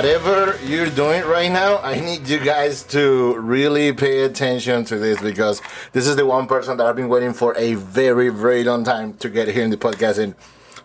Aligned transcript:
whatever 0.00 0.58
you're 0.64 0.88
doing 0.88 1.22
right 1.24 1.52
now, 1.52 1.76
I 1.76 2.00
need 2.00 2.26
you 2.26 2.38
guys 2.38 2.82
to 2.84 3.36
really 3.36 3.92
pay 3.92 4.22
attention 4.22 4.82
to 4.86 4.96
this 4.96 5.20
because 5.20 5.60
this 5.92 6.06
is 6.06 6.16
the 6.16 6.24
one 6.24 6.46
person 6.46 6.78
that 6.78 6.86
I've 6.86 6.96
been 6.96 7.10
waiting 7.10 7.34
for 7.34 7.54
a 7.58 7.74
very, 7.74 8.30
very 8.30 8.64
long 8.64 8.82
time 8.82 9.12
to 9.18 9.28
get 9.28 9.48
here 9.48 9.62
in 9.62 9.68
the 9.68 9.76
podcast, 9.76 10.18
and 10.18 10.34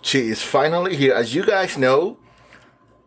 she 0.01 0.27
is 0.27 0.41
finally 0.41 0.97
here. 0.97 1.13
As 1.13 1.33
you 1.33 1.45
guys 1.45 1.77
know, 1.77 2.17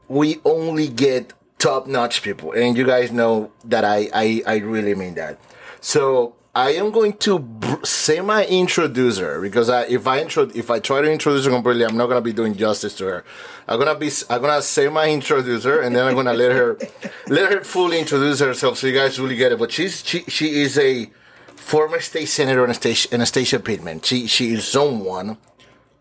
we 0.08 0.40
only 0.46 0.88
get 0.88 1.34
top-notch 1.58 2.22
people, 2.22 2.52
and 2.52 2.74
you 2.74 2.86
guys 2.86 3.12
know 3.12 3.52
that 3.66 3.84
I, 3.84 4.08
I, 4.14 4.42
I 4.46 4.56
really 4.60 4.94
mean 4.94 5.12
that. 5.16 5.38
So 5.82 6.36
I 6.58 6.70
am 6.70 6.90
going 6.90 7.12
to 7.18 7.38
br- 7.38 7.84
semi 7.84 8.44
introduce 8.46 9.18
her 9.18 9.40
because 9.40 9.70
I, 9.70 9.84
if 9.84 10.08
I 10.08 10.20
intro, 10.20 10.50
if 10.56 10.72
I 10.72 10.80
try 10.80 11.00
to 11.00 11.08
introduce 11.08 11.44
her 11.44 11.52
completely, 11.52 11.84
I'm 11.84 11.96
not 11.96 12.08
gonna 12.08 12.20
be 12.20 12.32
doing 12.32 12.56
justice 12.56 12.96
to 12.96 13.04
her. 13.06 13.24
I'm 13.68 13.78
gonna 13.78 13.94
be 13.94 14.10
I'm 14.28 14.40
gonna 14.40 14.60
semi 14.60 15.08
introduce 15.08 15.62
her 15.62 15.80
and 15.80 15.94
then 15.94 16.04
I'm 16.04 16.16
gonna 16.16 16.32
let 16.32 16.50
her 16.50 16.76
let 17.28 17.52
her 17.52 17.62
fully 17.62 18.00
introduce 18.00 18.40
herself 18.40 18.78
so 18.78 18.88
you 18.88 18.92
guys 18.92 19.20
really 19.20 19.36
get 19.36 19.52
it. 19.52 19.58
But 19.60 19.70
she's 19.70 20.04
she 20.04 20.24
she 20.26 20.62
is 20.62 20.76
a 20.76 21.08
former 21.54 22.00
state 22.00 22.26
senator 22.26 22.64
Anastasia, 22.64 23.14
Anastasia 23.14 23.60
Pittman. 23.60 24.00
She 24.00 24.26
she 24.26 24.54
is 24.54 24.66
someone 24.66 25.38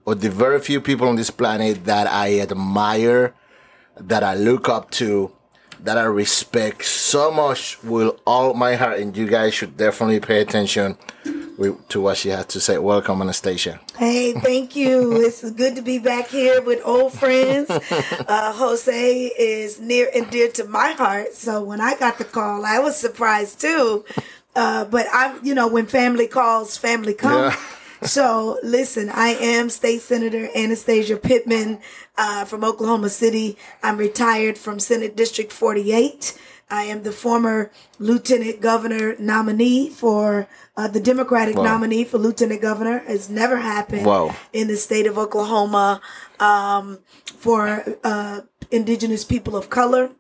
of 0.08 0.21
the 0.21 0.31
very 0.31 0.59
few 0.59 0.81
people 0.81 1.08
on 1.08 1.17
this 1.17 1.30
planet 1.30 1.86
that 1.86 2.08
I 2.08 2.39
admire, 2.39 3.36
that 3.99 4.23
I 4.23 4.33
look 4.33 4.69
up 4.69 4.89
to, 5.02 5.36
that 5.81 5.97
I 5.97 6.03
respect 6.03 6.86
so 6.86 7.31
much 7.31 7.81
with 7.83 8.16
all 8.25 8.53
my 8.53 8.75
heart, 8.75 9.00
and 9.00 9.16
you 9.16 9.28
guys 9.28 9.53
should 9.53 9.78
definitely 9.78 10.20
pay 10.20 10.42
attention 10.42 10.97
to 11.89 12.02
what 12.02 12.17
she 12.17 12.30
has 12.30 12.45
to 12.47 12.59
say. 12.59 12.78
Welcome, 12.78 13.22
Anastasia. 13.22 13.80
Hey, 13.98 14.33
thank 14.33 14.75
you. 14.75 15.20
it's 15.22 15.50
good 15.52 15.75
to 15.75 15.81
be 15.81 15.98
back 15.98 16.28
here 16.28 16.61
with 16.61 16.81
old 16.86 17.14
friends. 17.14 17.70
Uh, 18.28 18.52
Jose 18.53 19.31
is 19.38 19.80
near 19.80 20.09
and 20.14 20.30
dear 20.30 20.50
to 20.52 20.66
my 20.66 20.92
heart, 20.92 21.33
so 21.33 21.64
when 21.64 21.80
I 21.80 21.98
got 21.98 22.17
the 22.17 22.25
call, 22.25 22.66
I 22.66 22.80
was 22.80 22.98
surprised 22.98 23.61
too. 23.61 24.03
Uh, 24.55 24.86
but 24.86 25.05
I, 25.14 25.38
you 25.44 25.53
know, 25.55 25.67
when 25.67 25.86
family 25.86 26.28
calls, 26.28 26.78
family 26.78 27.14
comes. 27.14 27.53
Yeah. 27.53 27.77
So 28.03 28.59
listen, 28.63 29.09
I 29.09 29.29
am 29.29 29.69
State 29.69 30.01
Senator 30.01 30.49
Anastasia 30.55 31.17
Pittman 31.17 31.79
uh, 32.17 32.45
from 32.45 32.63
Oklahoma 32.63 33.09
City. 33.09 33.57
I'm 33.81 33.97
retired 33.97 34.57
from 34.57 34.79
Senate 34.79 35.15
District 35.15 35.51
48. 35.51 36.37
I 36.69 36.83
am 36.83 37.03
the 37.03 37.11
former 37.13 37.71
Lieutenant 37.97 38.59
Governor 38.61 39.15
nominee 39.19 39.89
for 39.89 40.47
uh, 40.75 40.87
the 40.87 40.99
Democratic 40.99 41.55
Wow. 41.55 41.63
nominee 41.63 42.03
for 42.03 42.17
Lieutenant 42.17 42.61
Governor. 42.61 43.03
It's 43.07 43.29
never 43.29 43.57
happened 43.57 44.05
Wow. 44.05 44.35
in 44.53 44.67
the 44.67 44.75
state 44.75 45.07
of 45.07 45.17
Oklahoma 45.17 46.01
um, 46.39 46.99
for 47.37 47.83
uh, 48.03 48.41
Indigenous 48.69 49.23
people 49.23 49.55
of 49.55 49.69
color. 49.69 50.11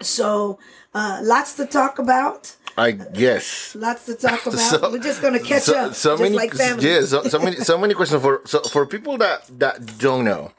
So 0.00 0.58
uh, 0.94 1.20
lots 1.22 1.54
to 1.54 1.66
talk 1.66 1.98
about. 1.98 2.56
I 2.76 2.90
guess. 2.92 3.74
Lots 3.74 4.04
to 4.06 4.14
talk 4.14 4.44
about. 4.46 4.58
So- 4.58 4.90
We're 4.90 4.98
just 4.98 5.22
gonna 5.22 5.40
catch 5.40 5.62
so, 5.62 5.76
up, 5.86 5.94
So 5.94 6.10
just 6.12 6.22
many, 6.22 6.36
like 6.36 6.52
yeah, 6.80 7.02
so, 7.02 7.22
so 7.24 7.38
many, 7.38 7.56
so 7.56 7.78
many 7.78 7.94
questions 7.94 8.22
for 8.22 8.42
so 8.44 8.60
for 8.62 8.86
people 8.86 9.16
that 9.18 9.46
that 9.58 9.98
don't 9.98 10.24
know. 10.24 10.52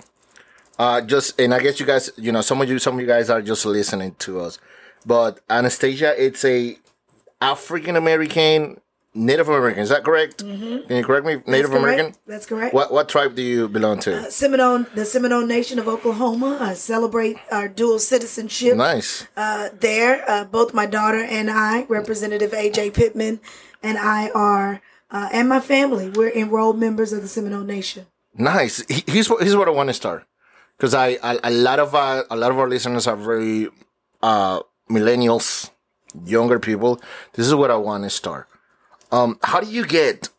Uh, 0.79 1.01
just 1.01 1.39
and 1.39 1.53
I 1.53 1.59
guess 1.59 1.79
you 1.79 1.85
guys, 1.85 2.11
you 2.17 2.31
know, 2.31 2.41
some 2.41 2.61
of 2.61 2.69
you, 2.69 2.79
some 2.79 2.95
of 2.95 3.01
you 3.01 3.07
guys 3.07 3.29
are 3.29 3.41
just 3.41 3.65
listening 3.65 4.15
to 4.19 4.39
us. 4.41 4.59
But 5.05 5.39
Anastasia, 5.49 6.13
it's 6.23 6.43
a 6.45 6.77
African 7.41 7.95
American, 7.95 8.79
Native 9.13 9.49
American. 9.49 9.81
Is 9.81 9.89
that 9.89 10.03
correct? 10.03 10.39
Can 10.39 10.83
you 10.89 11.03
correct 11.03 11.25
me? 11.25 11.41
Native 11.47 11.71
Mm-hmm. 11.71 11.73
That's. 11.73 11.73
American. 11.73 12.15
That's 12.27 12.45
correct. 12.45 12.73
What 12.73 12.91
what 12.93 13.09
tribe 13.09 13.35
do 13.35 13.41
you 13.41 13.67
belong 13.67 13.99
to? 14.01 14.29
Seminole, 14.31 14.85
the 14.93 15.05
Seminole 15.05 15.45
Nation 15.45 15.79
of 15.79 15.87
Oklahoma. 15.87 16.57
I 16.61 16.73
celebrate 16.75 17.37
our 17.51 17.67
dual 17.67 17.97
citizenship 17.99 18.75
Nice. 18.75 19.25
uh, 19.35 19.69
there. 19.79 20.23
Uh, 20.29 20.43
both 20.45 20.73
my 20.73 20.85
daughter 20.85 21.17
and 21.23 21.49
I, 21.49 21.85
Representative 21.89 22.51
AJ 22.51 22.93
Pittman, 22.93 23.39
and 23.81 23.97
I 23.97 24.29
are, 24.35 24.81
uh, 25.09 25.29
and 25.31 25.49
my 25.49 25.61
family, 25.61 26.09
we're 26.09 26.29
enrolled 26.31 26.77
members 26.79 27.11
of 27.11 27.21
the 27.23 27.27
Seminole 27.27 27.63
Nation. 27.63 28.05
Nice. 28.35 28.83
He- 28.87 29.03
Here's 29.07 29.29
what 29.29 29.41
here's 29.41 29.55
what 29.55 29.67
I 29.67 29.71
want 29.71 29.89
to 29.89 29.93
start 29.95 30.25
because 30.77 30.93
I, 30.93 31.17
I 31.23 31.39
a 31.43 31.49
lot 31.51 31.79
of 31.79 31.95
our, 31.95 32.23
a 32.29 32.35
lot 32.35 32.51
of 32.51 32.59
our 32.59 32.69
listeners 32.69 33.07
are 33.07 33.15
very 33.15 33.69
uh 34.21 34.61
millennials, 34.91 35.71
younger 36.25 36.59
people. 36.59 37.01
This 37.33 37.47
is 37.47 37.55
what 37.55 37.71
I 37.71 37.77
want 37.77 38.03
to 38.03 38.11
start. 38.11 38.47
Um, 39.11 39.39
how 39.43 39.59
do 39.59 39.67
you 39.67 39.85
get? 39.85 40.29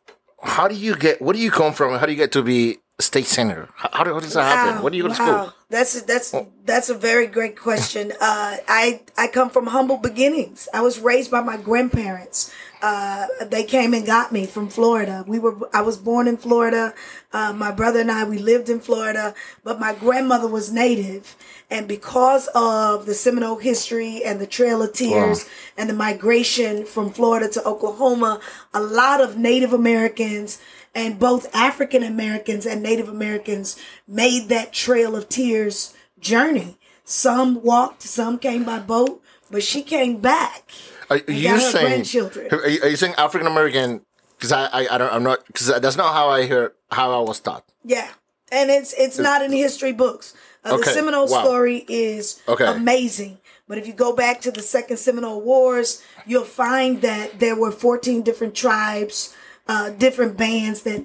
How 0.43 0.69
do 0.69 0.75
you 0.75 0.97
get? 0.97 1.21
Where 1.21 1.35
do 1.35 1.41
you 1.41 1.51
come 1.51 1.73
from? 1.73 1.99
How 1.99 2.07
do 2.07 2.13
you 2.13 2.19
get 2.19 2.33
to 2.33 2.43
be 2.43 2.79
state 3.01 3.27
senator? 3.27 3.69
How, 3.75 3.91
how, 3.93 4.05
does 4.05 4.35
that 4.35 4.43
happen? 4.43 4.83
What 4.83 4.93
do 4.93 4.99
you 4.99 5.05
go 5.05 5.15
to 5.15 5.23
wow. 5.23 5.43
school? 5.43 5.55
That's 5.71 6.03
that's 6.03 6.35
that's 6.65 6.89
a 6.89 6.95
very 6.95 7.27
great 7.27 7.59
question. 7.59 8.13
Uh, 8.13 8.57
I 8.69 9.01
I 9.17 9.29
come 9.29 9.51
from 9.51 9.69
humble 9.69 9.97
beginnings. 9.97 10.69
I 10.73 10.83
was 10.83 11.01
raised 11.01 11.31
by 11.31 11.41
my 11.41 11.57
grandparents. 11.57 12.53
Uh, 12.81 13.27
they 13.47 13.65
came 13.65 13.93
and 13.93 14.07
got 14.07 14.33
me 14.33 14.47
from 14.47 14.69
Florida. 14.69 15.25
We 15.27 15.39
were 15.39 15.57
I 15.73 15.83
was 15.83 15.97
born 15.97 16.29
in 16.29 16.37
Florida. 16.37 16.95
Uh, 17.33 17.53
my 17.53 17.73
brother 17.73 18.01
and 18.01 18.11
I 18.11 18.25
we 18.25 18.39
lived 18.39 18.69
in 18.69 18.81
Florida, 18.81 19.35
but 19.65 19.81
my 19.81 19.95
grandmother 19.95 20.47
was 20.47 20.73
native, 20.73 21.37
and 21.71 21.89
because 21.89 22.49
of 22.55 23.07
the 23.07 23.15
Seminole 23.15 23.59
history 23.59 24.23
and 24.25 24.41
the 24.41 24.47
Trail 24.47 24.81
of 24.83 24.93
Tears 24.93 25.49
and 25.77 25.91
the 25.91 25.95
migration 25.95 26.85
from 26.85 27.11
Florida 27.11 27.49
to 27.49 27.65
Oklahoma, 27.65 28.41
a 28.73 28.81
lot 28.81 29.21
of 29.21 29.37
Native 29.37 29.73
Americans 29.73 30.61
and 30.95 31.19
both 31.19 31.55
African 31.55 32.03
Americans 32.03 32.67
and 32.67 32.83
Native 32.83 33.09
Americans 33.09 33.77
made 34.07 34.49
that 34.49 34.73
Trail 34.73 35.15
of 35.17 35.29
Tears 35.29 35.95
journey. 36.21 36.79
Some 37.05 37.63
walked, 37.63 38.03
some 38.03 38.39
came 38.39 38.65
by 38.65 38.81
boat, 38.81 39.23
but 39.51 39.63
she 39.63 39.83
came 39.83 40.21
back. 40.21 40.71
Are, 41.11 41.17
are 41.17 41.33
you 41.33 41.61
saying? 41.61 42.05
Are 42.53 42.69
you, 42.69 42.83
are 42.83 42.89
you 42.89 42.97
saying 42.97 43.15
African 43.17 43.47
American? 43.47 44.03
Because 44.37 44.53
I, 44.53 44.67
I 44.67 44.95
I 44.95 44.99
don't 44.99 45.13
I'm 45.13 45.23
not 45.23 45.45
because 45.47 45.67
that's 45.81 45.97
not 45.97 46.13
how 46.15 46.29
I 46.29 46.47
hear 46.47 46.73
how 46.91 47.13
I 47.19 47.23
was 47.23 47.41
taught. 47.41 47.65
Yeah, 47.85 48.09
and 48.53 48.71
it's 48.71 48.93
it's 48.97 49.19
not 49.19 49.43
in 49.43 49.53
history 49.53 49.93
books. 49.93 50.35
Uh, 50.65 50.75
Okay, 50.75 50.83
The 50.85 50.85
Seminole 50.93 51.29
wow. 51.29 51.43
story 51.43 51.85
is 51.89 52.41
Okay. 52.47 52.67
amazing. 52.67 53.39
But 53.67 53.79
if 53.79 53.87
you 53.87 53.93
go 53.93 54.15
back 54.15 54.41
to 54.43 54.51
the 54.51 54.63
Second 54.63 54.97
Seminole 54.99 55.43
Wars, 55.43 56.03
you'll 56.27 56.45
find 56.45 57.03
that 57.03 57.39
there 57.39 57.55
were 57.55 57.71
14 57.71 58.23
different 58.23 58.55
tribes, 58.55 59.35
uh, 59.67 59.91
different 59.91 60.37
bands 60.39 60.83
that 60.83 61.05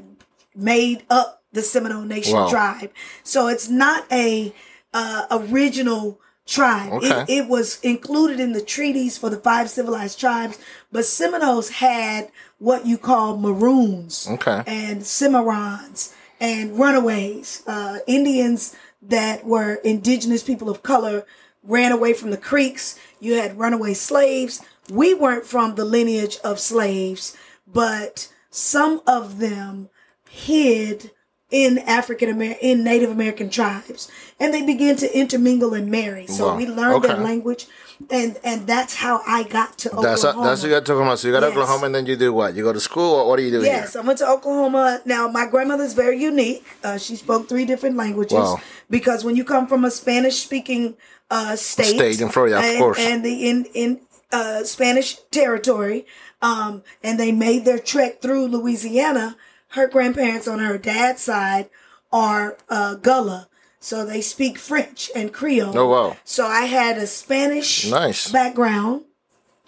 made 0.56 1.03
up 1.09 1.44
the 1.52 1.62
Seminole 1.62 2.03
Nation 2.06 2.34
Wow. 2.36 2.47
tribe. 2.50 2.92
So 3.24 3.47
it's 3.47 3.68
not 3.68 4.06
a 4.12 4.53
uh, 4.94 5.25
original 5.31 6.19
tribe. 6.46 6.92
Okay. 6.94 7.22
It, 7.24 7.30
it 7.30 7.48
was 7.48 7.80
included 7.81 8.40
in 8.40 8.54
the 8.54 8.62
treaties 8.62 9.18
for 9.18 9.30
the 9.30 9.38
five 9.38 9.70
civilized 9.70 10.20
tribes, 10.20 10.58
but 10.92 11.06
Seminoles 11.06 11.70
had 11.70 12.30
what 12.59 12.86
you 12.86 12.98
call 12.98 13.38
maroons 13.38 14.28
Okay. 14.30 14.64
and 14.68 15.02
Cimarrons 15.02 16.14
and 16.40 16.78
runaways, 16.78 17.64
uh, 17.68 18.00
Indians 18.08 18.76
that 19.02 19.46
were 19.46 19.76
indigenous 19.76 20.44
people 20.44 20.70
of 20.70 20.84
color 20.84 21.26
ran 21.64 21.92
away 21.92 22.14
from 22.14 22.31
the 22.31 22.38
Creeks. 22.38 23.00
You 23.20 23.36
had 23.36 23.58
runaway 23.58 23.94
slaves. 23.94 24.62
We 24.90 25.14
weren't 25.14 25.46
from 25.46 25.75
the 25.75 25.86
lineage 25.86 26.38
of 26.44 26.60
slaves, 26.60 27.36
but 27.66 28.28
some 28.50 29.01
of 29.07 29.40
them 29.40 29.90
hid 30.30 31.12
in 31.54 31.78
African 32.00 32.30
American, 32.30 32.68
in 32.70 32.84
Native 32.84 33.12
American 33.12 33.48
tribes, 33.50 34.10
and 34.40 34.52
they 34.54 34.64
began 34.66 34.96
to 34.98 35.08
intermingle 35.18 35.76
and 35.76 35.90
marry. 35.92 36.26
So 36.26 36.48
Wow. 36.48 36.58
we 36.58 36.66
learned 36.66 37.04
their 37.04 37.12
Okay. 37.14 37.22
language, 37.24 37.68
and 38.10 38.40
and 38.44 38.66
that's 38.66 38.96
how 38.96 39.22
I 39.28 39.44
got 39.44 39.78
to 39.84 39.90
That's 40.02 40.26
Oklahoma. 40.26 40.50
that's 40.50 40.62
what 40.64 40.68
you 40.70 40.74
got 40.78 40.86
talking 40.88 41.04
about. 41.04 41.20
So 41.20 41.28
you 41.28 41.34
got 41.34 41.44
Yes. 41.44 41.52
Oklahoma, 41.52 41.86
and 41.86 41.94
then 41.96 42.06
you 42.08 42.16
do 42.16 42.34
what? 42.34 42.56
You 42.56 42.64
go 42.64 42.74
to 42.74 42.80
school. 42.80 43.12
Or 43.20 43.28
what 43.28 43.38
do 43.38 43.44
you 43.44 43.52
do 43.52 43.62
Yes, 43.62 43.94
here? 43.94 44.02
I 44.02 44.06
went 44.08 44.18
to 44.20 44.28
Oklahoma. 44.36 45.02
Now, 45.06 45.28
my 45.28 45.46
grandmother's 45.46 45.94
very 45.94 46.18
unique. 46.20 46.66
Uh, 46.84 46.98
she 46.98 47.16
spoke 47.16 47.48
three 47.48 47.66
different 47.66 47.96
languages 47.98 48.34
Wow. 48.34 48.60
because 48.90 49.24
when 49.24 49.36
you 49.36 49.44
come 49.44 49.68
from 49.68 49.86
a 49.86 49.92
Spanish-speaking 49.92 50.96
uh, 51.30 51.56
state, 51.56 51.96
State 51.96 52.20
in 52.22 52.30
Florida, 52.30 52.58
of 52.60 52.78
course. 52.78 53.00
and 53.00 53.24
the 53.24 53.48
in 53.50 53.66
in 53.76 54.00
uh, 54.32 54.64
Spanish 54.64 55.18
territory, 55.30 56.06
um, 56.42 56.82
and 57.04 57.20
they 57.20 57.32
made 57.32 57.64
their 57.66 57.80
trek 57.80 58.22
through 58.24 58.48
Louisiana. 58.48 59.36
Her 59.74 59.88
grandparents 59.88 60.48
on 60.48 60.60
her 60.60 60.78
dad's 60.78 61.22
side 61.24 61.68
are 62.12 62.58
uh, 62.70 62.94
Gullah, 62.94 63.50
so 63.80 64.06
they 64.06 64.22
speak 64.22 64.60
French 64.60 65.10
and 65.16 65.34
Creole. 65.34 65.75
Oh, 65.75 65.88
wow. 65.88 66.18
So 66.24 66.46
I 66.46 66.66
had 66.66 67.00
a 67.00 67.08
Spanish 67.08 67.90
Nice. 67.90 68.31
background 68.31 69.06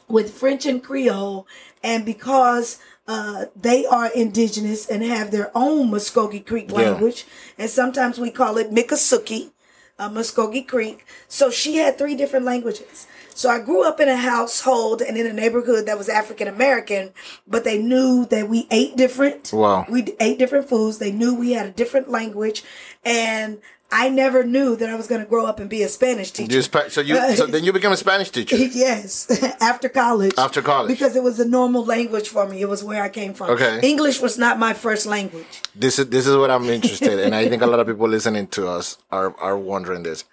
with 0.07 0.31
French 0.31 0.67
and 0.67 0.83
Creole, 0.83 1.47
and 1.83 2.05
because 2.05 2.77
uh, 3.07 3.45
they 3.55 3.87
are 3.87 4.11
indigenous 4.13 4.87
and 4.87 5.01
have 5.01 5.31
their 5.31 5.49
own 5.55 5.89
Muskogee 5.89 6.45
Creek 6.45 6.69
Yeah. 6.69 6.91
language, 6.91 7.25
and 7.57 7.67
sometimes 7.67 8.19
we 8.19 8.29
call 8.29 8.59
it 8.59 8.69
Miccosukee, 8.69 9.53
uh, 9.97 10.09
Muskogee 10.09 10.67
Creek. 10.67 11.03
So 11.27 11.49
she 11.49 11.77
had 11.77 11.97
three 11.97 12.13
different 12.15 12.45
languages. 12.45 13.07
So 13.35 13.49
I 13.49 13.59
grew 13.59 13.83
up 13.83 13.99
in 13.99 14.07
a 14.07 14.15
household 14.15 15.01
and 15.01 15.17
in 15.17 15.27
a 15.27 15.33
neighborhood 15.33 15.85
that 15.87 15.97
was 15.97 16.07
African 16.07 16.47
American, 16.47 17.11
but 17.45 17.65
they 17.65 17.77
knew 17.77 18.25
that 18.27 18.47
we 18.47 18.65
ate 18.71 18.95
different. 18.95 19.51
Wow. 19.51 19.85
We 19.89 20.15
ate 20.21 20.39
different 20.39 20.69
foods. 20.69 20.99
They 20.99 21.11
knew 21.11 21.35
we 21.35 21.51
had 21.51 21.65
a 21.65 21.71
different 21.71 22.09
language, 22.09 22.63
and 23.03 23.59
I 23.91 24.07
never 24.09 24.45
knew 24.45 24.77
that 24.77 24.89
I 24.89 24.95
was 24.95 25.07
going 25.07 25.19
to 25.21 25.27
grow 25.27 25.45
up 25.45 25.59
and 25.59 25.69
be 25.69 25.83
a 25.83 25.89
Spanish 25.89 26.31
teacher. 26.31 26.61
Spa- 26.61 26.87
so 26.87 27.01
you 27.01 27.15
so 27.35 27.45
then 27.45 27.65
you 27.65 27.73
became 27.73 27.91
a 27.91 27.97
Spanish 27.97 28.29
teacher. 28.29 28.55
yes, 28.57 29.27
after 29.61 29.89
college. 29.89 30.33
After 30.37 30.61
college. 30.61 30.87
Because 30.87 31.17
it 31.17 31.23
was 31.23 31.37
a 31.39 31.47
normal 31.47 31.85
language 31.85 32.29
for 32.29 32.47
me. 32.47 32.61
It 32.61 32.69
was 32.69 32.85
where 32.85 33.03
I 33.03 33.09
came 33.09 33.33
from. 33.33 33.49
Okay. 33.51 33.81
English 33.83 34.21
was 34.21 34.37
not 34.37 34.57
my 34.57 34.73
first 34.73 35.05
language. 35.05 35.61
This 35.75 35.99
is 35.99 36.07
this 36.07 36.25
is 36.25 36.37
what 36.37 36.49
I'm 36.51 36.69
interested, 36.69 37.13
in. 37.13 37.19
and 37.19 37.35
I 37.35 37.49
think 37.49 37.61
a 37.61 37.67
lot 37.67 37.81
of 37.81 37.87
people 37.87 38.07
listening 38.07 38.47
to 38.47 38.67
us 38.67 38.97
are 39.11 39.35
are 39.39 39.57
wondering 39.57 40.03
this: 40.03 40.23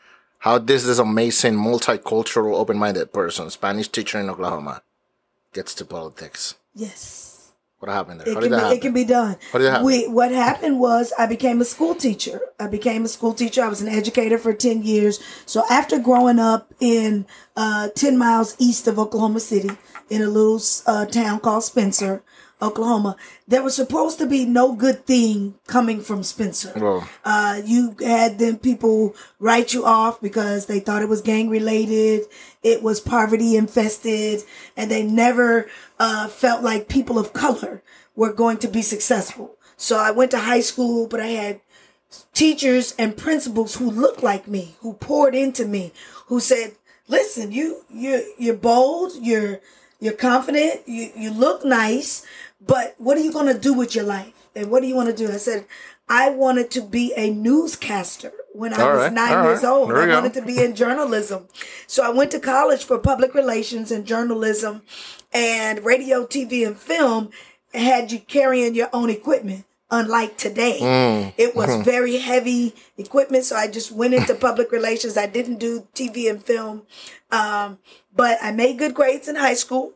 how 0.43 0.59
this 0.59 0.85
this 0.85 0.99
amazing 0.99 1.55
multicultural, 1.55 2.55
open-minded 2.55 3.13
person, 3.13 3.49
Spanish 3.49 3.89
teacher 3.89 4.19
in 4.19 4.29
Oklahoma, 4.29 4.83
gets 5.53 5.73
to 5.77 5.85
politics. 5.85 6.57
Yes. 6.75 7.53
What 7.79 7.93
happened 7.93 8.21
there? 8.21 8.29
It 8.29 8.35
How 8.35 8.41
can, 8.41 8.51
be, 8.51 8.57
happen? 8.57 8.77
it 8.77 8.81
can 8.83 8.93
be 8.93 9.05
done. 9.05 9.37
How 9.53 9.59
did 9.59 9.71
happen? 9.71 9.87
We, 9.87 10.09
what 10.09 10.31
happened 10.33 10.79
was 10.81 11.13
I 11.19 11.27
became 11.27 11.61
a 11.61 11.65
school 11.65 11.95
teacher. 11.95 12.41
I 12.59 12.67
became 12.69 13.05
a 13.05 13.09
school 13.09 13.35
teacher. 13.35 13.63
I 13.63 13.69
was 13.69 13.81
an 13.81 13.89
educator 13.89 14.39
for 14.39 14.53
10 14.53 14.83
years. 14.85 15.21
So 15.47 15.65
after 15.69 15.99
growing 15.99 16.39
up 16.39 16.73
in 16.81 17.27
uh, 17.57 17.89
10 17.97 18.17
miles 18.17 18.55
east 18.61 18.87
of 18.87 19.01
Oklahoma 19.01 19.41
City 19.41 19.71
in 20.11 20.23
a 20.23 20.29
little 20.29 20.61
uh, 20.87 21.07
town 21.07 21.41
called 21.41 21.65
Spencer, 21.65 22.23
Oklahoma, 22.63 23.17
there 23.49 23.63
was 23.63 23.75
supposed 23.75 24.19
to 24.19 24.27
be 24.27 24.45
no 24.45 24.75
good 24.75 25.05
thing 25.05 25.55
coming 25.67 26.01
from 26.01 26.23
Spencer. 26.23 26.71
Whoa. 26.71 27.03
Uh, 27.25 27.61
you 27.65 27.97
had 28.01 28.39
them 28.39 28.59
people 28.59 29.15
write 29.41 29.75
you 29.75 29.85
off 29.85 30.21
because 30.21 30.67
they 30.67 30.81
thought 30.81 31.03
it 31.03 31.09
was 31.09 31.21
gang 31.21 31.51
related. 31.51 32.23
It 32.63 32.83
was 32.83 33.01
poverty 33.01 33.57
infested 33.57 34.43
and 34.77 34.91
they 34.91 35.03
never, 35.03 35.69
uh, 35.99 36.29
felt 36.29 36.63
like 36.63 36.89
people 36.89 37.19
of 37.19 37.33
color 37.33 37.83
were 38.15 38.33
going 38.33 38.59
to 38.59 38.69
be 38.69 38.83
successful. 38.83 39.57
So 39.77 39.99
I 39.99 40.13
went 40.13 40.31
to 40.31 40.39
high 40.39 40.61
school, 40.61 41.09
but 41.09 41.21
I 41.21 41.27
had 41.27 41.61
teachers 42.33 42.95
and 42.99 43.17
principals 43.17 43.77
who 43.77 43.91
looked 43.91 44.23
like 44.23 44.47
me, 44.47 44.77
who 44.81 44.95
poured 44.95 45.35
into 45.35 45.67
me, 45.67 45.93
who 46.27 46.41
said, 46.41 46.77
"Listen, 47.09 47.51
you 47.53 47.85
you 47.91 48.35
you're 48.39 48.55
bold, 48.55 49.13
you're 49.21 49.61
you're 50.01 50.13
confident, 50.13 50.83
you 50.87 51.11
you 51.17 51.31
look 51.31 51.65
nice, 51.65 52.25
but 52.67 52.95
what 52.99 53.17
are 53.17 53.21
you 53.21 53.33
going 53.33 53.53
to 53.53 53.59
do 53.59 53.75
with 53.75 53.95
your 53.95 54.05
life? 54.05 54.33
And 54.55 54.71
what 54.71 54.83
do 54.83 54.89
you 54.89 54.95
want 54.95 55.09
to 55.09 55.15
do?" 55.17 55.33
I 55.33 55.37
said, 55.39 55.67
"I 56.09 56.31
wanted 56.31 56.71
to 56.73 56.81
be 56.83 57.13
a 57.17 57.31
newscaster 57.31 58.33
when 58.55 58.75
I 58.75 58.83
All 58.83 58.91
was 58.93 58.99
right, 59.05 59.13
9 59.13 59.33
all 59.35 59.45
years 59.45 59.63
right. 59.63 59.69
old. 59.71 59.91
There 59.91 60.03
I 60.03 60.07
go. 60.07 60.15
wanted 60.15 60.35
to 60.35 60.43
be 60.43 60.63
in 60.63 60.75
journalism. 60.75 61.49
So 61.87 62.03
I 62.05 62.11
went 62.11 62.31
to 62.33 62.41
college 62.41 62.85
for 62.85 62.99
public 62.99 63.35
relations 63.35 63.91
and 63.91 64.05
journalism 64.07 64.83
and 65.33 65.85
radio, 65.85 66.27
TV, 66.27 66.67
and 66.67 66.77
film 66.77 67.31
had 67.73 68.13
you 68.13 68.19
carrying 68.21 68.75
your 68.75 68.91
own 68.93 69.09
equipment. 69.11 69.65
Unlike 69.91 70.39
today, 70.39 70.79
Mm, 70.81 71.35
it 71.37 71.55
was 71.55 71.69
mm-hmm. 71.69 71.83
very 71.83 72.17
heavy 72.17 72.75
equipment. 72.97 73.45
So 73.45 73.57
I 73.57 73.69
just 73.69 73.93
went 73.93 74.15
into 74.15 74.35
public 74.35 74.73
relations. 74.73 75.19
I 75.19 75.27
didn't 75.27 75.59
do 75.59 75.87
TV 75.95 76.31
and 76.31 76.43
film. 76.43 76.83
Um, 77.31 77.79
but 78.15 78.39
I 78.43 78.53
made 78.53 78.79
good 78.79 78.95
grades 78.95 79.29
in 79.29 79.37
high 79.37 79.53
school. 79.55 79.93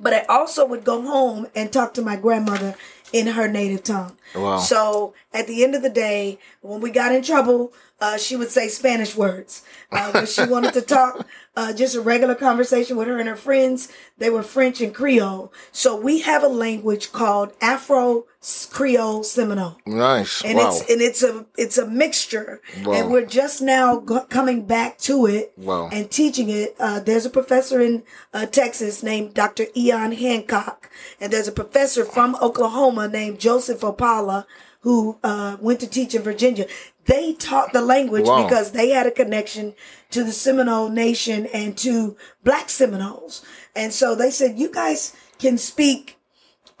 But 0.00 0.12
I 0.12 0.24
also 0.28 0.66
would 0.66 0.84
go 0.84 1.02
home 1.02 1.46
and 1.54 1.72
talk 1.72 1.94
to 1.94 2.02
my 2.02 2.16
grandmother 2.16 2.74
in 3.12 3.26
her 3.28 3.46
native 3.46 3.84
tongue. 3.84 4.16
Wow. 4.34 4.58
So 4.58 5.14
at 5.32 5.46
the 5.46 5.62
end 5.62 5.74
of 5.74 5.82
the 5.82 5.90
day, 5.90 6.38
when 6.60 6.80
we 6.80 6.90
got 6.90 7.12
in 7.12 7.22
trouble, 7.22 7.72
uh, 8.00 8.16
she 8.16 8.34
would 8.34 8.50
say 8.50 8.68
Spanish 8.68 9.14
words. 9.14 9.62
Uh, 9.92 10.10
when 10.10 10.26
she 10.26 10.44
wanted 10.44 10.74
to 10.74 10.82
talk, 10.82 11.26
uh, 11.56 11.72
just 11.72 11.94
a 11.94 12.00
regular 12.00 12.34
conversation 12.34 12.96
with 12.96 13.08
her 13.08 13.18
and 13.18 13.28
her 13.28 13.36
friends, 13.36 13.88
they 14.18 14.30
were 14.30 14.42
French 14.42 14.80
and 14.80 14.94
Creole. 14.94 15.52
So 15.70 15.94
we 15.96 16.20
have 16.20 16.42
a 16.42 16.48
language 16.48 17.12
called 17.12 17.52
Afro 17.60 18.24
Creole 18.70 19.22
Seminole 19.22 19.76
Nice. 19.86 20.42
and 20.44 20.58
wow. 20.58 20.68
it's 20.70 20.90
and 20.90 21.00
it's 21.00 21.22
a 21.22 21.46
it's 21.56 21.78
a 21.78 21.86
mixture 21.86 22.60
Wow. 22.84 22.92
and 22.94 23.10
we're 23.12 23.24
just 23.24 23.62
now 23.62 23.96
go- 24.00 24.24
coming 24.24 24.64
back 24.66 24.98
to 24.98 25.26
it 25.26 25.52
Wow. 25.56 25.88
and 25.92 26.10
teaching 26.10 26.48
it 26.48 26.74
uh, 26.80 26.98
there's 26.98 27.24
a 27.24 27.30
professor 27.30 27.80
in 27.80 28.02
uh, 28.34 28.46
texas 28.46 29.00
named 29.00 29.34
dr 29.34 29.64
ian 29.76 30.10
hancock 30.10 30.90
and 31.20 31.32
there's 31.32 31.46
a 31.46 31.52
professor 31.52 32.04
from 32.04 32.34
oklahoma 32.42 33.06
named 33.06 33.38
joseph 33.38 33.82
opala 33.82 34.44
who 34.80 35.16
uh, 35.22 35.56
went 35.60 35.78
to 35.78 35.86
teach 35.86 36.12
in 36.12 36.22
virginia 36.22 36.66
they 37.06 37.32
taught 37.34 37.72
the 37.72 37.80
language 37.82 38.26
Wow. 38.26 38.44
because 38.44 38.72
they 38.72 38.90
had 38.90 39.06
a 39.06 39.10
connection 39.10 39.74
to 40.10 40.22
the 40.24 40.32
seminole 40.32 40.88
nation 40.88 41.46
and 41.46 41.76
to 41.78 42.16
black 42.44 42.70
seminoles 42.70 43.44
and 43.74 43.92
so 43.92 44.14
they 44.14 44.30
said 44.30 44.58
you 44.58 44.70
guys 44.70 45.14
can 45.38 45.58
speak 45.58 46.18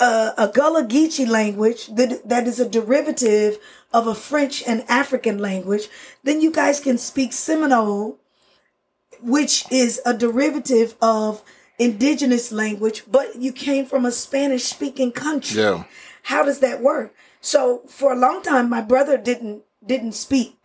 uh, 0.00 0.32
a 0.36 0.48
Gullah 0.48 0.84
Geechee 0.84 1.28
language 1.28 1.86
that, 1.94 2.28
that 2.28 2.46
is 2.48 2.58
a 2.58 2.68
derivative 2.68 3.58
of 3.92 4.06
a 4.06 4.14
French 4.14 4.62
and 4.66 4.84
African 4.88 5.38
language, 5.38 5.88
then 6.24 6.40
you 6.40 6.50
guys 6.50 6.80
can 6.80 6.98
speak 6.98 7.32
Seminole, 7.32 8.18
which 9.22 9.70
is 9.70 10.00
a 10.04 10.14
derivative 10.14 10.96
of 11.00 11.42
indigenous 11.78 12.50
language, 12.50 13.04
but 13.10 13.36
you 13.36 13.52
came 13.52 13.86
from 13.86 14.04
a 14.04 14.12
Spanish 14.12 14.64
speaking 14.64 15.12
country. 15.12 15.60
Yeah. 15.60 15.84
How 16.24 16.44
does 16.44 16.60
that 16.60 16.80
work? 16.80 17.14
So 17.40 17.82
for 17.86 18.12
a 18.12 18.18
long 18.18 18.42
time, 18.42 18.68
my 18.70 18.80
brother 18.80 19.16
didn't 19.18 19.62
didn't 19.86 20.12
speak, 20.12 20.56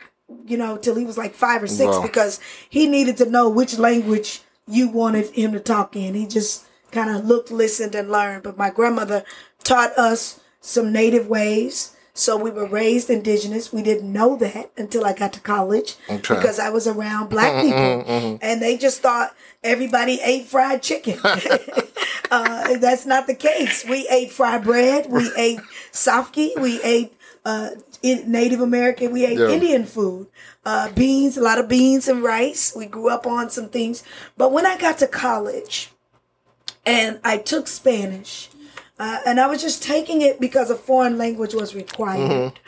you 0.46 0.58
know, 0.58 0.78
till 0.78 0.96
he 0.96 1.06
was 1.06 1.18
like 1.18 1.34
five 1.34 1.64
or 1.64 1.68
six 1.68 1.96
Wow. 1.96 2.02
because 2.02 2.40
he 2.70 2.88
needed 2.88 3.18
to 3.18 3.30
know 3.30 3.50
which 3.50 3.78
language 3.78 4.42
you 4.68 4.90
wanted 4.90 5.30
him 5.32 5.52
to 5.54 5.60
talk 5.60 5.96
in. 5.96 6.14
He 6.14 6.28
just 6.28 6.66
kind 6.92 7.10
of 7.10 7.26
looked, 7.26 7.52
listened, 7.52 7.96
and 7.96 8.12
learned. 8.12 8.44
But 8.44 8.58
my 8.58 8.70
grandmother 8.70 9.24
taught 9.64 9.98
us 9.98 10.40
some 10.62 10.92
native 10.92 11.28
ways. 11.28 11.94
So 12.14 12.36
we 12.36 12.50
were 12.50 12.66
raised 12.66 13.12
indigenous. 13.12 13.72
We 13.72 13.84
didn't 13.84 14.12
know 14.12 14.36
that 14.38 14.72
until 14.76 15.06
I 15.06 15.14
got 15.14 15.34
to 15.34 15.40
college 15.40 15.96
Okay. 16.10 16.36
because 16.36 16.58
I 16.58 16.70
was 16.72 16.88
around 16.88 17.30
black 17.30 17.54
mm-hmm, 17.54 17.62
people 17.68 17.80
mm-hmm, 17.80 18.10
mm-hmm. 18.10 18.36
and 18.42 18.60
they 18.60 18.76
just 18.76 19.02
thought 19.04 19.36
everybody 19.64 20.20
ate 20.24 20.48
fried 20.48 20.82
chicken. 20.82 21.20
uh, 22.32 22.78
that's 22.78 23.06
not 23.06 23.28
the 23.28 23.36
case. 23.36 23.86
We 23.86 24.08
ate 24.10 24.32
fried 24.32 24.64
bread. 24.64 25.12
We 25.12 25.32
ate 25.38 25.60
safki. 25.92 26.60
We 26.60 26.82
ate 26.82 27.14
uh, 27.48 27.70
in 28.04 28.30
Native 28.30 28.60
American. 28.60 29.14
We 29.14 29.26
ate 29.26 29.40
Yeah. 29.40 29.48
Indian 29.48 29.86
food, 29.86 30.28
uh, 30.66 30.92
beans, 30.92 31.38
a 31.38 31.42
lot 31.42 31.58
of 31.60 31.70
beans 31.70 32.10
and 32.10 32.22
rice. 32.22 32.74
We 32.76 32.86
grew 32.88 33.10
up 33.10 33.26
on 33.26 33.50
some 33.50 33.70
things. 33.70 34.04
But 34.36 34.52
when 34.52 34.66
I 34.66 34.78
got 34.78 34.98
to 34.98 35.08
college 35.08 35.92
and 36.86 37.20
I 37.24 37.38
took 37.38 37.70
Spanish, 37.70 38.50
uh, 39.00 39.20
and 39.26 39.40
I 39.40 39.48
was 39.48 39.62
just 39.62 39.82
taking 39.82 40.22
it 40.22 40.42
because 40.42 40.70
a 40.70 40.76
foreign 40.76 41.18
language 41.18 41.54
was 41.54 41.74
required. 41.74 42.60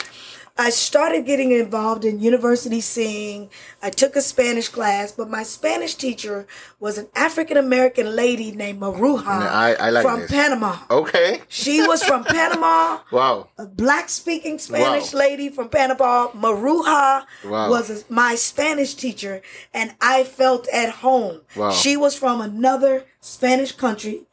I 0.60 0.72
started 0.72 1.26
getting 1.26 1.52
involved 1.54 2.04
in 2.04 2.20
university 2.20 2.82
sing. 2.82 3.50
I 3.82 3.90
took 3.90 4.18
a 4.18 4.22
Spanish 4.22 4.68
class, 4.68 5.14
but 5.14 5.30
my 5.30 5.42
Spanish 5.44 5.96
teacher 5.96 6.46
was 6.82 6.98
an 6.98 7.08
African 7.16 7.56
American 7.56 8.14
lady 8.14 8.52
named 8.52 8.82
Maruja 8.82 9.26
I- 9.26 9.76
I 9.80 9.90
like 9.90 10.04
from 10.04 10.20
this. 10.20 10.32
Panama. 10.32 10.76
okay. 10.92 11.42
She 11.48 11.88
was 11.88 12.04
from 12.04 12.24
Panama, 12.36 13.00
Wow. 13.10 13.48
a 13.58 13.66
black 13.68 14.10
speaking 14.10 14.60
Spanish 14.60 15.14
Wow. 15.14 15.20
lady 15.20 15.48
from 15.48 15.70
Panama. 15.70 16.28
Maruja 16.34 17.24
Wow. 17.46 17.70
was 17.70 17.90
a- 17.90 18.04
my 18.10 18.36
Spanish 18.36 18.96
teacher, 18.96 19.42
and 19.74 19.96
I 20.02 20.26
felt 20.26 20.68
at 20.74 20.90
home. 21.06 21.42
Wow. 21.56 21.72
She 21.72 21.96
was 21.96 22.16
from 22.18 22.42
another 22.42 23.06
Spanish 23.22 23.72
country. 23.72 24.24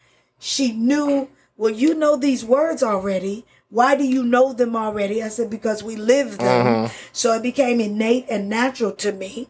She 0.41 0.73
knew, 0.73 1.29
well, 1.57 1.71
you 1.73 1.95
know 1.95 2.17
these 2.17 2.45
words 2.45 2.83
already. 2.83 3.45
Why 3.69 3.97
do 3.97 4.05
you 4.05 4.23
know 4.23 4.53
them 4.53 4.77
already? 4.77 5.23
I 5.23 5.29
said, 5.29 5.51
because 5.51 5.83
we 5.83 5.97
live 5.97 6.39
them. 6.39 6.67
Mm-hmm. 6.67 6.95
So 7.13 7.33
it 7.33 7.43
became 7.43 7.81
innate 7.81 8.27
and 8.31 8.49
natural 8.49 8.93
to 8.93 9.13
me. 9.13 9.49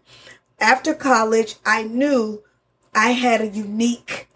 After 0.58 0.94
college, 0.94 1.56
I 1.66 1.82
knew 1.82 2.42
I 2.94 3.11
had 3.11 3.42
a 3.42 3.49
unique 3.49 4.28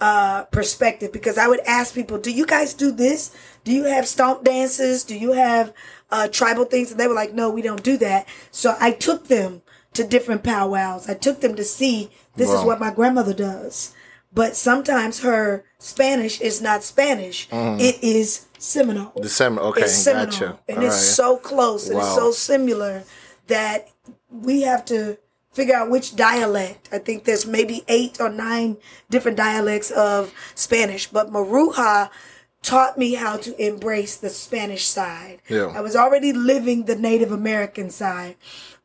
uh, 0.00 0.44
perspective 0.44 1.12
because 1.12 1.38
I 1.38 1.46
would 1.46 1.60
ask 1.60 1.94
people, 1.94 2.18
"Do 2.18 2.30
you 2.30 2.46
guys 2.46 2.74
do 2.74 2.90
this? 2.90 3.34
Do 3.64 3.72
you 3.72 3.84
have 3.84 4.08
stomp 4.08 4.44
dances? 4.44 5.04
Do 5.04 5.16
you 5.16 5.32
have 5.32 5.72
uh, 6.10 6.28
tribal 6.28 6.64
things?" 6.64 6.90
And 6.90 6.98
they 6.98 7.06
were 7.06 7.14
like, 7.14 7.32
"No, 7.32 7.50
we 7.50 7.62
don't 7.62 7.82
do 7.82 7.96
that." 7.98 8.26
So 8.50 8.76
I 8.80 8.90
took 8.90 9.28
them 9.28 9.62
to 9.94 10.04
different 10.04 10.42
powwows. 10.44 11.08
I 11.08 11.14
took 11.14 11.40
them 11.40 11.54
to 11.56 11.64
see 11.64 12.10
this 12.36 12.50
is 12.50 12.62
what 12.62 12.80
my 12.80 12.92
grandmother 12.92 13.34
does. 13.34 13.94
But 14.38 14.54
sometimes 14.54 15.22
her 15.22 15.64
Spanish 15.80 16.40
is 16.40 16.62
not 16.62 16.84
Spanish; 16.84 17.48
mm-hmm. 17.48 17.80
It 17.80 17.96
is 18.04 18.46
Seminole. 18.56 19.10
December. 19.20 19.60
Okay. 19.62 19.82
It's 19.82 19.94
Seminole, 19.94 20.26
Gotcha. 20.26 20.58
and 20.68 20.78
All 20.78 20.84
it's 20.84 20.94
right. 20.94 21.02
so 21.02 21.36
close 21.38 21.88
and 21.88 21.98
it's 21.98 22.14
so 22.14 22.30
similar 22.30 23.02
that 23.48 23.88
we 24.30 24.62
have 24.62 24.84
to 24.84 25.18
figure 25.50 25.74
out 25.74 25.90
which 25.90 26.14
dialect. 26.14 26.88
I 26.92 26.98
think 26.98 27.24
there's 27.24 27.46
maybe 27.46 27.82
eight 27.88 28.20
or 28.20 28.28
nine 28.28 28.76
different 29.10 29.36
dialects 29.36 29.90
of 29.90 30.32
Spanish, 30.54 31.08
but 31.08 31.32
Maruja 31.32 32.08
taught 32.62 32.96
me 32.96 33.14
how 33.14 33.38
to 33.38 33.50
embrace 33.60 34.14
the 34.14 34.30
Spanish 34.30 34.84
side. 34.86 35.42
Yeah. 35.48 35.72
I 35.74 35.80
was 35.80 35.96
already 35.96 36.32
living 36.32 36.84
the 36.84 36.94
Native 36.94 37.32
American 37.32 37.90
side, 37.90 38.36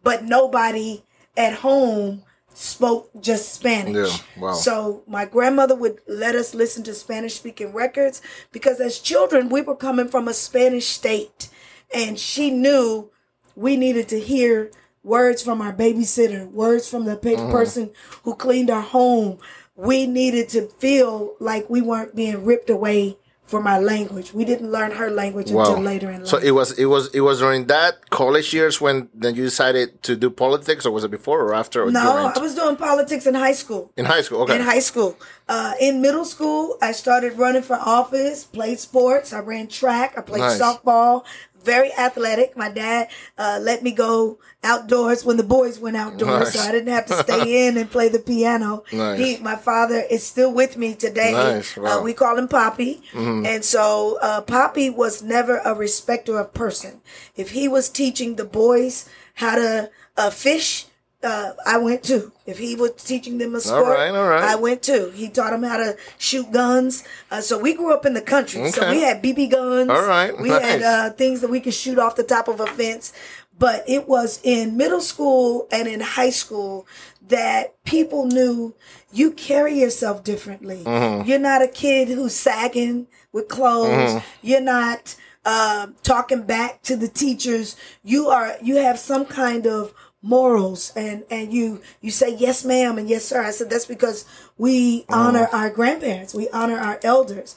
but 0.01 0.23
nobody 0.23 1.03
at 1.37 1.53
home 1.59 2.23
spoke 2.53 3.09
just 3.21 3.53
Spanish. 3.53 3.95
Yeah, 3.95 4.41
wow. 4.41 4.53
So 4.53 5.03
my 5.07 5.25
grandmother 5.25 5.75
would 5.75 5.99
let 6.07 6.35
us 6.35 6.53
listen 6.53 6.83
to 6.83 6.93
Spanish 6.93 7.35
speaking 7.35 7.73
records 7.73 8.21
because 8.51 8.79
as 8.79 8.99
children 8.99 9.49
we 9.49 9.61
were 9.61 9.75
coming 9.75 10.07
from 10.07 10.27
a 10.27 10.33
Spanish 10.33 10.87
state 10.87 11.49
and 11.93 12.19
she 12.19 12.49
knew 12.51 13.09
we 13.55 13.75
needed 13.77 14.07
to 14.09 14.19
hear 14.19 14.71
words 15.03 15.41
from 15.41 15.61
our 15.61 15.73
babysitter, 15.73 16.49
words 16.51 16.87
from 16.87 17.05
the 17.05 17.15
Mm-hmm. 17.17 17.51
person 17.51 17.91
who 18.23 18.35
cleaned 18.35 18.69
our 18.69 18.81
home. 18.81 19.37
We 19.75 20.05
needed 20.05 20.49
to 20.49 20.67
feel 20.67 21.35
like 21.39 21.69
we 21.69 21.81
weren't 21.81 22.15
being 22.15 22.45
ripped 22.45 22.69
away 22.69 23.17
from 23.53 23.67
our 23.73 23.81
language. 23.95 24.27
We 24.39 24.45
didn't 24.51 24.69
learn 24.77 24.91
her 25.01 25.09
language 25.21 25.49
until 25.51 25.79
later 25.91 26.09
in 26.15 26.19
life. 26.21 26.27
So 26.33 26.37
it 26.49 26.53
was 26.59 26.69
it 26.83 26.87
was 26.93 27.03
it 27.19 27.23
was 27.29 27.37
during 27.43 27.61
that 27.75 27.93
college 28.09 28.47
years 28.57 28.75
when 28.85 28.95
then 29.23 29.31
you 29.37 29.43
decided 29.43 29.87
to 30.07 30.11
do 30.23 30.27
politics, 30.45 30.81
or 30.87 30.91
was 30.97 31.03
it 31.07 31.11
before 31.19 31.39
or 31.45 31.53
after? 31.63 31.77
Or 31.83 31.91
no, 31.91 32.01
during? 32.13 32.37
I 32.37 32.39
was 32.47 32.53
doing 32.61 32.77
politics 32.89 33.23
in 33.31 33.35
high 33.47 33.57
school. 33.63 33.83
in 33.95 34.05
high 34.15 34.23
school. 34.25 34.39
Okay. 34.43 34.55
In 34.57 34.63
high 34.73 34.83
school. 34.89 35.11
Uh, 35.55 35.73
in 35.87 36.01
middle 36.01 36.25
school, 36.35 36.63
I 36.81 36.91
started 37.03 37.31
running 37.37 37.61
for 37.69 37.75
office, 37.99 38.37
played 38.57 38.79
sports. 38.79 39.27
I 39.37 39.39
ran 39.53 39.67
track. 39.67 40.09
I 40.17 40.21
played 40.21 40.39
Nice. 40.49 40.59
softball. 40.63 41.15
Very 41.63 41.93
athletic. 41.93 42.55
My 42.57 42.69
dad 42.69 43.09
uh, 43.37 43.59
let 43.61 43.83
me 43.83 43.91
go 43.91 44.39
outdoors 44.63 45.25
when 45.25 45.37
the 45.37 45.43
boys 45.43 45.79
went 45.79 45.97
outdoors, 45.97 46.53
so 46.53 46.59
I 46.59 46.71
didn't 46.71 46.93
have 46.93 47.05
to 47.07 47.15
stay 47.23 47.67
in 47.67 47.77
and 47.77 47.89
play 47.89 48.09
the 48.09 48.19
piano. 48.19 48.83
Nice. 48.91 49.19
He, 49.19 49.37
my 49.37 49.55
father 49.55 50.03
is 50.09 50.23
still 50.23 50.53
with 50.53 50.77
me 50.77 50.95
today. 50.95 51.31
Nice. 51.31 51.75
Wow. 51.75 51.83
Mm-hmm. 51.83 51.99
Uh, 51.99 52.03
we 52.03 52.13
call 52.13 52.37
him 52.37 52.47
Poppy, 52.47 53.01
and 53.13 53.63
so 53.63 54.17
uh, 54.21 54.41
Poppy 54.41 54.89
was 54.89 55.21
never 55.21 55.57
a 55.59 55.73
respecter 55.73 56.39
of 56.39 56.53
person. 56.53 57.01
If 57.35 57.51
he 57.51 57.67
was 57.67 57.89
teaching 57.89 58.35
the 58.35 58.45
boys 58.45 59.09
how 59.35 59.55
to 59.55 59.89
uh, 60.17 60.29
fish. 60.29 60.85
Uh, 61.23 61.53
I 61.65 61.77
went 61.77 62.03
too. 62.03 62.31
If 62.45 62.57
he 62.57 62.75
was 62.75 62.91
teaching 62.91 63.37
them 63.37 63.55
a 63.55 63.61
sport, 63.61 63.97
right, 63.97 64.13
all 64.13 64.27
right. 64.27 64.43
I 64.43 64.55
went 64.55 64.83
too. 64.83 65.11
He 65.15 65.29
taught 65.29 65.51
them 65.51 65.63
how 65.63 65.77
to 65.77 65.95
shoot 66.17 66.51
guns. 66.51 67.03
Uh, 67.31 67.39
so 67.41 67.57
we 67.57 67.73
grew 67.73 67.93
up 67.93 68.05
in 68.05 68.13
the 68.13 68.21
country. 68.21 68.69
So 68.71 68.89
we 68.89 69.01
had 69.01 69.23
BB 69.23 69.51
guns. 69.51 69.89
All 69.89 70.05
right, 70.05 70.37
We 70.37 70.49
had 70.49 70.81
uh, 70.81 71.09
things 71.11 71.41
that 71.41 71.49
we 71.49 71.61
could 71.61 71.73
shoot 71.73 71.97
off 71.97 72.15
the 72.15 72.23
top 72.23 72.47
of 72.47 72.59
a 72.59 72.67
fence. 72.67 73.13
But 73.57 73.83
it 73.87 74.07
was 74.07 74.41
in 74.43 74.75
middle 74.75 74.99
school 74.99 75.67
and 75.71 75.87
in 75.87 76.01
high 76.01 76.31
school 76.31 76.87
that 77.27 77.81
people 77.85 78.25
knew 78.25 78.75
you 79.11 79.31
carry 79.31 79.79
yourself 79.79 80.23
differently. 80.23 80.83
Mm-hmm. 80.83 81.29
You're 81.29 81.39
not 81.39 81.61
a 81.61 81.67
kid 81.67 82.09
who's 82.09 82.33
sagging 82.33 83.07
with 83.31 83.47
clothes. 83.47 84.15
Mm-hmm. 84.15 84.47
You're 84.47 84.61
not 84.61 85.15
um, 85.45 85.95
talking 86.03 86.43
back 86.43 86.81
to 86.83 86.95
the 86.95 87.07
teachers. 87.07 87.75
You 88.03 88.27
are. 88.29 88.55
You 88.61 88.77
have 88.77 88.97
some 88.97 89.25
kind 89.25 89.67
of 89.67 89.93
morals. 90.23 90.91
And 90.95 91.23
and 91.29 91.53
you 91.53 91.81
you 92.01 92.09
say 92.09 92.35
yes 92.35 92.65
ma'am 92.65 92.97
and 92.97 93.07
yes 93.07 93.25
sir. 93.25 93.43
I 93.43 93.51
said 93.51 93.69
that's 93.69 93.85
because 93.85 94.25
we 94.57 95.05
honor 95.09 95.45
mm. 95.45 95.53
our 95.53 95.69
grandparents. 95.69 96.33
We 96.33 96.49
honor 96.49 96.79
our 96.79 96.99
elders. 97.03 97.55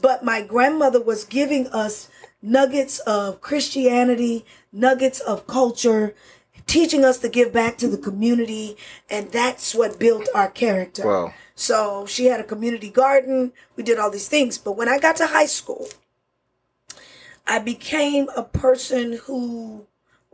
But 0.00 0.24
my 0.24 0.42
grandmother 0.42 1.00
was 1.00 1.24
giving 1.24 1.68
us 1.68 2.08
nuggets 2.42 2.98
of 3.00 3.40
christianity 3.40 4.44
nuggets 4.70 5.18
of 5.20 5.46
culture 5.46 6.14
teaching 6.66 7.04
us 7.04 7.18
to 7.18 7.28
give 7.28 7.52
back 7.52 7.78
to 7.78 7.88
the 7.88 7.96
community 7.96 8.76
and 9.08 9.32
that's 9.32 9.74
what 9.74 9.98
built 9.98 10.28
our 10.34 10.50
character. 10.50 11.06
Wow. 11.06 11.34
so 11.54 12.04
she 12.06 12.26
had 12.26 12.40
a 12.40 12.44
community 12.44 12.90
garden. 12.90 13.52
We 13.74 13.82
did 13.82 13.98
all 13.98 14.10
these 14.10 14.28
things. 14.28 14.58
But 14.58 14.72
when 14.72 14.88
i 14.88 14.98
got 14.98 15.16
to 15.16 15.26
high 15.26 15.46
school 15.46 15.88
I 17.46 17.60
became 17.60 18.28
a 18.36 18.42
person 18.42 19.20
who, 19.24 19.86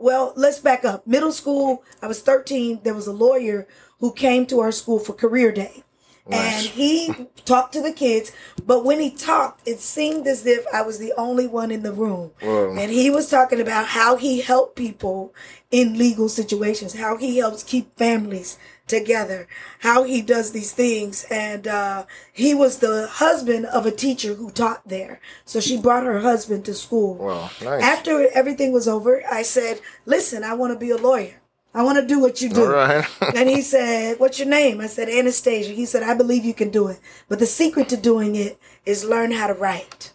well, 0.03 0.33
let's 0.35 0.59
back 0.59 0.83
up. 0.83 1.07
Middle 1.07 1.31
school, 1.31 1.81
I 2.01 2.07
was 2.07 2.21
13. 2.21 2.81
There 2.83 2.93
was 2.93 3.07
a 3.07 3.13
lawyer 3.13 3.67
who 4.01 4.11
came 4.13 4.45
to 4.47 4.59
our 4.59 4.73
school 4.73 4.99
for 4.99 5.13
career 5.13 5.53
day. 5.53 5.83
And 6.29 6.65
he 6.65 7.27
talked 7.43 7.73
to 7.73 7.81
the 7.81 7.91
kids, 7.91 8.31
but 8.65 8.85
when 8.85 9.01
he 9.01 9.11
talked, 9.11 9.67
it 9.67 9.79
seemed 9.79 10.25
as 10.25 10.45
if 10.45 10.65
I 10.73 10.81
was 10.81 10.97
the 10.97 11.13
only 11.17 11.47
one 11.47 11.69
in 11.69 11.83
the 11.83 11.91
room. 11.91 12.31
Whoa. 12.41 12.75
And 12.77 12.91
he 12.91 13.09
was 13.09 13.29
talking 13.29 13.59
about 13.59 13.87
how 13.87 14.15
he 14.15 14.39
helped 14.39 14.77
people 14.77 15.33
in 15.69 15.97
legal 15.97 16.29
situations, 16.29 16.95
how 16.95 17.17
he 17.17 17.37
helps 17.37 17.61
keep 17.61 17.97
families 17.97 18.57
together, 18.87 19.47
how 19.79 20.03
he 20.03 20.21
does 20.21 20.51
these 20.51 20.71
things. 20.71 21.25
And 21.29 21.67
uh, 21.67 22.05
he 22.31 22.53
was 22.53 22.79
the 22.79 23.07
husband 23.07 23.65
of 23.67 23.85
a 23.85 23.91
teacher 23.91 24.33
who 24.33 24.51
taught 24.51 24.87
there. 24.87 25.19
So 25.45 25.59
she 25.59 25.79
brought 25.79 26.03
her 26.03 26.19
husband 26.19 26.65
to 26.65 26.73
school. 26.73 27.15
Wow, 27.15 27.49
nice. 27.63 27.83
After 27.83 28.27
everything 28.33 28.71
was 28.71 28.87
over, 28.87 29.23
I 29.29 29.43
said, 29.43 29.81
Listen, 30.05 30.43
I 30.43 30.53
want 30.53 30.73
to 30.73 30.79
be 30.79 30.91
a 30.91 30.97
lawyer. 30.97 31.41
I 31.75 31.81
want 31.81 31.97
to 31.97 32.05
do 32.05 32.19
what 32.19 32.41
you 32.41 32.49
do. 32.49 32.65
All 32.65 32.71
right. 32.71 33.05
and 33.35 33.49
he 33.49 33.61
said, 33.61 34.19
What's 34.19 34.39
your 34.39 34.47
name? 34.47 34.79
I 34.79 34.87
said, 34.87 35.09
Anastasia. 35.09 35.71
He 35.71 35.85
said, 35.85 36.03
I 36.03 36.13
believe 36.13 36.45
you 36.45 36.53
can 36.53 36.69
do 36.69 36.87
it. 36.87 36.99
But 37.27 37.39
the 37.39 37.45
secret 37.45 37.89
to 37.89 37.97
doing 37.97 38.35
it 38.35 38.59
is 38.85 39.03
learn 39.03 39.31
how 39.31 39.47
to 39.47 39.53
write. 39.53 40.13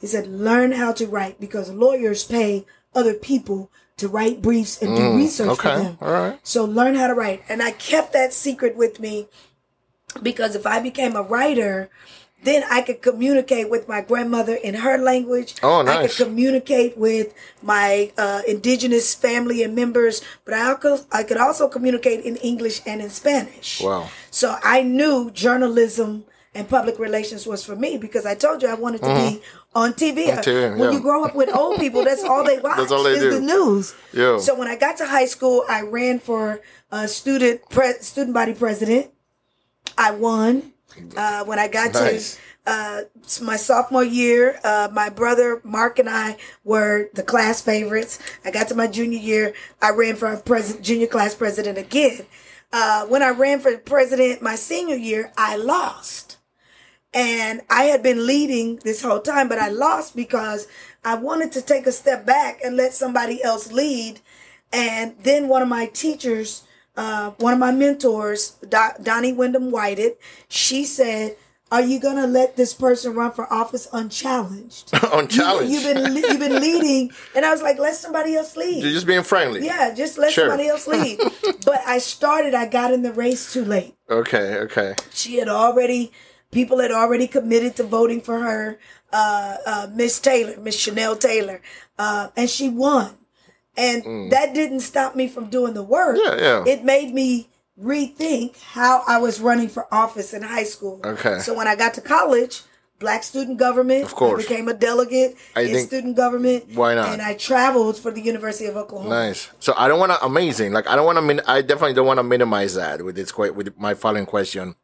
He 0.00 0.06
said, 0.06 0.26
Learn 0.26 0.72
how 0.72 0.92
to 0.92 1.06
write 1.06 1.40
because 1.40 1.70
lawyers 1.70 2.24
pay 2.24 2.66
other 2.94 3.14
people 3.14 3.70
to 3.96 4.08
write 4.08 4.42
briefs 4.42 4.80
and 4.82 4.94
do 4.94 5.16
research 5.16 5.56
for 5.56 5.68
Mm, 5.70 5.82
them. 5.82 5.98
all 6.02 6.12
right. 6.12 6.38
So 6.42 6.64
learn 6.64 6.94
how 6.96 7.06
to 7.06 7.14
write. 7.14 7.42
And 7.48 7.62
I 7.62 7.70
kept 7.70 8.12
that 8.12 8.32
secret 8.32 8.76
with 8.76 9.00
me 9.00 9.28
because 10.22 10.54
if 10.54 10.66
I 10.66 10.80
became 10.80 11.16
a 11.16 11.22
writer, 11.22 11.88
then 12.44 12.62
I 12.70 12.82
could 12.82 13.00
communicate 13.00 13.70
with 13.70 13.88
my 13.88 14.02
grandmother 14.02 14.54
in 14.54 14.74
her 14.74 14.98
language. 14.98 15.54
Oh, 15.62 15.80
nice. 15.80 15.96
I 15.96 16.06
could 16.06 16.26
communicate 16.26 16.98
with 16.98 17.32
my 17.62 18.12
uh, 18.18 18.42
indigenous 18.46 19.14
family 19.14 19.62
and 19.62 19.74
members, 19.74 20.20
but 20.44 20.52
I 20.52 20.68
also, 20.72 21.06
I 21.10 21.22
could 21.22 21.38
also 21.38 21.66
communicate 21.66 22.22
in 22.24 22.36
English 22.36 22.82
and 22.86 23.00
in 23.00 23.08
Spanish. 23.08 23.80
Wow. 23.80 24.10
So 24.30 24.58
I 24.62 24.82
knew 24.82 25.30
journalism 25.30 26.24
and 26.54 26.68
public 26.68 26.98
relations 26.98 27.46
was 27.46 27.64
for 27.64 27.76
me 27.76 27.96
because 27.96 28.26
I 28.26 28.34
told 28.34 28.62
you 28.62 28.68
I 28.68 28.74
wanted 28.74 29.02
to 29.04 29.14
be 29.14 29.42
on 29.76 29.92
TV. 29.92 30.30
On 30.32 30.38
TV, 30.42 30.70
when 30.78 30.88
yeah. 30.90 30.90
you 30.92 31.00
grow 31.00 31.24
up 31.24 31.34
with 31.34 31.54
old 31.54 31.78
people, 31.78 32.02
that's 32.02 32.24
all 32.24 32.42
they 32.42 32.58
watch 32.66 32.78
That's 32.78 32.90
all 32.92 33.04
they 33.04 33.12
is 33.12 33.20
do. 33.20 33.30
the 33.30 33.40
news. 33.40 33.94
Yeah. 34.12 34.38
So 34.38 34.58
when 34.58 34.68
I 34.68 34.76
got 34.76 34.96
to 34.98 35.06
high 35.06 35.26
school, 35.26 35.64
I 35.68 35.82
ran 35.82 36.18
for 36.18 36.60
uh, 36.90 37.06
student 37.06 37.68
pre- 37.68 38.00
student 38.00 38.34
body 38.34 38.54
president. 38.54 39.10
I 39.96 40.10
won. 40.12 40.72
Uh, 41.14 41.44
when 41.44 41.58
I 41.58 41.68
got 41.68 41.92
Nice. 41.92 42.36
to 42.64 42.72
uh, 42.72 43.00
my 43.44 43.56
sophomore 43.56 44.02
year, 44.02 44.58
uh, 44.64 44.88
my 44.90 45.10
brother 45.10 45.60
Mark 45.62 45.98
and 45.98 46.08
I 46.08 46.38
were 46.64 47.10
the 47.12 47.22
class 47.22 47.60
favorites. 47.60 48.18
I 48.46 48.50
got 48.50 48.68
to 48.68 48.74
my 48.74 48.86
junior 48.86 49.18
year, 49.18 49.52
I 49.82 49.90
ran 49.90 50.16
for 50.16 50.34
pres- 50.38 50.78
junior 50.78 51.06
class 51.06 51.34
president 51.34 51.76
again. 51.76 52.24
Uh, 52.72 53.04
when 53.06 53.22
I 53.22 53.28
ran 53.28 53.60
for 53.60 53.76
president 53.78 54.40
my 54.42 54.54
senior 54.56 54.96
year, 54.96 55.32
I 55.36 55.56
lost. 55.56 56.25
And 57.16 57.62
I 57.70 57.84
had 57.84 58.02
been 58.02 58.26
leading 58.26 58.76
this 58.84 59.00
whole 59.00 59.20
time, 59.20 59.48
but 59.48 59.58
I 59.58 59.68
lost 59.70 60.14
because 60.14 60.68
I 61.02 61.14
wanted 61.14 61.50
to 61.52 61.62
take 61.62 61.86
a 61.86 61.92
step 61.92 62.26
back 62.26 62.60
and 62.62 62.76
let 62.76 62.92
somebody 62.92 63.42
else 63.42 63.72
lead. 63.72 64.20
And 64.70 65.14
then 65.22 65.48
one 65.48 65.62
of 65.62 65.68
my 65.68 65.86
teachers, 65.86 66.64
uh, 66.94 67.30
one 67.38 67.54
of 67.54 67.58
my 67.58 67.72
mentors, 67.72 68.50
Do- 68.68 69.02
Donnie 69.02 69.32
Wyndham 69.32 69.70
Whited, 69.70 70.16
she 70.48 70.84
said, 70.84 71.36
"Are 71.72 71.80
you 71.80 71.98
gonna 72.00 72.26
let 72.26 72.56
this 72.56 72.74
person 72.74 73.14
run 73.14 73.32
for 73.32 73.50
office 73.50 73.88
unchallenged? 73.94 74.90
Unchallenged. 75.12 75.72
You, 75.72 75.80
have 75.80 75.94
been 75.94 76.16
you've 76.16 76.38
been 76.38 76.60
leading." 76.60 77.12
And 77.34 77.46
I 77.46 77.50
was 77.50 77.62
like, 77.62 77.78
"Let 77.78 77.94
somebody 77.96 78.34
else 78.36 78.56
lead." 78.58 78.82
You're 78.82 78.92
just 78.92 79.06
being 79.06 79.22
friendly. 79.22 79.64
yeah, 79.64 79.94
just 79.94 80.18
let 80.18 80.32
Sure. 80.32 80.48
somebody 80.50 80.68
else 80.68 80.86
lead. 80.86 81.18
but 81.64 81.80
I 81.86 81.96
started. 81.96 82.52
I 82.52 82.66
got 82.66 82.92
in 82.92 83.00
the 83.00 83.12
race 83.12 83.52
too 83.54 83.64
late 83.64 83.94
Okay. 84.10 84.56
Okay. 84.66 84.94
she 85.12 85.36
had 85.36 85.48
already 85.48 86.12
people 86.50 86.78
had 86.78 86.90
already 86.92 87.26
committed 87.26 87.76
to 87.76 87.82
voting 87.82 88.20
for 88.20 88.38
her 88.40 88.78
uh, 89.12 89.56
uh, 89.66 89.86
miss 89.94 90.18
taylor 90.20 90.56
miss 90.60 90.76
chanel 90.78 91.16
taylor 91.16 91.60
uh, 91.98 92.28
and 92.36 92.48
she 92.50 92.68
won 92.68 93.16
and 93.76 94.30
that 94.32 94.54
didn't 94.54 94.80
stop 94.80 95.14
me 95.14 95.28
from 95.28 95.48
doing 95.50 95.74
the 95.74 95.82
work 95.82 96.16
Mm. 96.16 96.24
Yeah, 96.24 96.36
yeah. 96.64 96.64
it 96.72 96.84
made 96.84 97.12
me 97.14 97.48
rethink 97.80 98.58
how 98.62 99.02
i 99.06 99.18
was 99.18 99.40
running 99.40 99.68
for 99.68 99.86
office 99.92 100.32
in 100.32 100.42
high 100.42 100.64
school 100.64 101.00
Okay. 101.04 101.38
so 101.40 101.52
when 101.54 101.68
i 101.68 101.76
got 101.76 101.92
to 101.94 102.00
college 102.00 102.62
black 102.98 103.22
student 103.22 103.58
government 103.58 104.04
Of 104.04 104.14
course. 104.14 104.42
I 104.42 104.48
became 104.48 104.68
a 104.68 104.72
delegate 104.72 105.36
I 105.54 105.62
in 105.62 105.72
think- 105.74 105.88
student 105.88 106.16
government 106.16 106.64
Why 106.74 106.94
not? 106.94 107.08
and 107.10 107.20
i 107.20 107.34
traveled 107.34 107.98
for 107.98 108.10
the 108.10 108.22
university 108.22 108.64
of 108.64 108.76
oklahoma 108.76 109.10
Nice. 109.10 109.50
So 109.60 109.74
I 109.76 109.88
don't 109.88 110.00
want 110.00 110.12
to 110.12 110.24
amazing. 110.24 110.72
Like 110.72 110.88
I 110.88 110.96
don't 110.96 111.04
want 111.04 111.18
to. 111.18 111.22
Min- 111.22 111.42
I 111.46 111.60
definitely 111.60 111.92
don't 111.92 112.06
want 112.06 112.18
to 112.18 112.22
minimize 112.24 112.74
that 112.76 113.02
with 113.04 113.14
this 113.14 113.36
with 113.36 113.76
my 113.78 113.92
following 113.92 114.24
question. 114.24 114.74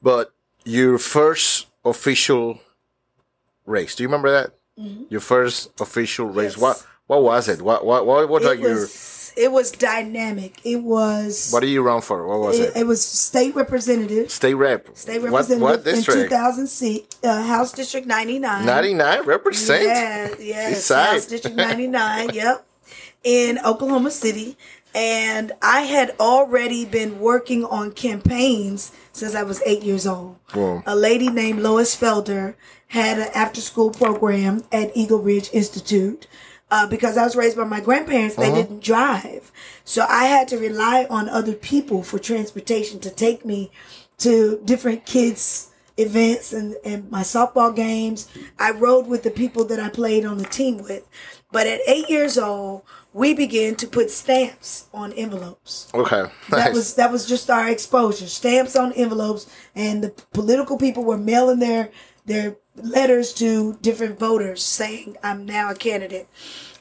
But 0.00 0.32
your 0.64 0.98
first 0.98 1.66
official 1.84 2.60
race. 3.66 3.94
Do 3.94 4.02
you 4.02 4.08
remember 4.08 4.30
that? 4.30 4.52
Your 5.10 5.20
first 5.20 5.70
official 5.80 6.26
race. 6.26 6.52
Yes. 6.56 6.60
What 6.60 6.86
What 7.06 7.22
was 7.22 7.48
it? 7.48 7.60
What 7.62 7.84
What 7.84 8.06
What 8.06 8.28
was 8.28 8.44
like 8.44 8.58
it 8.58 8.62
your? 8.62 8.72
was 8.80 9.32
it 9.36 9.50
was 9.50 9.70
dynamic 9.70 10.60
it 10.64 10.76
was 10.82 11.50
What 11.52 11.60
did 11.60 11.70
you 11.70 11.82
run 11.82 12.00
for? 12.02 12.26
What 12.26 12.40
was 12.40 12.58
it, 12.58 12.70
it? 12.76 12.80
it 12.80 12.86
was 12.86 13.02
state 13.04 13.54
representative 13.54 14.30
State 14.30 14.54
rep. 14.54 14.88
State 14.96 15.22
representative 15.22 15.62
What 15.62 15.78
in 15.86 15.94
district? 15.94 16.30
2006, 16.30 17.16
uh, 17.24 17.42
House 17.42 17.72
District 17.72 18.06
99. 18.06 18.66
Ninety 18.66 18.94
nine. 18.94 19.22
Represent. 19.24 19.84
Yeah, 19.84 20.34
yes, 20.38 20.88
House 20.88 21.26
District 21.26 21.56
99, 21.56 22.30
yep, 22.34 22.66
in 23.24 23.58
Oklahoma 23.64 24.10
City. 24.10 24.56
And 24.94 25.52
I 25.62 25.82
had 25.82 26.14
already 26.20 26.84
been 26.84 27.18
working 27.18 27.64
on 27.64 27.92
campaigns 27.92 28.92
since 29.12 29.34
I 29.34 29.42
was 29.42 29.62
eight 29.64 29.82
years 29.82 30.06
old. 30.06 30.36
Whoa. 30.52 30.82
A 30.86 30.94
lady 30.94 31.30
named 31.30 31.60
Lois 31.60 31.96
Felder 31.96 32.54
had 32.88 33.18
an 33.18 33.28
after 33.34 33.60
school 33.60 33.90
program 33.90 34.64
at 34.70 34.90
Eagle 34.94 35.20
Ridge 35.20 35.48
Institute. 35.52 36.26
uh, 36.70 36.86
because 36.86 37.18
I 37.18 37.24
was 37.24 37.36
raised 37.36 37.56
by 37.58 37.64
my 37.64 37.80
grandparents, 37.80 38.34
they 38.36 38.50
didn't 38.50 38.82
drive. 38.82 39.52
So 39.84 40.06
I 40.08 40.24
had 40.24 40.48
to 40.48 40.56
rely 40.58 41.06
on 41.10 41.28
other 41.28 41.52
people 41.52 42.02
for 42.02 42.18
transportation 42.18 42.98
to 43.00 43.10
take 43.10 43.44
me 43.44 43.70
to 44.18 44.58
different 44.64 45.04
kids' 45.04 45.68
events 45.98 46.54
and, 46.54 46.76
and 46.82 47.10
my 47.10 47.20
softball 47.20 47.76
games. 47.76 48.26
I 48.58 48.70
rode 48.70 49.06
with 49.06 49.22
the 49.22 49.30
people 49.30 49.66
that 49.66 49.78
I 49.80 49.90
played 49.90 50.24
on 50.24 50.38
the 50.38 50.46
team 50.46 50.78
with. 50.78 51.06
But 51.50 51.66
at 51.66 51.80
eight 51.86 52.08
years 52.08 52.38
old, 52.38 52.82
we 53.14 53.34
began 53.34 53.74
to 53.76 53.86
put 53.86 54.10
stamps 54.10 54.86
on 54.94 55.12
envelopes. 55.12 55.88
Okay. 55.94 56.24
That 56.50 56.72
was 56.72 56.94
that 56.94 57.12
was 57.12 57.26
just 57.26 57.50
our 57.50 57.68
exposure. 57.68 58.26
Stamps 58.26 58.76
on 58.76 58.92
envelopes, 58.92 59.46
and 59.74 60.02
the 60.02 60.10
political 60.32 60.78
people 60.78 61.04
were 61.04 61.18
mailing 61.18 61.58
their 61.58 61.90
their 62.24 62.56
letters 62.76 63.32
to 63.34 63.74
different 63.82 64.18
voters 64.18 64.62
saying, 64.62 65.16
"I'm 65.22 65.44
now 65.44 65.70
a 65.70 65.74
candidate." 65.74 66.28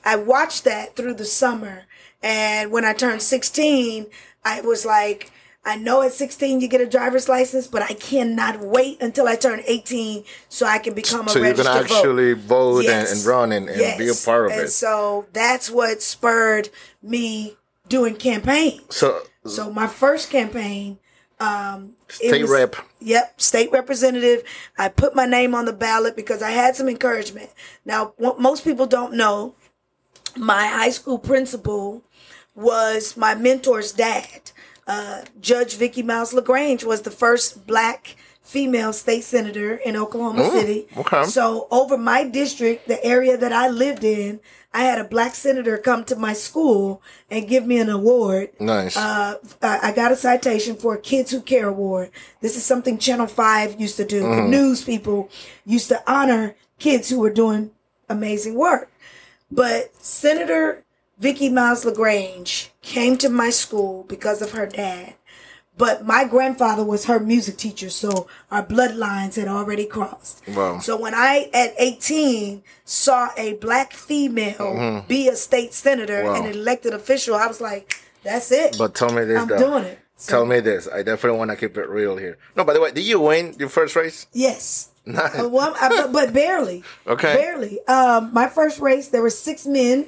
I 0.06 0.16
watched 0.16 0.64
that 0.64 0.96
through 0.96 1.16
the 1.16 1.26
summer, 1.26 1.84
and 2.24 2.72
when 2.72 2.86
I 2.86 2.94
turned 2.94 3.22
16, 3.22 4.08
I 4.44 4.62
was 4.62 4.86
like. 4.86 5.32
I 5.64 5.76
know 5.76 6.02
at 6.02 6.12
16 6.14 6.60
you 6.60 6.68
get 6.68 6.82
a 6.82 6.88
driver's 6.88 7.30
license, 7.30 7.68
but 7.68 7.84
I 7.84 7.94
cannot 7.94 8.60
wait 8.62 9.00
until 9.02 9.28
I 9.28 9.36
turn 9.36 9.62
18 9.68 10.24
so 10.50 10.66
I 10.66 10.80
can 10.80 10.94
become 10.96 11.28
a 11.28 11.30
so 11.30 11.38
you 11.40 11.46
can 11.46 11.52
registered 11.58 11.88
voter. 11.88 11.94
actually 11.94 12.34
vote 12.34 12.78
and, 12.80 12.86
Yes. 12.86 13.12
and 13.18 13.26
run 13.26 13.52
and, 13.52 13.70
and 13.70 13.98
be 14.00 14.08
a 14.10 14.14
part 14.16 14.48
of 14.48 14.52
and 14.54 14.62
it. 14.62 14.70
so 14.70 15.28
that's 15.34 15.70
what 15.70 16.02
spurred 16.02 16.70
me 17.04 17.58
doing 17.88 18.16
campaigns. 18.16 18.96
So 18.96 19.22
So 19.46 19.72
my 19.72 19.86
first 19.88 20.32
campaign, 20.32 20.98
um, 21.40 21.94
state 22.08 22.42
was- 22.42 22.50
rep. 22.52 22.76
Yep, 23.00 23.40
state 23.42 23.72
representative. 23.72 24.44
I 24.80 24.90
put 24.90 25.16
my 25.16 25.26
name 25.28 25.54
on 25.54 25.66
the 25.66 25.74
ballot 25.74 26.16
because 26.16 26.42
I 26.42 26.52
had 26.52 26.76
some 26.76 26.88
encouragement. 26.90 27.50
Now, 27.86 28.14
what 28.18 28.40
most 28.40 28.64
people 28.64 28.86
don't 28.88 29.14
know, 29.14 29.54
my 30.36 30.66
high 30.68 30.92
school 30.92 31.18
principal 31.20 32.04
was 32.56 33.16
my 33.18 33.34
mentor's 33.36 33.92
dad. 33.92 34.52
Uh, 34.92 35.24
Judge 35.40 35.76
Vicki 35.78 36.04
Miles 36.04 36.34
LaGrange 36.34 36.84
was 36.84 37.04
the 37.04 37.12
first 37.12 37.66
black 37.66 38.18
female 38.42 38.92
state 38.92 39.24
senator 39.24 39.76
in 39.76 39.96
Oklahoma 39.96 40.50
City. 40.52 40.86
okay. 40.98 41.24
So 41.24 41.70
over 41.72 41.98
my 41.98 42.26
district, 42.26 42.90
the 42.90 43.02
area 43.02 43.38
that 43.38 43.54
I 43.54 43.70
lived 43.70 44.04
in, 44.04 44.42
I 44.74 44.84
had 44.84 45.00
a 45.00 45.06
black 45.06 45.36
senator 45.36 45.78
come 45.78 46.04
to 46.06 46.18
my 46.18 46.34
school 46.34 47.02
and 47.30 47.48
give 47.48 47.66
me 47.66 47.80
an 47.80 47.90
award. 47.90 48.50
Nice. 48.60 48.98
Uh, 48.98 49.36
I 49.62 49.94
got 49.94 50.12
a 50.12 50.18
citation 50.18 50.76
for 50.76 50.96
a 50.96 51.00
Kids 51.00 51.32
Who 51.32 51.42
Care 51.42 51.70
award. 51.70 52.12
This 52.42 52.58
is 52.58 52.66
something 52.66 52.98
Channel 52.98 53.28
5 53.28 53.80
used 53.80 53.96
to 53.96 54.06
do. 54.06 54.22
The 54.22 54.42
news 54.42 54.84
people 54.84 55.30
used 55.66 55.88
to 55.88 56.04
honor 56.06 56.56
kids 56.80 57.10
who 57.10 57.20
were 57.20 57.30
doing 57.34 57.72
amazing 58.10 58.56
work. 58.56 58.92
But 59.50 59.96
Senator 59.96 60.84
Vicki 61.22 61.50
Miles 61.50 61.86
LaGrange 61.86 62.72
came 62.82 63.16
to 63.20 63.30
my 63.30 63.52
school 63.52 64.04
because 64.10 64.42
of 64.42 64.52
her 64.52 64.66
dad. 64.66 65.14
But 65.78 66.06
my 66.06 66.26
grandfather 66.26 66.84
was 66.84 67.06
her 67.06 67.20
music 67.20 67.58
teacher, 67.58 67.90
so 67.90 68.28
our 68.52 68.64
bloodlines 68.66 69.36
had 69.36 69.48
already 69.48 69.86
crossed. 69.86 70.42
Wow. 70.50 70.80
So 70.80 70.98
when 71.00 71.14
I, 71.16 71.50
at 71.54 71.74
18, 71.78 72.62
saw 72.84 73.30
a 73.38 73.54
black 73.54 73.94
female 73.94 75.06
be 75.08 75.28
a 75.30 75.36
state 75.36 75.74
senator 75.74 76.24
Wow. 76.26 76.36
and 76.36 76.48
an 76.48 76.54
elected 76.54 76.94
official, 76.94 77.36
I 77.36 77.48
was 77.48 77.62
like, 77.62 77.94
that's 78.24 78.52
it. 78.52 78.76
but 78.78 78.94
tell 78.96 79.12
me 79.14 79.24
this 79.24 79.40
I'm 79.42 79.48
though. 79.48 79.58
doing 79.58 79.84
it. 79.86 80.00
So, 80.18 80.32
Tell 80.34 80.46
me 80.46 80.60
this. 80.60 80.88
I 80.88 81.02
definitely 81.04 81.40
want 81.40 81.50
to 81.52 81.58
keep 81.58 81.78
it 81.78 81.90
real 81.90 82.18
here. 82.18 82.38
No, 82.56 82.64
by 82.64 82.74
the 82.74 82.82
way, 82.82 82.92
did 82.92 83.06
you 83.06 83.20
win 83.20 83.56
your 83.58 83.70
first 83.70 83.96
race? 83.96 84.28
Yes. 84.34 84.90
Nice. 85.06 85.40
Uh, 85.40 85.50
well, 85.50 85.74
I, 85.82 85.90
but, 85.90 86.12
but 86.12 86.34
barely. 86.34 86.84
Okay. 87.08 87.34
Barely. 87.36 87.80
Um, 87.88 88.32
my 88.34 88.48
first 88.48 88.80
race, 88.80 89.08
there 89.08 89.24
were 89.24 89.32
six 89.32 89.66
men. 89.66 90.08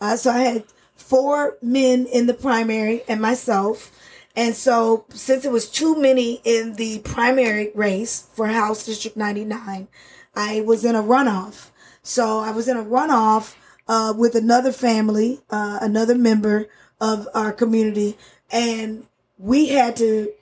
Uh, 0.00 0.16
so 0.16 0.30
I 0.30 0.38
had 0.38 0.64
four 0.94 1.58
men 1.62 2.06
in 2.06 2.26
the 2.26 2.34
primary 2.34 3.02
and 3.08 3.20
myself. 3.20 3.96
And 4.36 4.54
so, 4.54 5.06
since 5.10 5.44
it 5.44 5.50
was 5.50 5.68
too 5.68 6.00
many 6.00 6.40
in 6.44 6.74
the 6.74 7.00
primary 7.00 7.72
race 7.74 8.28
for 8.32 8.46
House 8.46 8.86
District 8.86 9.16
99, 9.16 9.88
I 10.36 10.60
was 10.60 10.84
in 10.84 10.94
a 10.94 11.02
runoff. 11.02 11.70
So 12.02 12.38
I 12.38 12.52
was 12.52 12.68
in 12.68 12.76
a 12.76 12.84
runoff 12.84 13.56
uh, 13.88 14.14
with 14.16 14.36
another 14.36 14.72
family, 14.72 15.40
uh, 15.50 15.78
another 15.82 16.14
member 16.14 16.68
of 17.00 17.26
our 17.34 17.52
community, 17.52 18.16
and 18.50 19.06
we 19.36 19.68
had 19.68 19.96
to 19.96 20.32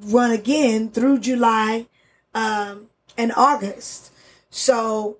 run 0.00 0.30
again 0.30 0.90
through 0.90 1.20
July 1.20 1.86
um, 2.34 2.88
and 3.16 3.32
August. 3.36 4.12
So 4.50 5.18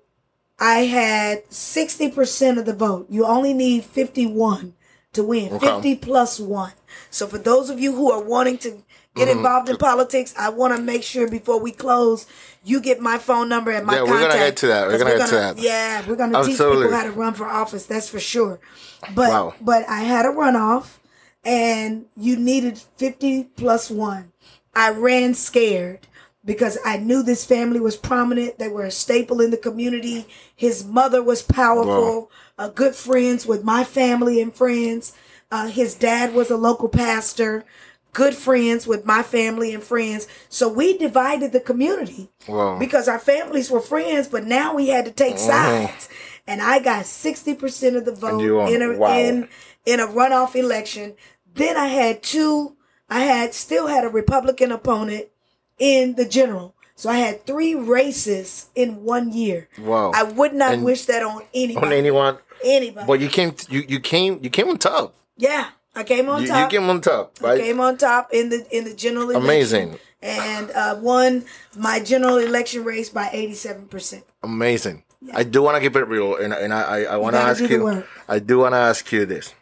I 0.59 0.79
had 0.81 1.45
60% 1.49 2.57
of 2.59 2.65
the 2.65 2.73
vote. 2.73 3.07
You 3.09 3.25
only 3.25 3.53
need 3.53 3.85
51 3.85 4.73
to 5.13 5.23
win, 5.23 5.53
Okay. 5.53 5.65
50 5.67 5.95
plus 5.95 6.39
one. 6.39 6.73
So 7.09 7.27
for 7.27 7.37
those 7.37 7.69
of 7.69 7.79
you 7.79 7.95
who 7.95 8.11
are 8.11 8.21
wanting 8.21 8.57
to 8.59 8.69
get 9.15 9.27
Mm-hmm. 9.27 9.37
involved 9.37 9.69
in 9.69 9.77
politics, 9.77 10.33
I 10.37 10.49
want 10.49 10.75
to 10.75 10.81
make 10.81 11.03
sure 11.03 11.27
before 11.27 11.59
we 11.59 11.71
close, 11.71 12.25
you 12.63 12.79
get 12.79 12.99
my 12.99 13.17
phone 13.17 13.49
number 13.49 13.71
and 13.71 13.85
my 13.85 13.95
Yeah, 13.95 14.01
we're 14.03 14.07
gonna 14.09 14.21
contact. 14.27 14.39
get 14.39 14.57
to 14.57 14.67
that. 14.67 14.87
We're 14.87 14.97
gonna 14.99 15.17
get 15.17 15.29
to 15.29 15.35
that. 15.35 15.57
Yeah, 15.57 16.03
we're 16.07 16.15
gonna 16.15 16.43
teach 16.43 16.57
people 16.57 16.91
how 16.91 17.03
to 17.03 17.11
run 17.11 17.33
for 17.33 17.45
office. 17.45 17.85
That's 17.85 18.07
for 18.09 18.19
sure. 18.19 18.59
But 19.15 19.29
Wow. 19.29 19.53
but 19.61 19.87
I 19.89 20.01
had 20.01 20.25
a 20.25 20.29
runoff, 20.29 20.97
and 21.43 22.05
you 22.15 22.35
needed 22.37 22.79
fifty 22.97 23.45
plus 23.55 23.89
one. 23.89 24.31
I 24.75 24.91
ran 24.91 25.33
scared 25.33 26.05
because 26.45 26.77
I 26.85 26.97
knew 26.97 27.21
this 27.23 27.45
family 27.45 27.79
was 27.79 27.97
prominent. 27.97 28.57
They 28.59 28.69
were 28.69 28.85
a 28.85 28.91
staple 28.91 29.41
in 29.41 29.51
the 29.51 29.57
community. 29.57 30.27
His 30.55 30.85
mother 30.85 31.21
was 31.21 31.41
powerful. 31.41 32.31
Uh, 32.57 32.69
good 32.69 32.95
friends 32.95 33.45
with 33.45 33.63
my 33.63 33.83
family 33.83 34.41
and 34.41 34.53
friends. 34.53 35.13
Uh, 35.51 35.67
his 35.67 35.95
dad 35.95 36.33
was 36.33 36.49
a 36.49 36.57
local 36.57 36.89
pastor. 36.89 37.65
Good 38.13 38.33
friends 38.35 38.87
with 38.87 39.05
my 39.05 39.21
family 39.21 39.73
and 39.73 39.83
friends. 39.83 40.27
So 40.49 40.67
we 40.67 40.97
divided 40.97 41.51
the 41.51 41.59
community 41.59 42.29
Wow. 42.47 42.79
because 42.79 43.07
our 43.07 43.19
families 43.19 43.69
were 43.69 43.81
friends, 43.81 44.27
but 44.27 44.45
now 44.45 44.73
we 44.73 44.87
had 44.87 45.05
to 45.05 45.11
take 45.11 45.37
sides. 45.37 46.09
And 46.47 46.59
I 46.61 46.79
got 46.79 47.05
sixty 47.05 47.53
percent 47.53 47.95
of 47.95 48.05
the 48.05 48.11
vote 48.15 48.41
in 48.69 48.81
a 48.81 48.97
Wow. 48.97 49.15
in 49.15 49.47
in 49.85 49.99
a 49.99 50.07
runoff 50.07 50.55
election. 50.55 51.13
Then 51.53 51.77
I 51.77 51.87
had 51.87 52.23
two. 52.23 52.75
I 53.09 53.21
had 53.21 53.53
still 53.53 53.85
had 53.87 54.03
a 54.03 54.09
Republican 54.09 54.71
opponent 54.71 55.27
in 55.79 56.15
the 56.15 56.25
general. 56.25 56.75
So 56.95 57.09
I 57.09 57.15
had 57.17 57.45
three 57.45 57.75
races 57.75 58.67
in 58.75 59.03
one 59.03 59.31
year. 59.31 59.69
Wow. 59.79 60.11
I 60.13 60.23
would 60.23 60.53
not 60.53 60.73
And- 60.73 60.83
wish 60.83 61.05
that 61.05 61.23
on 61.23 61.41
anybody. 61.53 61.87
On 61.87 61.93
anyone? 61.93 62.37
anybody. 62.63 63.07
But 63.07 63.19
you 63.21 63.29
came. 63.29 63.55
You 63.69 63.83
you 63.87 63.99
came. 63.99 64.39
You 64.43 64.49
came 64.49 64.67
on 64.69 64.77
top. 64.77 65.15
yeah, 65.37 65.69
I 65.95 66.03
came 66.03 66.27
on 66.29 66.41
You, 66.41 66.47
you 66.47 66.53
top. 66.53 66.69
came 66.69 66.89
on 66.89 66.99
top, 67.01 67.37
I 67.43 67.57
came 67.57 67.79
on 67.79 67.95
top 67.97 68.33
in 68.33 68.49
the 68.49 68.65
in 68.75 68.83
the 68.83 68.93
general 68.93 69.29
election. 69.31 69.43
Amazing. 69.49 69.99
And 70.21 70.69
uh, 70.71 70.97
won 70.99 71.45
my 71.77 72.01
general 72.01 72.35
election 72.37 72.83
race 72.83 73.07
by 73.09 73.29
eighty 73.31 73.53
seven 73.55 73.87
percent. 73.87 74.25
Amazing. 74.43 75.03
I 75.33 75.43
do 75.43 75.61
want 75.61 75.75
to 75.77 75.81
keep 75.81 75.95
it 75.95 76.03
real, 76.03 76.35
and 76.35 76.51
and 76.53 76.73
I 76.73 76.81
I, 76.81 76.99
I 77.13 77.17
want 77.17 77.35
to 77.35 77.39
ask 77.41 77.61
you. 77.63 78.03
I 78.27 78.39
do 78.39 78.59
want 78.59 78.73
to 78.73 78.77
ask 78.91 79.09
you 79.13 79.25
this. 79.25 79.53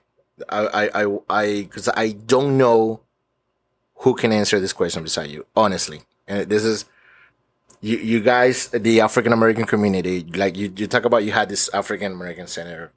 I 0.50 0.66
I 0.66 1.04
I 1.04 1.18
I 1.30 1.46
because 1.70 1.88
I 1.90 2.14
don't 2.14 2.58
know 2.58 3.02
who 4.00 4.16
can 4.16 4.32
answer 4.32 4.60
this 4.60 4.74
question 4.74 5.04
beside 5.04 5.30
you, 5.30 5.46
honestly. 5.56 6.02
And 6.28 6.50
this 6.50 6.64
is 6.64 6.86
you 7.82 7.98
you 7.98 8.20
guys, 8.22 8.68
the 8.70 9.02
African 9.02 9.34
American 9.34 9.66
community. 9.66 10.24
Like 10.24 10.58
you 10.58 10.72
you 10.76 10.88
talk 10.88 11.06
about, 11.06 11.24
you 11.24 11.32
had 11.32 11.50
this 11.50 11.70
African 11.74 12.12
American 12.14 12.48
senator. 12.48 12.92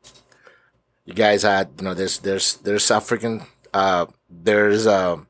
You 1.05 1.15
guys 1.15 1.43
had 1.43 1.71
you 1.79 1.85
know 1.85 1.95
there's 1.95 2.19
there's 2.21 2.57
there's 2.59 2.91
African 2.91 3.43
uh 3.75 4.07
there's 4.29 4.87
um 4.87 5.27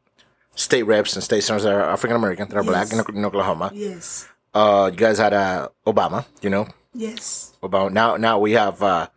state 0.54 0.82
reps 0.82 1.14
and 1.14 1.22
state 1.22 1.42
senators 1.42 1.64
that 1.64 1.74
are 1.74 1.84
African 1.90 2.16
American 2.16 2.48
that 2.48 2.56
are 2.56 2.62
black 2.64 2.92
in, 2.92 3.00
in 3.16 3.24
Oklahoma. 3.24 3.70
Yes. 3.74 4.28
Uh, 4.52 4.90
you 4.92 4.98
guys 4.98 5.18
had 5.18 5.32
uh 5.32 5.68
Obama, 5.86 6.26
you 6.42 6.50
know 6.50 6.66
Yes. 6.92 7.52
about 7.62 7.92
now 7.92 8.16
now 8.16 8.38
we 8.38 8.52
have 8.52 8.82
uh 8.82 9.08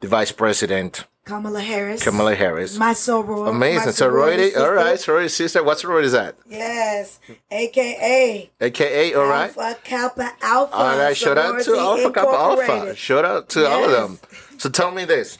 the 0.00 0.08
vice 0.08 0.30
president 0.32 1.04
Kamala 1.24 1.60
Harris. 1.62 2.02
Kamala 2.04 2.34
Harris. 2.34 2.76
My 2.76 2.92
soror. 2.92 3.48
Amazing. 3.48 3.86
my 3.86 3.92
Sorority. 3.92 4.44
sister. 4.50 4.60
All 4.60 4.72
right. 4.72 5.00
Sorority 5.00 5.28
sister. 5.28 5.64
What 5.64 5.78
sorority 5.78 6.06
is 6.06 6.12
that? 6.12 6.36
Yes. 6.48 7.18
AKA. 7.50 8.50
AKA. 8.60 9.14
All 9.14 9.26
right. 9.26 9.56
Alpha 9.56 9.78
Kappa 9.82 10.32
Alpha. 10.42 10.74
All 10.74 10.98
right. 10.98 11.16
Shout 11.16 11.38
out 11.38 11.62
to 11.62 11.76
Alpha 11.78 12.10
Kappa 12.12 12.28
Alpha. 12.30 12.94
Shout 12.94 13.24
out 13.24 13.48
to 13.50 13.66
all 13.66 13.84
of 13.84 13.90
them. 13.90 14.18
So 14.56 14.70
tell 14.70 14.92
me 14.92 15.04
this. 15.04 15.36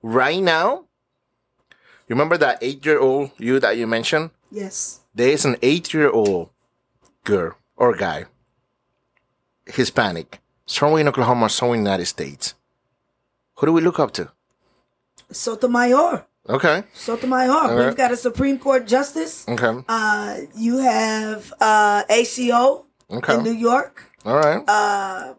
Right 0.00 0.40
now, 0.40 0.84
you 2.06 2.14
remember 2.14 2.36
that 2.38 2.58
eight 2.62 2.86
year 2.86 3.00
old 3.00 3.32
you 3.36 3.58
that 3.58 3.76
you 3.76 3.86
mentioned? 3.86 4.30
Yes. 4.50 5.00
There 5.12 5.28
is 5.30 5.44
an 5.44 5.56
eight 5.60 5.92
year 5.92 6.08
old 6.08 6.50
girl 7.24 7.56
or 7.76 7.96
guy, 7.96 8.26
Hispanic, 9.66 10.40
somewhere 10.66 11.00
in 11.00 11.08
Oklahoma, 11.08 11.48
somewhere 11.48 11.76
in 11.78 11.82
the 11.84 11.90
United 11.90 12.06
States. 12.06 12.54
Who 13.56 13.66
do 13.66 13.72
we 13.72 13.80
look 13.80 13.98
up 13.98 14.12
to? 14.12 14.30
Sotomayor. 15.30 16.26
Okay. 16.48 16.84
Sotomayor. 16.94 17.48
right. 17.74 17.86
We've 17.86 17.96
got 17.96 18.10
a 18.12 18.16
Supreme 18.16 18.58
Court 18.58 18.86
justice. 18.86 19.44
Okay. 19.48 19.82
Uh, 19.88 20.36
you 20.54 20.78
have 20.78 21.52
uh, 21.60 22.04
ACO 22.08 22.86
Okay. 23.10 23.34
in 23.34 23.42
New 23.42 23.52
York. 23.52 24.04
All 24.24 24.36
right. 24.36 24.62
Uh, 24.68 25.34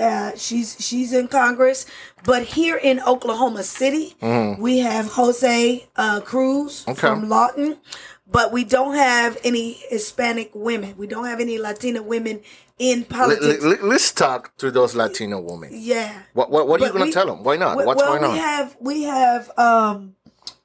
Uh, 0.00 0.32
she's 0.36 0.76
she's 0.80 1.12
in 1.12 1.28
Congress, 1.28 1.84
but 2.24 2.42
here 2.56 2.78
in 2.80 2.96
Oklahoma 3.04 3.62
City, 3.62 4.16
we 4.56 4.78
have 4.80 5.06
Jose 5.12 5.84
uh, 5.96 6.20
Cruz. 6.24 6.84
Okay. 6.88 7.00
from 7.10 7.28
Lawton, 7.28 7.76
but 8.34 8.50
we 8.50 8.64
don't 8.64 8.96
have 8.96 9.38
any 9.44 9.74
Hispanic 9.90 10.50
women. 10.54 10.96
We 10.96 11.06
don't 11.06 11.26
have 11.26 11.38
any 11.38 11.56
Latina 11.56 12.02
women 12.02 12.40
in 12.80 13.04
politics. 13.04 13.62
Let, 13.62 13.80
us 13.80 14.10
talk 14.10 14.56
to 14.56 14.72
those 14.72 14.96
Latino 14.96 15.38
women. 15.40 15.70
yeah. 15.72 16.22
What, 16.32 16.50
what, 16.50 16.66
what 16.66 16.82
are 16.82 16.86
you 16.86 16.92
going 16.92 17.06
to 17.06 17.12
tell 17.12 17.26
them? 17.26 17.44
Why 17.44 17.56
not? 17.56 17.76
we- 17.78 17.84
What's 17.86 18.02
well, 18.02 18.18
going 18.18 18.32
we 18.32 18.38
have 18.38 18.76
we 18.80 19.02
have 19.04 19.56
um 19.56 20.16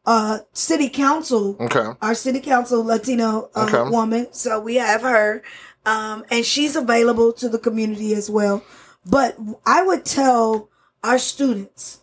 uh 0.03 0.39
city 0.51 0.89
council 0.89 1.57
Okay. 1.59 1.85
our 2.01 2.15
city 2.15 2.39
council 2.39 2.83
Latino 2.83 3.51
uh, 3.53 3.65
Okay. 3.69 3.87
woman. 3.91 4.27
So 4.31 4.59
we 4.59 4.75
have 4.75 5.03
her, 5.03 5.43
um, 5.85 6.25
and 6.31 6.43
she's 6.43 6.75
available 6.75 7.31
to 7.33 7.49
the 7.49 7.59
community 7.59 8.15
as 8.15 8.31
well. 8.31 8.63
But 9.05 9.37
I 9.63 9.83
would 9.83 10.05
tell 10.05 10.69
our 11.03 11.19
students 11.19 11.99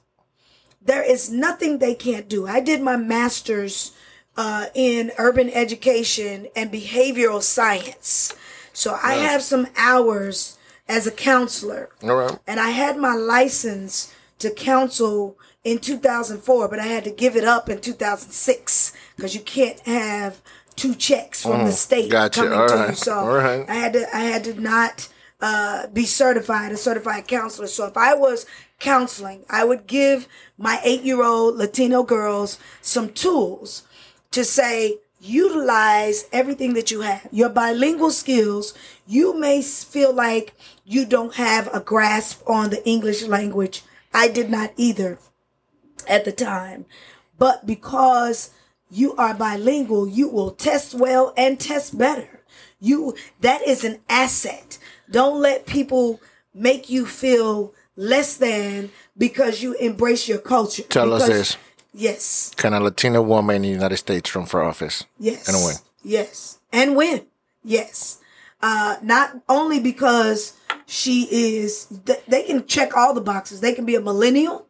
there 0.80 1.02
is 1.02 1.28
nothing 1.28 1.78
they 1.78 1.94
can't 1.96 2.28
do. 2.28 2.46
I 2.46 2.60
did 2.60 2.80
my 2.82 2.96
master's 2.96 3.90
uh, 4.36 4.66
in 4.74 5.12
urban 5.18 5.48
education 5.50 6.46
and 6.54 6.70
behavioral 6.72 7.42
science. 7.42 8.34
So 8.72 8.98
I 9.02 9.14
have 9.14 9.42
some 9.42 9.68
hours 9.76 10.58
as 10.88 11.06
a 11.06 11.10
counselor 11.10 11.90
All 12.02 12.14
right. 12.14 12.38
and 12.46 12.60
I 12.60 12.70
had 12.70 12.96
my 12.98 13.14
license 13.14 14.14
to 14.38 14.50
counsel 14.50 15.38
in 15.64 15.78
2004, 15.78 16.68
but 16.68 16.78
I 16.78 16.86
had 16.86 17.02
to 17.04 17.10
give 17.10 17.34
it 17.36 17.44
up 17.44 17.68
in 17.68 17.80
2006 17.80 18.92
because 19.16 19.34
you 19.34 19.40
can't 19.40 19.80
have 19.80 20.40
two 20.76 20.94
checks 20.94 21.42
from 21.42 21.64
the 21.64 21.72
state 21.72 22.08
Mm, 22.08 22.12
gotcha. 22.12 22.40
coming 22.42 22.58
All 22.58 22.68
to 22.68 22.86
you. 22.90 22.94
So 22.94 23.26
right. 23.26 23.64
I 23.68 23.74
had 23.74 23.92
to 23.94 24.14
I 24.16 24.20
had 24.20 24.44
to 24.44 24.60
not 24.60 25.08
uh, 25.40 25.86
be 25.88 26.04
certified, 26.04 26.70
a 26.72 26.76
certified 26.76 27.26
counselor. 27.26 27.66
So 27.66 27.86
if 27.86 27.96
I 27.96 28.14
was 28.14 28.44
counseling, 28.78 29.44
I 29.48 29.64
would 29.64 29.86
give 29.86 30.28
my 30.58 30.80
eight 30.84 31.02
year 31.02 31.22
old 31.22 31.56
Latino 31.56 32.02
girls 32.02 32.58
some 32.82 33.08
tools 33.12 33.82
to 34.36 34.44
say 34.44 34.98
utilize 35.18 36.26
everything 36.30 36.74
that 36.74 36.90
you 36.90 37.00
have. 37.00 37.26
Your 37.32 37.48
bilingual 37.48 38.10
skills 38.10 38.74
you 39.06 39.38
may 39.40 39.62
feel 39.62 40.12
like 40.12 40.54
you 40.84 41.06
don't 41.06 41.36
have 41.36 41.74
a 41.74 41.80
grasp 41.80 42.42
on 42.46 42.68
the 42.68 42.86
english 42.86 43.22
language. 43.22 43.82
I 44.12 44.28
did 44.28 44.50
not 44.50 44.74
either 44.76 45.18
at 46.06 46.26
the 46.26 46.32
time. 46.32 46.84
But 47.38 47.66
because 47.66 48.50
you 48.90 49.16
are 49.16 49.32
bilingual 49.32 50.06
you 50.06 50.28
will 50.28 50.50
test 50.50 50.92
well 50.94 51.32
and 51.34 51.58
test 51.58 51.96
better. 51.96 52.42
You 52.78 53.16
that 53.40 53.66
is 53.66 53.84
an 53.84 54.00
asset. 54.10 54.76
Don't 55.10 55.40
let 55.40 55.64
people 55.64 56.20
make 56.52 56.90
you 56.90 57.06
feel 57.06 57.72
less 57.96 58.36
than 58.36 58.90
because 59.16 59.62
you 59.62 59.72
embrace 59.76 60.28
your 60.28 60.40
culture. 60.40 60.82
Tell 60.82 61.14
us 61.14 61.26
this. 61.26 61.56
Yes 61.96 62.52
Can 62.56 62.74
a 62.74 62.80
Latina 62.80 63.22
woman 63.22 63.56
in 63.56 63.62
the 63.62 63.68
United 63.68 63.96
States 63.96 64.34
run 64.34 64.46
for 64.46 64.62
office? 64.62 65.04
Yes. 65.18 65.48
And 65.48 65.56
win. 65.64 65.76
Yes. 66.04 66.58
And 66.72 66.94
win. 66.96 67.26
Yes. 67.64 68.20
Uh, 68.62 68.96
not 69.02 69.36
only 69.48 69.80
because 69.80 70.54
she 70.86 71.26
is, 71.30 71.86
th- 72.06 72.22
they 72.28 72.42
can 72.44 72.66
check 72.66 72.96
all 72.96 73.12
the 73.14 73.20
boxes. 73.20 73.60
They 73.60 73.72
can 73.72 73.84
be 73.84 73.96
a 73.96 74.00
millennial, 74.00 74.66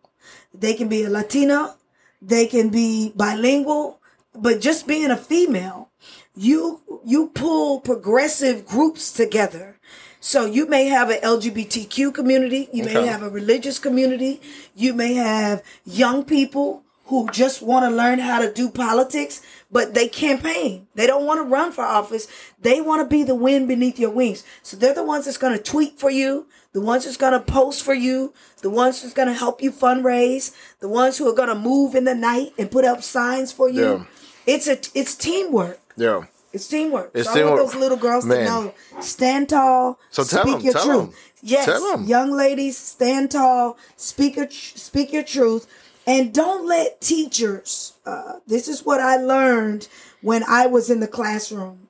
they 0.54 0.74
can 0.74 0.88
be 0.88 1.04
a 1.04 1.10
Latina, 1.10 1.76
they 2.22 2.46
can 2.46 2.70
be 2.70 3.12
bilingual, 3.14 4.00
but 4.34 4.60
just 4.60 4.86
being 4.86 5.10
a 5.10 5.16
female, 5.16 5.90
you 6.34 6.80
you 7.04 7.28
pull 7.28 7.80
progressive 7.80 8.66
groups 8.66 9.12
together. 9.12 9.78
So 10.20 10.44
you 10.44 10.66
may 10.66 10.86
have 10.86 11.10
an 11.10 11.20
LGBTQ 11.20 12.12
community, 12.12 12.68
you 12.72 12.84
may 12.84 13.06
have 13.06 13.22
a 13.22 13.30
religious 13.30 13.78
community, 13.78 14.40
you 14.74 14.92
may 14.92 15.14
have 15.14 15.62
young 15.84 16.24
people 16.24 16.82
who 17.06 17.28
just 17.30 17.62
want 17.62 17.84
to 17.88 17.90
learn 17.94 18.18
how 18.18 18.40
to 18.40 18.52
do 18.52 18.68
politics, 18.68 19.40
but 19.70 19.94
they 19.94 20.08
campaign. 20.08 20.86
They 20.94 21.06
don't 21.06 21.24
want 21.24 21.38
to 21.38 21.44
run 21.44 21.72
for 21.72 21.82
office. 21.84 22.26
They 22.60 22.80
want 22.80 23.02
to 23.02 23.08
be 23.08 23.22
the 23.22 23.34
wind 23.34 23.68
beneath 23.68 23.98
your 23.98 24.10
wings. 24.10 24.44
So 24.62 24.76
they're 24.76 24.94
the 24.94 25.04
ones 25.04 25.24
that's 25.24 25.36
going 25.38 25.56
to 25.56 25.62
tweet 25.62 25.98
for 26.00 26.10
you, 26.10 26.46
the 26.72 26.80
ones 26.80 27.04
that's 27.04 27.16
going 27.16 27.32
to 27.32 27.40
post 27.40 27.82
for 27.84 27.94
you, 27.94 28.32
the 28.62 28.70
ones 28.70 29.02
that's 29.02 29.14
going 29.14 29.28
to 29.28 29.34
help 29.34 29.62
you 29.62 29.70
fundraise, 29.72 30.54
the 30.80 30.88
ones 30.88 31.16
who 31.18 31.28
are 31.28 31.34
going 31.34 31.48
to 31.48 31.54
move 31.54 31.94
in 31.94 32.04
the 32.04 32.14
night 32.14 32.52
and 32.58 32.70
put 32.70 32.84
up 32.84 33.02
signs 33.02 33.52
for 33.52 33.68
you. 33.68 33.82
Yeah. 33.84 34.04
It's 34.46 34.66
a 34.68 34.78
it's 34.94 35.14
teamwork. 35.14 35.80
Yeah. 35.96 36.24
It's 36.52 36.68
teamwork. 36.68 37.10
It's 37.14 37.26
so 37.28 37.32
I 37.32 37.34
teamwork. 37.38 37.58
want 37.58 37.72
those 37.72 37.80
little 37.80 37.98
girls 37.98 38.24
Man. 38.24 38.38
to 38.38 38.44
know: 38.44 38.74
stand 39.00 39.48
tall, 39.50 39.98
So 40.10 40.24
tell 40.24 40.42
speak 40.42 40.54
'em, 40.56 40.60
your 40.62 40.72
tell 40.72 40.84
truth. 40.86 41.02
'em. 41.08 41.12
Yes, 41.42 41.64
Tell 41.66 41.92
'em. 41.92 42.04
young 42.04 42.30
ladies, 42.32 42.78
stand 42.78 43.32
tall, 43.32 43.76
speak 43.96 44.36
your 44.36 44.48
speak 44.50 45.12
your 45.12 45.22
truth, 45.24 45.66
and 46.06 46.32
don't 46.32 46.66
let 46.66 47.00
teachers. 47.00 47.94
Uh, 48.06 48.34
this 48.46 48.68
is 48.68 48.84
what 48.84 49.00
I 49.00 49.16
learned 49.16 49.88
when 50.22 50.44
I 50.48 50.66
was 50.66 50.88
in 50.90 51.00
the 51.00 51.08
classroom. 51.08 51.88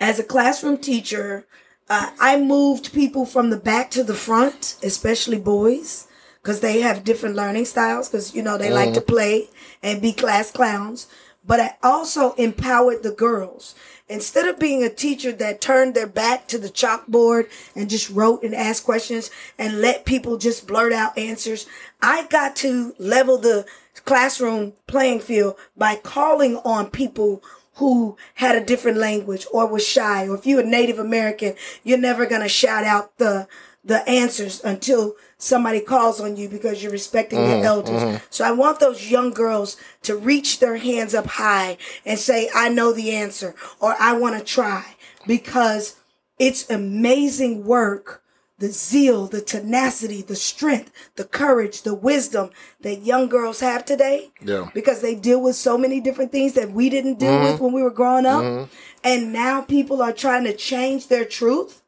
As 0.00 0.18
a 0.18 0.24
classroom 0.24 0.78
teacher, 0.78 1.46
uh, 1.88 2.10
I 2.20 2.38
moved 2.38 2.92
people 2.92 3.24
from 3.24 3.50
the 3.50 3.56
back 3.56 3.90
to 3.92 4.04
the 4.04 4.14
front, 4.14 4.76
especially 4.82 5.38
boys, 5.38 6.06
because 6.42 6.60
they 6.60 6.80
have 6.80 7.04
different 7.04 7.34
learning 7.34 7.64
styles. 7.64 8.08
Because 8.08 8.34
you 8.34 8.42
know 8.42 8.58
they 8.58 8.70
like 8.70 8.94
to 8.94 9.00
play 9.00 9.48
and 9.82 10.02
be 10.02 10.12
class 10.12 10.50
clowns. 10.50 11.06
But 11.48 11.60
I 11.60 11.74
also 11.82 12.34
empowered 12.34 13.02
the 13.02 13.10
girls. 13.10 13.74
Instead 14.06 14.46
of 14.46 14.58
being 14.58 14.84
a 14.84 14.90
teacher 14.90 15.32
that 15.32 15.62
turned 15.62 15.94
their 15.94 16.06
back 16.06 16.46
to 16.48 16.58
the 16.58 16.68
chalkboard 16.68 17.48
and 17.74 17.90
just 17.90 18.10
wrote 18.10 18.42
and 18.42 18.54
asked 18.54 18.84
questions 18.84 19.30
and 19.58 19.80
let 19.80 20.04
people 20.04 20.36
just 20.36 20.66
blurt 20.66 20.92
out 20.92 21.16
answers, 21.18 21.66
I 22.00 22.26
got 22.26 22.54
to 22.56 22.94
level 22.98 23.38
the 23.38 23.66
classroom 24.04 24.74
playing 24.86 25.20
field 25.20 25.56
by 25.76 25.96
calling 25.96 26.58
on 26.58 26.90
people 26.90 27.42
who 27.76 28.16
had 28.34 28.56
a 28.56 28.64
different 28.64 28.98
language 28.98 29.46
or 29.52 29.66
was 29.66 29.86
shy 29.86 30.26
or 30.26 30.34
if 30.34 30.46
you're 30.46 30.60
a 30.60 30.66
native 30.66 30.98
american 30.98 31.54
you're 31.84 31.98
never 31.98 32.26
going 32.26 32.40
to 32.40 32.48
shout 32.48 32.84
out 32.84 33.16
the 33.18 33.46
the 33.84 34.08
answers 34.08 34.62
until 34.64 35.14
somebody 35.38 35.80
calls 35.80 36.20
on 36.20 36.36
you 36.36 36.48
because 36.48 36.82
you're 36.82 36.92
respecting 36.92 37.38
your 37.38 37.48
mm-hmm, 37.48 37.64
elders 37.64 38.02
mm-hmm. 38.02 38.24
so 38.28 38.44
i 38.44 38.50
want 38.50 38.80
those 38.80 39.10
young 39.10 39.30
girls 39.30 39.76
to 40.02 40.16
reach 40.16 40.58
their 40.58 40.76
hands 40.76 41.14
up 41.14 41.26
high 41.26 41.76
and 42.04 42.18
say 42.18 42.48
i 42.54 42.68
know 42.68 42.92
the 42.92 43.12
answer 43.12 43.54
or 43.80 43.94
i 44.00 44.12
want 44.12 44.36
to 44.36 44.44
try 44.44 44.96
because 45.26 45.96
it's 46.38 46.68
amazing 46.68 47.64
work 47.64 48.22
the 48.58 48.68
zeal, 48.68 49.26
the 49.26 49.40
tenacity, 49.40 50.20
the 50.20 50.36
strength, 50.36 50.90
the 51.14 51.24
courage, 51.24 51.82
the 51.82 51.94
wisdom 51.94 52.50
that 52.80 53.02
young 53.02 53.28
girls 53.28 53.60
have 53.60 53.84
today. 53.84 54.32
Yeah. 54.42 54.70
Because 54.74 55.00
they 55.00 55.14
deal 55.14 55.40
with 55.40 55.54
so 55.54 55.78
many 55.78 56.00
different 56.00 56.32
things 56.32 56.54
that 56.54 56.72
we 56.72 56.90
didn't 56.90 57.20
deal 57.20 57.30
mm-hmm. 57.30 57.52
with 57.52 57.60
when 57.60 57.72
we 57.72 57.82
were 57.82 57.90
growing 57.90 58.26
up. 58.26 58.68
And 59.04 59.32
now 59.32 59.60
people 59.60 60.02
are 60.02 60.12
trying 60.12 60.44
to 60.44 60.56
change 60.56 61.06
their 61.06 61.24
truth. 61.24 61.82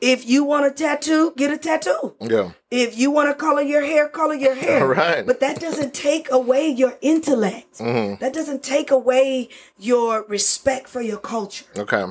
If 0.00 0.26
you 0.28 0.44
want 0.44 0.66
a 0.66 0.70
tattoo, 0.72 1.32
get 1.36 1.52
a 1.52 1.58
tattoo. 1.58 2.16
Yeah. 2.20 2.50
If 2.76 2.98
you 2.98 3.12
want 3.12 3.28
to 3.30 3.34
color 3.34 3.62
your 3.62 3.82
hair, 3.82 4.08
color 4.08 4.34
your 4.34 4.54
hair. 4.56 4.80
All 4.80 4.86
right. 4.94 5.24
But 5.24 5.38
that 5.40 5.60
doesn't 5.60 5.94
take 5.94 6.30
away 6.30 6.68
your 6.68 6.98
intellect. 7.00 7.78
Mm-hmm. 7.78 8.20
That 8.20 8.32
doesn't 8.34 8.64
take 8.64 8.90
away 8.90 9.48
your 9.78 10.24
respect 10.26 10.88
for 10.88 11.00
your 11.00 11.18
culture. 11.18 11.66
Okay. 11.78 12.04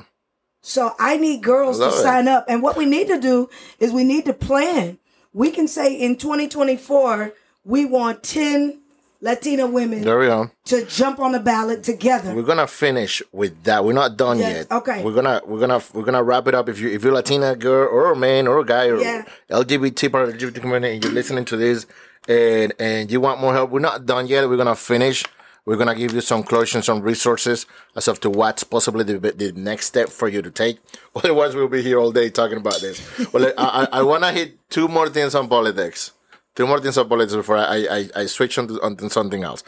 So 0.61 0.95
I 0.97 1.17
need 1.17 1.43
girls 1.43 1.79
Love 1.79 1.91
to 1.93 1.99
it. 1.99 2.01
sign 2.01 2.27
up. 2.29 2.45
And 2.47 2.63
what 2.63 2.77
we 2.77 2.85
need 2.85 3.07
to 3.07 3.19
do 3.19 3.49
is 3.79 3.91
we 3.91 4.05
need 4.05 4.23
to 4.25 4.33
plan. 4.33 4.99
We 5.33 5.51
can 5.51 5.67
say 5.67 5.93
in 5.93 6.15
2024, 6.15 7.33
we 7.65 7.83
want 7.83 8.23
10 8.23 8.79
Latina 9.23 9.65
women 9.67 10.01
There 10.03 10.19
we 10.19 10.25
go. 10.27 10.51
to 10.65 10.85
jump 10.85 11.19
on 11.19 11.31
the 11.31 11.39
ballot 11.39 11.81
together. 11.81 12.35
We're 12.35 12.43
gonna 12.43 12.67
finish 12.67 13.21
with 13.31 13.63
that. 13.63 13.85
We're 13.85 13.93
not 13.93 14.17
done 14.17 14.37
Yes, 14.39 14.67
yet. 14.69 14.71
okay. 14.79 15.01
We're 15.01 15.13
gonna 15.13 15.41
we're 15.45 15.61
gonna 15.61 15.81
we're 15.93 16.03
gonna 16.03 16.21
wrap 16.23 16.45
it 16.49 16.53
up. 16.53 16.67
If 16.67 16.79
you 16.79 16.89
if 16.89 17.03
you're 17.03 17.13
Latina 17.13 17.55
girl 17.55 17.87
or 17.87 18.11
a 18.11 18.15
man 18.17 18.47
or 18.47 18.59
a 18.59 18.65
guy 18.65 18.87
or 18.87 18.99
Yeah. 18.99 19.23
LGBT 19.49 20.11
part 20.11 20.27
of 20.27 20.37
the 20.37 20.45
LGBT 20.45 20.59
community 20.61 20.95
and 20.95 21.03
you're 21.03 21.13
listening 21.13 21.45
to 21.45 21.55
this 21.57 21.85
and 22.27 22.73
and 22.79 23.09
you 23.09 23.21
want 23.21 23.39
more 23.39 23.53
help, 23.53 23.71
we're 23.71 23.79
not 23.79 24.05
done 24.05 24.27
yet. 24.27 24.47
We're 24.49 24.57
gonna 24.57 24.75
finish. 24.75 25.23
We're 25.65 25.77
gonna 25.77 25.95
give 25.95 26.11
you 26.13 26.19
some 26.19 26.43
closure, 26.43 26.79
and 26.79 26.83
some 26.83 26.99
resources 27.01 27.65
as 27.95 28.09
of 28.09 28.19
to 28.19 28.29
what's 28.29 28.65
possibly 28.65 29.05
the, 29.05 29.17
the 29.17 29.53
next 29.55 29.85
step 29.85 30.09
for 30.09 30.27
you 30.27 30.41
to 30.41 30.51
take. 30.51 30.79
Otherwise, 31.15 31.55
we'll 31.55 31.69
be 31.69 31.81
here 31.81 31.97
all 31.99 32.11
day 32.11 32.29
talking 32.29 32.57
about 32.57 32.81
this. 32.81 32.99
Well, 33.31 33.45
I, 33.57 33.87
I, 33.89 33.99
I 33.99 34.01
want 34.03 34.23
to 34.25 34.31
hit 34.33 34.57
two 34.69 34.89
more 34.89 35.07
things 35.07 35.33
on 35.35 35.47
politics. 35.47 36.11
Two 36.55 36.67
more 36.67 36.79
things 36.79 36.97
on 36.97 37.07
politics 37.09 37.35
before 37.35 37.57
I 37.57 37.87
I, 37.97 38.09
I 38.15 38.25
switch 38.27 38.57
on 38.57 38.67
to, 38.67 38.81
on 38.81 38.95
to 38.97 39.09
something 39.09 39.43
else. 39.43 39.63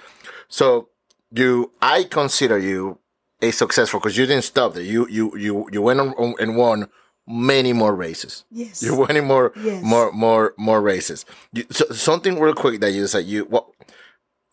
So 0.47 0.89
you, 1.31 1.71
I 1.81 2.03
consider 2.03 2.57
you 2.59 2.99
a 3.41 3.51
successful 3.51 3.99
because 3.99 4.17
you 4.17 4.25
didn't 4.25 4.43
stop 4.43 4.73
there. 4.75 4.83
You 4.83 5.07
you 5.09 5.35
you 5.37 5.67
you 5.71 5.81
went 5.81 5.99
on, 5.99 6.35
and 6.39 6.55
won 6.55 6.87
many 7.27 7.73
more 7.73 7.95
races. 7.95 8.43
Yes. 8.51 8.83
You're 8.83 8.95
winning 9.07 9.25
more 9.25 9.51
Yes. 9.61 9.83
more 9.83 10.11
more 10.11 10.53
more 10.57 10.79
races. 10.81 11.25
You, 11.53 11.65
so, 11.71 11.85
something 11.91 12.39
real 12.39 12.53
quick 12.53 12.79
that 12.81 12.91
you 12.91 13.07
said 13.07 13.25
you 13.25 13.45
what 13.45 13.65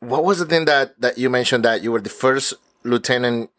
what 0.01 0.25
was 0.25 0.39
the 0.39 0.47
thing 0.47 0.65
that 0.65 0.99
that 1.01 1.19
you 1.19 1.29
mentioned 1.29 1.65
that 1.67 1.83
you 1.83 1.93
were 1.93 2.01
the 2.01 2.09
first 2.11 2.55
lieutenant 2.83 3.51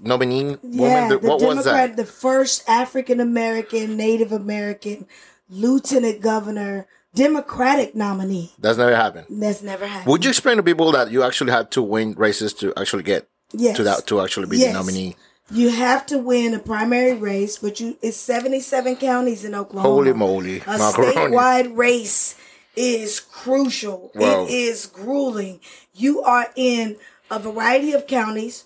nominee 0.00 0.44
woman? 0.44 0.60
Yeah, 0.62 1.08
The- 1.08 1.18
the 1.18 1.28
what 1.28 1.42
was 1.42 1.64
that? 1.64 1.96
the 1.96 2.06
first 2.06 2.62
African 2.68 3.18
American, 3.18 3.96
Native 3.96 4.30
American 4.32 5.06
lieutenant 5.50 6.20
governor, 6.22 6.86
Democratic 7.14 7.94
nominee. 7.94 8.52
That's 8.58 8.78
never 8.78 8.94
happened. 8.94 9.26
That's 9.28 9.62
never 9.62 9.86
happened. 9.86 10.06
Would 10.10 10.24
you 10.24 10.30
explain 10.30 10.56
to 10.58 10.62
people 10.62 10.92
that 10.92 11.10
you 11.10 11.22
actually 11.22 11.50
had 11.52 11.70
to 11.72 11.82
win 11.82 12.12
races 12.14 12.52
to 12.54 12.72
actually 12.76 13.02
get 13.02 13.28
yes. 13.52 13.76
to 13.76 13.82
that 13.84 14.06
to 14.06 14.20
actually 14.20 14.46
be 14.46 14.58
Yes. 14.58 14.68
the 14.72 14.78
nominee? 14.78 15.16
You 15.50 15.70
have 15.70 16.06
to 16.06 16.18
win 16.18 16.54
a 16.54 16.60
primary 16.60 17.14
race, 17.14 17.58
but 17.58 17.80
you 17.80 17.96
it's 18.00 18.16
77 18.16 18.96
counties 18.96 19.44
in 19.44 19.54
Oklahoma. 19.56 19.92
Holy 19.92 20.12
moly, 20.12 20.60
A 20.66 20.78
macaroni. 20.78 21.12
statewide 21.12 21.76
race 21.76 22.36
is 22.76 23.18
crucial. 23.18 24.12
Wow. 24.14 24.44
It 24.44 24.50
is 24.52 24.86
grueling. 24.86 25.58
You 25.92 26.22
are 26.22 26.46
in 26.54 26.96
a 27.28 27.40
variety 27.40 27.92
of 27.92 28.06
counties. 28.06 28.64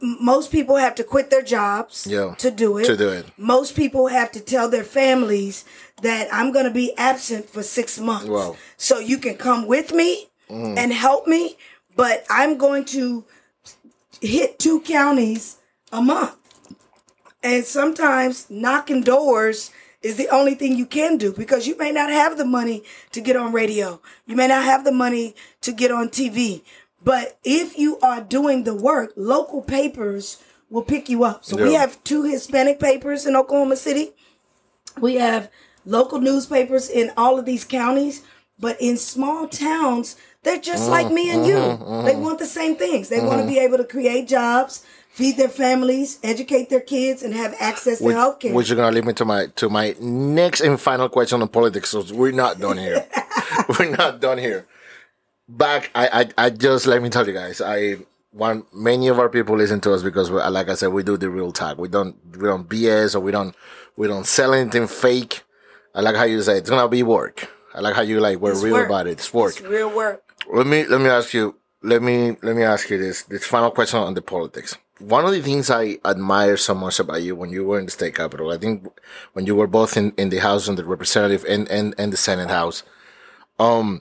Most 0.00 0.50
people 0.52 0.76
have 0.76 0.94
to 0.94 1.04
quit 1.04 1.30
their 1.30 1.42
jobs 1.42 2.06
Yeah, 2.08 2.34
to 2.38 2.50
do 2.50 2.78
it. 2.78 2.84
to 2.86 2.96
do 2.96 3.08
it. 3.10 3.26
Most 3.36 3.74
people 3.76 4.06
have 4.06 4.30
to 4.32 4.40
tell 4.40 4.70
their 4.70 4.84
families 4.84 5.64
that 6.04 6.28
I'm 6.30 6.52
going 6.52 6.66
to 6.66 6.70
be 6.70 6.94
absent 6.98 7.48
for 7.48 7.62
six 7.62 7.98
months. 7.98 8.26
Wow. 8.26 8.56
So 8.76 8.98
you 8.98 9.16
can 9.16 9.36
come 9.36 9.66
with 9.66 9.92
me 9.92 10.28
mm. 10.50 10.76
and 10.76 10.92
help 10.92 11.26
me, 11.26 11.56
but 11.96 12.26
I'm 12.28 12.58
going 12.58 12.84
to 12.86 13.24
hit 14.20 14.58
two 14.58 14.82
counties 14.82 15.56
a 15.90 16.02
month. 16.02 16.36
And 17.42 17.64
sometimes 17.64 18.50
knocking 18.50 19.00
doors 19.00 19.70
is 20.02 20.16
the 20.16 20.28
only 20.28 20.54
thing 20.54 20.76
you 20.76 20.84
can 20.84 21.16
do 21.16 21.32
because 21.32 21.66
you 21.66 21.76
may 21.78 21.90
not 21.90 22.10
have 22.10 22.36
the 22.36 22.44
money 22.44 22.84
to 23.12 23.22
get 23.22 23.36
on 23.36 23.52
radio. 23.52 23.98
You 24.26 24.36
may 24.36 24.46
not 24.46 24.64
have 24.64 24.84
the 24.84 24.92
money 24.92 25.34
to 25.62 25.72
get 25.72 25.90
on 25.90 26.10
TV. 26.10 26.62
But 27.02 27.38
if 27.44 27.78
you 27.78 27.98
are 28.00 28.20
doing 28.20 28.64
the 28.64 28.74
work, 28.74 29.14
local 29.16 29.62
papers 29.62 30.42
will 30.68 30.82
pick 30.82 31.08
you 31.08 31.24
up. 31.24 31.46
So 31.46 31.56
we 31.56 31.72
have 31.74 32.02
two 32.04 32.24
Hispanic 32.24 32.78
papers 32.78 33.24
in 33.24 33.36
Oklahoma 33.36 33.76
City. 33.76 34.12
We 35.00 35.14
have 35.14 35.50
local 35.84 36.20
newspapers 36.20 36.88
in 36.88 37.12
all 37.16 37.38
of 37.38 37.44
these 37.44 37.64
counties, 37.64 38.22
but 38.58 38.76
in 38.80 38.96
small 38.96 39.48
towns, 39.48 40.16
they're 40.42 40.60
just 40.60 40.88
like 40.90 41.06
mm, 41.06 41.14
me 41.14 41.30
and 41.30 41.46
you. 41.46 41.54
Mm-hmm, 41.54 42.04
they 42.04 42.12
mm-hmm. 42.12 42.22
want 42.22 42.38
the 42.38 42.46
same 42.46 42.76
things. 42.76 43.08
They 43.08 43.20
want 43.20 43.32
to 43.32 43.38
mm-hmm. 43.38 43.48
be 43.48 43.58
able 43.58 43.78
to 43.78 43.84
create 43.84 44.28
jobs, 44.28 44.84
feed 45.08 45.36
their 45.36 45.48
families, 45.48 46.18
educate 46.22 46.68
their 46.70 46.80
kids, 46.80 47.22
and 47.22 47.34
have 47.34 47.54
access 47.58 47.98
to 47.98 48.08
health 48.08 48.40
care. 48.40 48.52
which 48.54 48.70
is 48.70 48.76
gonna 48.76 48.94
lead 48.94 49.06
me 49.06 49.14
to 49.14 49.24
my 49.24 49.46
to 49.56 49.68
my 49.68 49.94
next 50.00 50.60
and 50.60 50.80
final 50.80 51.08
question 51.08 51.40
on 51.40 51.48
politics. 51.48 51.90
So 51.90 52.04
we're 52.12 52.32
not 52.32 52.60
done 52.60 52.78
here. 52.78 53.06
we're 53.78 53.96
not 53.96 54.20
done 54.20 54.38
here. 54.38 54.66
Back, 55.48 55.90
I, 55.94 56.08
I 56.38 56.46
I 56.46 56.50
just 56.50 56.86
let 56.86 57.02
me 57.02 57.10
tell 57.10 57.26
you 57.26 57.34
guys. 57.34 57.60
I 57.60 57.96
want 58.34 58.66
many 58.74 59.08
of 59.08 59.18
our 59.18 59.28
people 59.28 59.56
listen 59.56 59.80
to 59.80 59.92
us 59.92 60.02
because, 60.02 60.30
we, 60.30 60.42
like 60.42 60.68
I 60.68 60.74
said, 60.74 60.88
we 60.88 61.02
do 61.02 61.16
the 61.16 61.30
real 61.30 61.52
talk. 61.52 61.78
We 61.78 61.88
don't 61.88 62.16
we 62.36 62.46
don't 62.46 62.68
BS 62.68 63.14
or 63.14 63.20
we 63.20 63.32
don't 63.32 63.54
we 63.96 64.08
don't 64.08 64.26
sell 64.26 64.52
anything 64.52 64.86
fake. 64.88 65.42
I 65.94 66.00
like 66.00 66.16
how 66.16 66.24
you 66.24 66.42
say 66.42 66.58
it's 66.58 66.70
gonna 66.70 66.88
be 66.88 67.02
work. 67.02 67.48
I 67.74 67.80
like 67.80 67.94
how 67.94 68.02
you 68.02 68.20
like 68.20 68.38
we're 68.38 68.52
It's 68.52 68.62
real 68.62 68.74
work. 68.74 68.86
about 68.88 69.06
it. 69.06 69.12
It's 69.12 69.32
work. 69.32 69.56
It's 69.56 69.60
real 69.62 69.94
work. 69.94 70.22
let 70.52 70.66
me 70.66 70.84
let 70.86 71.00
me 71.00 71.08
ask 71.08 71.32
you 71.34 71.56
let 71.82 72.02
me 72.02 72.36
let 72.42 72.54
me 72.56 72.62
ask 72.62 72.90
you 72.90 72.98
this 72.98 73.22
this 73.24 73.44
final 73.46 73.70
question 73.70 73.98
on 74.00 74.14
the 74.14 74.22
politics 74.22 74.76
one 75.00 75.24
of 75.24 75.32
the 75.32 75.42
things 75.42 75.70
i 75.70 75.98
admire 76.04 76.56
so 76.56 76.72
much 76.74 77.00
about 77.00 77.20
you 77.22 77.34
when 77.34 77.50
you 77.50 77.64
were 77.64 77.78
in 77.78 77.84
the 77.86 77.90
state 77.90 78.14
capitol 78.14 78.50
i 78.52 78.58
think 78.58 78.86
when 79.34 79.44
you 79.46 79.54
were 79.56 79.66
both 79.66 79.96
in, 79.96 80.12
in 80.16 80.28
the 80.30 80.38
house 80.38 80.68
and 80.68 80.78
the 80.78 80.84
representative 80.84 81.44
and, 81.48 81.68
and 81.68 81.94
and 81.98 82.12
the 82.12 82.16
senate 82.16 82.48
house 82.50 82.82
um 83.58 84.00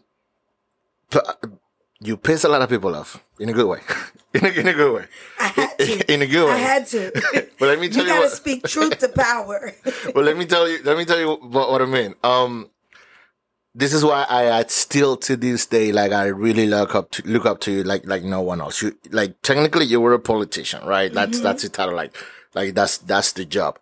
you 2.03 2.17
piss 2.17 2.43
a 2.43 2.49
lot 2.49 2.61
of 2.61 2.69
people 2.69 2.95
off 2.95 3.23
in 3.39 3.49
a 3.49 3.53
good 3.53 3.67
way 3.67 3.79
in, 4.33 4.45
a, 4.45 4.49
in 4.49 4.67
a 4.67 4.73
good 4.73 4.95
way 4.95 5.05
I 5.39 5.47
had 5.47 5.77
to. 5.77 6.13
in 6.13 6.21
a 6.21 6.27
good 6.27 6.45
way 6.47 6.53
I 6.53 6.57
had 6.57 6.87
to. 6.87 7.11
but 7.59 7.67
let 7.67 7.79
me 7.79 7.89
tell 7.89 8.03
you 8.03 8.09
you, 8.09 8.15
gotta 8.15 8.27
what, 8.27 8.31
speak 8.31 8.67
truth 8.67 8.97
to 8.99 9.09
power. 9.09 9.73
well, 10.13 10.23
let 10.23 10.37
me 10.37 10.45
tell 10.45 10.67
you. 10.67 10.81
Let 10.83 10.97
me 10.97 11.05
tell 11.05 11.19
you 11.19 11.29
what, 11.29 11.71
what 11.71 11.81
I 11.81 11.85
mean. 11.85 12.15
Um, 12.23 12.69
this 13.75 13.93
is 13.93 14.03
why 14.03 14.25
I, 14.29 14.59
I 14.59 14.63
still 14.67 15.17
to 15.17 15.35
this 15.35 15.65
day 15.65 15.91
like 15.91 16.11
I 16.11 16.25
really 16.27 16.67
look 16.67 16.93
up 16.93 17.09
to 17.11 17.23
look 17.23 17.45
up 17.45 17.59
to 17.61 17.71
you 17.71 17.83
like 17.83 18.05
like 18.05 18.23
no 18.23 18.41
one 18.41 18.61
else. 18.61 18.81
You 18.81 18.97
like 19.11 19.41
technically 19.41 19.85
you 19.85 19.99
were 20.01 20.13
a 20.13 20.19
politician, 20.19 20.85
right? 20.85 21.11
That's 21.11 21.39
that's 21.39 21.63
the 21.63 21.69
title. 21.69 21.95
Like 21.95 22.15
like 22.53 22.75
that's 22.75 22.97
that's 22.99 23.31
the 23.31 23.45
job. 23.45 23.79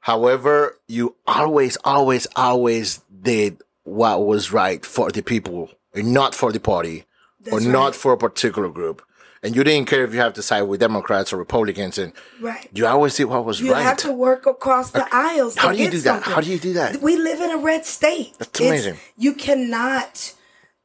However, 0.00 0.78
you 0.86 1.16
always 1.26 1.76
always 1.84 2.28
always 2.36 3.00
did 3.22 3.60
what 3.82 4.24
was 4.24 4.52
right 4.52 4.84
for 4.84 5.10
the 5.10 5.22
people 5.22 5.70
and 5.94 6.12
not 6.12 6.34
for 6.34 6.52
the 6.52 6.60
party 6.60 7.05
or 7.52 7.60
That's 7.60 7.64
not 7.66 7.94
for 7.94 8.12
a 8.12 8.18
particular 8.18 8.68
group. 8.68 9.02
And 9.42 9.54
you 9.54 9.62
didn't 9.62 9.86
care 9.88 10.02
if 10.04 10.12
you 10.14 10.20
have 10.20 10.32
to 10.34 10.42
side 10.42 10.62
with 10.62 10.80
Democrats 10.80 11.32
or 11.32 11.36
Republicans, 11.36 11.98
and 11.98 12.12
right. 12.40 12.68
you 12.72 12.86
always 12.86 13.14
did 13.16 13.26
what 13.26 13.44
was 13.44 13.60
You 13.60 13.72
right. 13.72 13.82
have 13.82 13.98
to 13.98 14.12
work 14.12 14.46
across 14.46 14.90
the 14.90 15.06
aisles. 15.12 15.54
To 15.54 15.60
How 15.60 15.72
do 15.72 15.76
you 15.78 15.84
get 15.84 15.90
do 15.92 15.98
that? 15.98 16.02
something. 16.04 16.32
How 16.32 16.40
do 16.40 16.50
you 16.50 16.58
do 16.58 16.72
that? 16.72 17.00
We 17.02 17.16
live 17.16 17.40
in 17.40 17.50
a 17.50 17.58
red 17.58 17.84
state. 17.86 18.34
That's 18.38 18.58
It's- 18.60 18.70
amazing. 18.70 18.98
you 19.16 19.34
cannot 19.34 20.32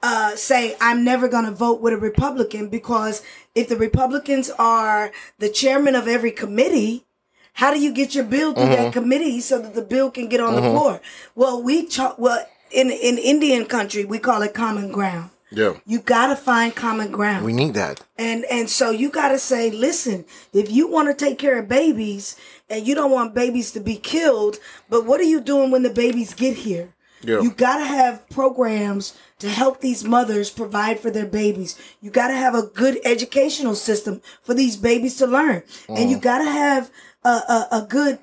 uh, 0.03 0.35
say 0.35 0.75
I'm 0.81 1.03
never 1.03 1.27
going 1.27 1.45
to 1.45 1.51
vote 1.51 1.79
with 1.81 1.93
a 1.93 1.97
Republican 1.97 2.67
because 2.69 3.23
if 3.55 3.67
the 3.69 3.77
Republicans 3.77 4.49
are 4.59 5.11
the 5.39 5.49
chairman 5.49 5.95
of 5.95 6.07
every 6.07 6.31
committee, 6.31 7.05
how 7.53 7.71
do 7.73 7.79
you 7.79 7.91
get 7.93 8.13
your 8.15 8.23
bill 8.25 8.53
through 8.53 8.63
Mm-hmm. 8.65 8.83
that 8.83 8.93
committee 8.93 9.39
so 9.41 9.59
that 9.61 9.73
the 9.75 9.81
bill 9.81 10.11
can 10.11 10.27
get 10.27 10.39
on 10.41 10.55
the 10.55 10.61
floor? 10.61 11.01
Well, 11.35 11.61
we 11.63 11.85
cha- 11.87 12.15
well 12.17 12.45
in 12.71 12.89
in 12.91 13.17
Indian 13.17 13.65
country 13.65 14.03
we 14.05 14.19
call 14.19 14.41
it 14.41 14.53
common 14.53 14.91
ground. 14.91 15.29
Yeah, 15.51 15.73
You 15.85 15.99
got 15.99 16.27
to 16.27 16.35
find 16.37 16.73
common 16.73 17.11
ground. 17.11 17.45
we 17.45 17.51
need 17.51 17.73
that. 17.73 18.01
And 18.17 18.45
and 18.45 18.69
so 18.69 18.89
you 18.89 19.09
got 19.09 19.29
to 19.29 19.37
say, 19.39 19.69
listen, 19.69 20.25
if 20.53 20.71
you 20.71 20.87
want 20.87 21.09
to 21.09 21.25
take 21.25 21.37
care 21.37 21.59
of 21.59 21.67
babies 21.67 22.37
and 22.69 22.87
you 22.87 22.95
don't 22.95 23.11
want 23.11 23.35
babies 23.35 23.71
to 23.73 23.81
be 23.81 23.97
killed, 23.97 24.59
but 24.89 25.05
what 25.05 25.19
are 25.19 25.25
you 25.25 25.41
doing 25.41 25.69
when 25.69 25.83
the 25.83 25.89
babies 25.89 26.33
get 26.33 26.57
here? 26.57 26.93
Yeah. 27.23 27.41
You 27.41 27.51
got 27.51 27.77
to 27.77 27.85
have 27.85 28.27
programs 28.29 29.17
to 29.39 29.49
help 29.49 29.81
these 29.81 30.03
mothers 30.03 30.49
provide 30.49 30.99
for 30.99 31.11
their 31.11 31.25
babies. 31.25 31.79
You 32.01 32.11
got 32.11 32.29
to 32.29 32.35
have 32.35 32.55
a 32.55 32.63
good 32.67 32.99
educational 33.03 33.75
system 33.75 34.21
for 34.41 34.53
these 34.53 34.77
babies 34.77 35.17
to 35.17 35.27
learn. 35.27 35.63
And 35.89 36.09
you 36.09 36.17
mm. 36.17 36.21
got 36.21 36.39
to 36.39 36.49
have 36.49 36.91
a, 37.23 37.29
a, 37.29 37.67
a 37.71 37.87
good 37.87 38.19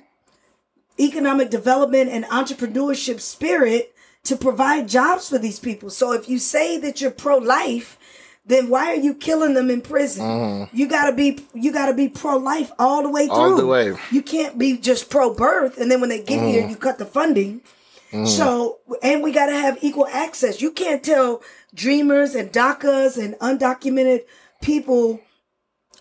economic 0.99 1.51
development 1.51 2.11
and 2.11 2.25
entrepreneurship 2.25 3.21
spirit 3.21 3.95
to 4.25 4.37
provide 4.37 4.89
jobs 4.89 5.29
for 5.29 5.39
these 5.39 5.59
people. 5.59 5.91
So 5.91 6.13
if 6.13 6.29
you 6.29 6.39
say 6.39 6.79
that 6.79 7.01
you're 7.01 7.11
pro 7.11 7.39
life, 7.39 7.99
then 8.49 8.69
why 8.69 8.93
are 8.93 8.97
you 8.97 9.15
killing 9.15 9.55
them 9.55 9.71
in 9.71 9.81
prison? 9.81 10.25
Mm-hmm. 10.25 10.77
You 10.77 10.89
gotta 10.89 11.15
be 11.15 11.39
you 11.55 11.73
gotta 11.73 11.95
be 11.95 12.09
pro 12.09 12.37
life 12.37 12.73
all 12.79 13.03
the 13.03 13.11
way 13.11 13.27
through. 13.27 13.37
All 13.37 13.57
the 13.57 13.67
way. 13.67 13.95
You 14.11 14.23
can't 14.23 14.59
be 14.59 14.79
just 14.79 15.11
pro 15.11 15.33
birth 15.33 15.79
and 15.79 15.91
then 15.91 16.01
when 16.01 16.09
they 16.09 16.23
get 16.23 16.41
here 16.41 16.63
mm. 16.63 16.71
you 16.71 16.77
cut 16.77 16.99
the 16.99 17.05
funding. 17.05 17.61
Mm. 18.11 18.27
So 18.27 18.79
and 19.03 19.23
we 19.23 19.33
gotta 19.33 19.53
have 19.53 19.79
equal 19.83 20.07
access. 20.07 20.63
You 20.63 20.73
can't 20.73 21.03
tell 21.03 21.43
dreamers 21.75 22.35
and 22.35 22.51
DACAs 22.51 23.23
and 23.23 23.35
undocumented 23.35 24.23
people 24.63 25.21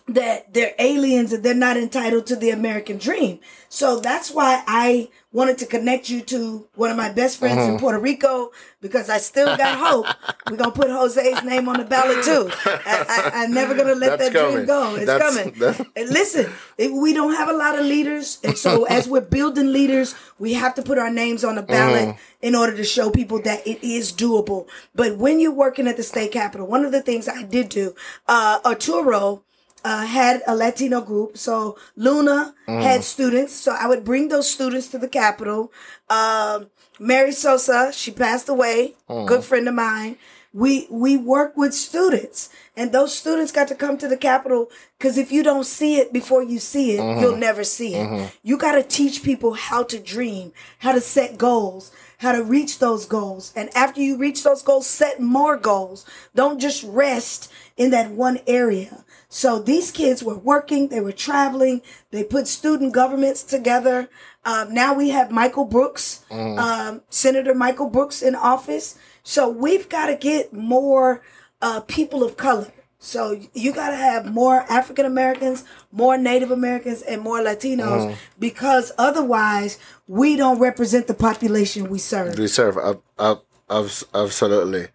that 0.08 0.54
they're 0.54 0.74
aliens 0.78 1.32
and 1.32 1.44
they're 1.44 1.54
not 1.54 1.76
entitled 1.76 2.26
to 2.26 2.36
the 2.36 2.50
American 2.50 2.96
dream. 2.96 3.40
So 3.68 4.00
that's 4.00 4.30
why 4.30 4.64
I 4.66 5.10
wanted 5.30 5.58
to 5.58 5.66
connect 5.66 6.08
you 6.08 6.22
to 6.22 6.66
one 6.74 6.90
of 6.90 6.96
my 6.96 7.10
best 7.12 7.38
friends 7.38 7.58
Mm-hmm. 7.58 7.74
in 7.74 7.78
Puerto 7.78 7.98
Rico 7.98 8.50
because 8.80 9.10
I 9.10 9.18
still 9.18 9.56
got 9.58 9.78
hope. 9.78 10.06
We're 10.50 10.56
gonna 10.56 10.70
put 10.70 10.88
Jose's 10.90 11.42
name 11.44 11.68
on 11.68 11.76
the 11.78 11.84
ballot 11.84 12.24
too. 12.24 12.48
I, 12.64 13.30
I, 13.34 13.42
I'm 13.44 13.52
never 13.52 13.74
gonna 13.74 13.94
let 13.94 14.18
That's 14.18 14.32
that 14.32 14.52
dream 14.54 14.64
go. 14.66 14.94
It's 14.96 15.04
That's- 15.06 15.36
coming. 15.36 15.54
that's- 15.58 15.86
And 15.96 16.08
listen, 16.08 16.50
we 16.78 17.12
don't 17.12 17.34
have 17.34 17.48
a 17.50 17.52
lot 17.52 17.78
of 17.78 17.84
leaders, 17.84 18.38
and 18.42 18.56
so 18.56 18.84
as 18.88 19.06
we're 19.06 19.20
building 19.20 19.72
leaders, 19.72 20.14
we 20.38 20.54
have 20.54 20.74
to 20.76 20.82
put 20.82 20.96
our 20.98 21.10
names 21.10 21.44
on 21.44 21.56
the 21.56 21.62
ballot 21.62 22.08
Mm-hmm. 22.08 22.18
in 22.46 22.54
order 22.54 22.74
to 22.76 22.84
show 22.84 23.10
people 23.10 23.42
that 23.42 23.66
it 23.66 23.82
is 23.84 24.12
doable. 24.12 24.66
But 24.94 25.18
when 25.18 25.40
you're 25.40 25.52
working 25.52 25.86
at 25.88 25.96
the 25.98 26.02
state 26.02 26.32
capitol, 26.32 26.66
one 26.66 26.84
of 26.86 26.92
the 26.92 27.02
things 27.02 27.28
I 27.28 27.42
did 27.42 27.68
do, 27.68 27.94
uh, 28.28 28.60
Arturo 28.64 29.42
uh, 29.84 30.04
had 30.06 30.42
a 30.46 30.54
Latino 30.54 31.00
group. 31.00 31.36
So 31.38 31.76
Luna 31.96 32.54
had 32.66 33.04
students. 33.04 33.54
So 33.54 33.72
I 33.78 33.86
would 33.86 34.04
bring 34.04 34.28
those 34.28 34.50
students 34.50 34.88
to 34.88 34.98
the 34.98 35.08
Capitol. 35.08 35.72
Um, 36.10 36.66
Mary 36.98 37.32
Sosa, 37.32 37.92
she 37.92 38.10
passed 38.10 38.48
away, 38.48 38.94
good 39.26 39.44
friend 39.44 39.68
of 39.68 39.74
mine. 39.74 40.16
We 40.54 40.88
we 40.90 41.16
work 41.16 41.56
with 41.56 41.74
students, 41.74 42.48
and 42.74 42.90
those 42.90 43.14
students 43.16 43.52
got 43.52 43.68
to 43.68 43.74
come 43.74 43.98
to 43.98 44.08
the 44.08 44.16
Capitol 44.16 44.70
because 44.98 45.18
if 45.18 45.30
you 45.30 45.42
don't 45.42 45.64
see 45.66 45.98
it 45.98 46.10
before 46.12 46.42
you 46.42 46.58
see 46.58 46.92
it, 46.92 47.20
you'll 47.20 47.36
never 47.36 47.62
see 47.62 47.94
it. 47.94 48.32
You 48.42 48.56
got 48.58 48.72
to 48.72 48.82
teach 48.82 49.22
people 49.22 49.52
how 49.54 49.82
to 49.84 49.98
dream, 50.00 50.52
how 50.78 50.92
to 50.92 51.00
set 51.02 51.36
goals, 51.38 51.92
how 52.18 52.32
to 52.32 52.42
reach 52.42 52.78
those 52.78 53.06
goals, 53.06 53.52
and 53.56 53.70
after 53.76 54.00
you 54.00 54.16
reach 54.16 54.42
those 54.42 54.62
goals, 54.62 54.86
set 54.86 55.20
more 55.20 55.56
goals. 55.56 56.04
Don't 56.34 56.58
just 56.60 56.82
rest 56.84 57.50
in 57.76 57.90
that 57.90 58.10
one 58.10 58.40
area. 58.46 59.04
So 59.28 59.58
these 59.58 59.90
kids 59.90 60.22
were 60.22 60.38
working, 60.38 60.88
they 60.88 61.00
were 61.00 61.12
traveling, 61.12 61.82
they 62.10 62.24
put 62.24 62.48
student 62.48 62.92
governments 62.94 63.42
together. 63.42 64.08
Um, 64.44 64.72
now 64.72 64.94
we 64.94 65.10
have 65.10 65.30
Michael 65.30 65.64
Brooks, 65.66 66.24
um, 66.30 67.02
Senator 67.10 67.54
Michael 67.54 67.90
Brooks 67.90 68.22
in 68.22 68.34
office. 68.34 68.98
So 69.22 69.48
we've 69.48 69.88
got 69.88 70.06
to 70.06 70.16
get 70.16 70.52
more 70.52 71.22
uh, 71.60 71.80
people 71.80 72.22
of 72.24 72.36
color 72.36 72.72
So 73.00 73.38
you 73.54 73.72
got 73.72 73.90
to 73.90 73.96
have 73.96 74.26
more 74.32 74.62
African 74.68 75.04
Americans, 75.06 75.64
more 75.92 76.16
Native 76.18 76.50
Americans, 76.50 77.02
and 77.02 77.20
more 77.22 77.38
Latinos 77.40 78.06
Mm-hmm. 78.06 78.14
because 78.40 78.90
otherwise 78.98 79.78
we 80.08 80.36
don't 80.36 80.58
represent 80.58 81.06
the 81.06 81.14
population 81.14 81.88
we 81.90 81.98
serve. 81.98 82.38
We 82.38 82.48
serve 82.48 82.76
up, 82.78 83.02
up, 83.18 83.44
abs- 83.70 84.04
absolutely. 84.14 84.88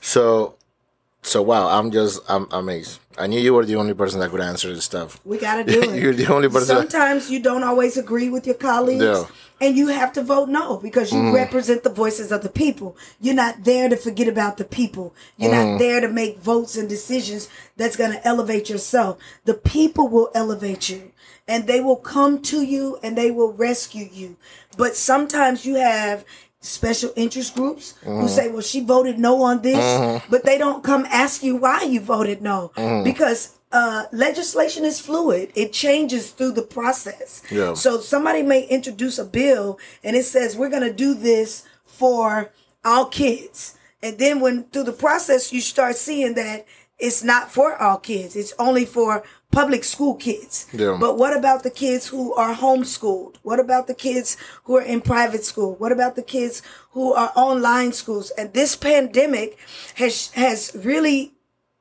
So, 0.00 0.54
so 1.22 1.42
wow, 1.42 1.68
I'm 1.68 1.90
just 1.90 2.20
I'm 2.28 2.46
amazed. 2.50 2.98
I 3.18 3.26
knew 3.26 3.38
you 3.40 3.52
were 3.52 3.66
the 3.66 3.76
only 3.76 3.92
person 3.92 4.20
that 4.20 4.30
could 4.30 4.40
answer 4.40 4.72
this 4.72 4.84
stuff. 4.84 5.20
We 5.26 5.36
got 5.36 5.56
to 5.56 5.64
do 5.64 5.82
it. 5.92 6.00
You're 6.00 6.14
the 6.14 6.32
only 6.32 6.48
person. 6.48 6.68
that- 6.76 6.90
Sometimes 6.90 7.30
you 7.30 7.40
don't 7.40 7.64
always 7.64 7.96
agree 7.98 8.30
with 8.30 8.46
your 8.46 8.54
colleagues. 8.56 9.02
Yeah. 9.04 9.10
Mm-hmm. 9.24 9.34
And 9.62 9.76
you 9.76 9.88
have 9.88 10.14
to 10.14 10.22
vote 10.22 10.48
no 10.48 10.78
because 10.78 11.12
you 11.12 11.34
represent 11.34 11.82
the 11.82 11.90
voices 11.92 12.32
of 12.32 12.42
the 12.42 12.48
people. 12.48 12.96
You're 13.20 13.34
not 13.34 13.62
there 13.64 13.90
to 13.90 13.96
forget 13.96 14.26
about 14.26 14.56
the 14.56 14.64
people. 14.64 15.12
You're 15.36 15.52
Mm-hmm. 15.52 15.72
not 15.72 15.78
there 15.78 16.00
to 16.00 16.08
make 16.08 16.38
votes 16.38 16.78
and 16.78 16.88
decisions 16.88 17.46
that's 17.76 17.94
going 17.94 18.12
to 18.12 18.26
elevate 18.26 18.70
yourself. 18.70 19.18
The 19.44 19.52
people 19.52 20.08
will 20.08 20.30
elevate 20.34 20.88
you 20.88 21.12
and 21.48 21.66
they 21.66 21.80
will 21.80 21.96
come 21.96 22.40
to 22.42 22.62
you 22.62 22.98
and 23.02 23.16
they 23.16 23.30
will 23.30 23.52
rescue 23.52 24.08
you. 24.12 24.36
But 24.76 24.96
sometimes 24.96 25.64
you 25.66 25.74
have 25.76 26.24
special 26.60 27.10
interest 27.16 27.54
groups 27.54 27.94
Mm-hmm. 28.04 28.20
who 28.20 28.28
say, 28.28 28.48
well, 28.48 28.60
she 28.62 28.80
voted 28.80 29.18
no 29.18 29.42
on 29.42 29.62
this, 29.62 30.22
but 30.28 30.44
they 30.44 30.58
don't 30.58 30.84
come 30.84 31.06
ask 31.06 31.42
you 31.42 31.56
why 31.56 31.82
you 31.82 32.00
voted 32.00 32.42
no 32.42 32.70
Mm-hmm. 32.76 33.04
because 33.04 33.56
uh, 33.72 34.04
legislation 34.12 34.84
is 34.84 34.98
fluid. 35.00 35.52
It 35.54 35.72
changes 35.72 36.30
through 36.32 36.52
the 36.52 36.62
process. 36.62 37.42
Yeah. 37.50 37.74
So 37.74 38.00
somebody 38.00 38.42
may 38.42 38.62
introduce 38.66 39.16
a 39.18 39.24
bill 39.24 39.78
and 40.02 40.16
it 40.16 40.24
says 40.24 40.56
we're 40.56 40.70
going 40.70 40.82
to 40.82 40.92
do 40.92 41.14
this 41.14 41.64
for 41.86 42.50
all 42.84 43.06
kids. 43.06 43.76
And 44.02 44.18
then 44.18 44.40
when 44.40 44.64
through 44.64 44.84
the 44.84 44.92
process 44.92 45.52
you 45.52 45.60
start 45.60 45.96
seeing 45.96 46.34
that 46.34 46.66
it's 46.98 47.22
not 47.24 47.50
for 47.52 47.80
all 47.80 47.96
kids. 47.98 48.34
It's 48.36 48.52
only 48.58 48.84
for 48.84 49.22
public 49.50 49.82
school 49.84 50.14
kids. 50.14 50.66
Yeah. 50.72 50.96
But 51.00 51.16
what 51.18 51.36
about 51.36 51.62
the 51.64 51.70
kids 51.70 52.06
who 52.08 52.32
are 52.34 52.54
homeschooled? 52.54 53.36
What 53.42 53.58
about 53.58 53.86
the 53.86 53.94
kids 53.94 54.36
who 54.64 54.76
are 54.76 54.82
in 54.82 55.00
private 55.00 55.44
school? 55.44 55.74
What 55.74 55.92
about 55.92 56.14
the 56.16 56.22
kids 56.22 56.62
who 56.92 57.12
are 57.14 57.32
online 57.34 57.92
schools? 57.92 58.30
And 58.38 58.52
this 58.52 58.76
pandemic 58.76 59.58
has 59.96 60.30
has 60.32 60.72
really 60.74 61.32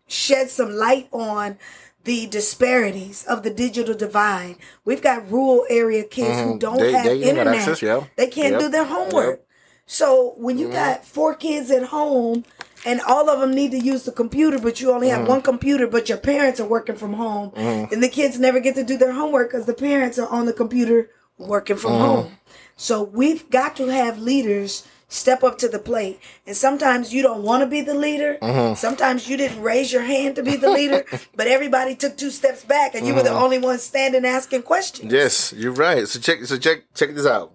shed 0.08 0.50
some 0.50 0.72
light 0.72 1.08
on 1.12 1.58
the 2.06 2.26
disparities 2.28 3.24
of 3.28 3.44
the 3.44 3.50
digital 3.52 3.94
divide. 3.94 4.56
We've 4.86 5.02
got 5.02 5.30
rural 5.30 5.66
area 5.70 6.04
kids 6.04 6.40
who 6.40 6.58
don't 6.58 6.80
Mm-hmm. 6.80 6.84
They- 6.84 6.92
have 6.94 7.06
they 7.06 7.30
internet. 7.30 7.56
access, 7.56 7.82
yeah. 7.82 8.04
They 8.16 8.28
can't 8.28 8.54
Yep. 8.54 8.60
do 8.62 8.70
their 8.70 8.86
homework. 8.86 9.42
So 9.86 10.34
when 10.38 10.58
you 10.58 10.70
got 10.72 11.06
four 11.06 11.36
kids 11.36 11.70
at 11.72 11.84
home 11.84 12.46
and 12.86 13.02
all 13.02 13.30
of 13.30 13.40
them 13.40 13.54
need 13.54 13.72
to 13.72 13.80
use 13.80 14.04
the 14.04 14.12
computer, 14.12 14.60
but 14.60 14.80
you 14.80 14.92
only 14.92 15.10
have 15.10 15.22
mm-hmm. 15.22 15.30
one 15.30 15.42
computer, 15.42 15.88
but 15.88 16.10
your 16.10 16.18
parents 16.18 16.60
are 16.60 16.68
working 16.68 16.96
from 16.96 17.14
home, 17.14 17.52
mm-hmm. 17.52 17.94
and 17.94 18.02
the 18.02 18.10
kids 18.10 18.40
never 18.40 18.60
get 18.60 18.76
to 18.76 18.84
do 18.84 18.98
their 18.98 19.14
homework 19.14 19.52
because 19.52 19.66
the 19.66 19.74
parents 19.74 20.18
are 20.18 20.30
on 20.30 20.46
the 20.46 20.54
computer 20.54 21.10
working 21.38 21.78
from 21.78 21.92
mm-hmm. 21.92 22.02
home. 22.02 22.38
So 22.76 23.04
we've 23.04 23.50
got 23.50 23.76
to 23.78 23.88
have 23.88 24.20
leaders 24.20 24.88
step 25.10 25.44
up 25.44 25.58
to 25.58 25.68
the 25.68 25.80
plate. 25.80 26.20
And 26.48 26.56
sometimes 26.56 27.14
you 27.14 27.22
don't 27.22 27.44
want 27.44 27.62
to 27.62 27.68
be 27.68 27.82
the 27.82 27.96
leader. 27.96 28.38
Sometimes 28.76 29.28
you 29.28 29.36
didn't 29.36 29.62
raise 29.62 29.92
your 29.92 30.04
hand 30.04 30.36
to 30.36 30.44
be 30.44 30.56
the 30.56 30.70
leader, 30.70 31.04
but 31.36 31.48
everybody 31.48 31.96
took 31.96 32.16
two 32.16 32.30
steps 32.30 32.64
back 32.64 32.96
and 32.96 33.06
you 33.06 33.14
were 33.14 33.24
the 33.24 33.32
only 33.32 33.58
one 33.58 33.80
standing 33.80 34.24
asking 34.24 34.62
questions. 34.62 35.12
Yes, 35.12 35.52
you're 35.54 35.74
right. 35.74 36.08
So 36.08 36.20
check 36.20 36.46
so 36.46 36.58
check 36.58 36.84
check 36.94 37.14
this 37.16 37.26
out. 37.26 37.54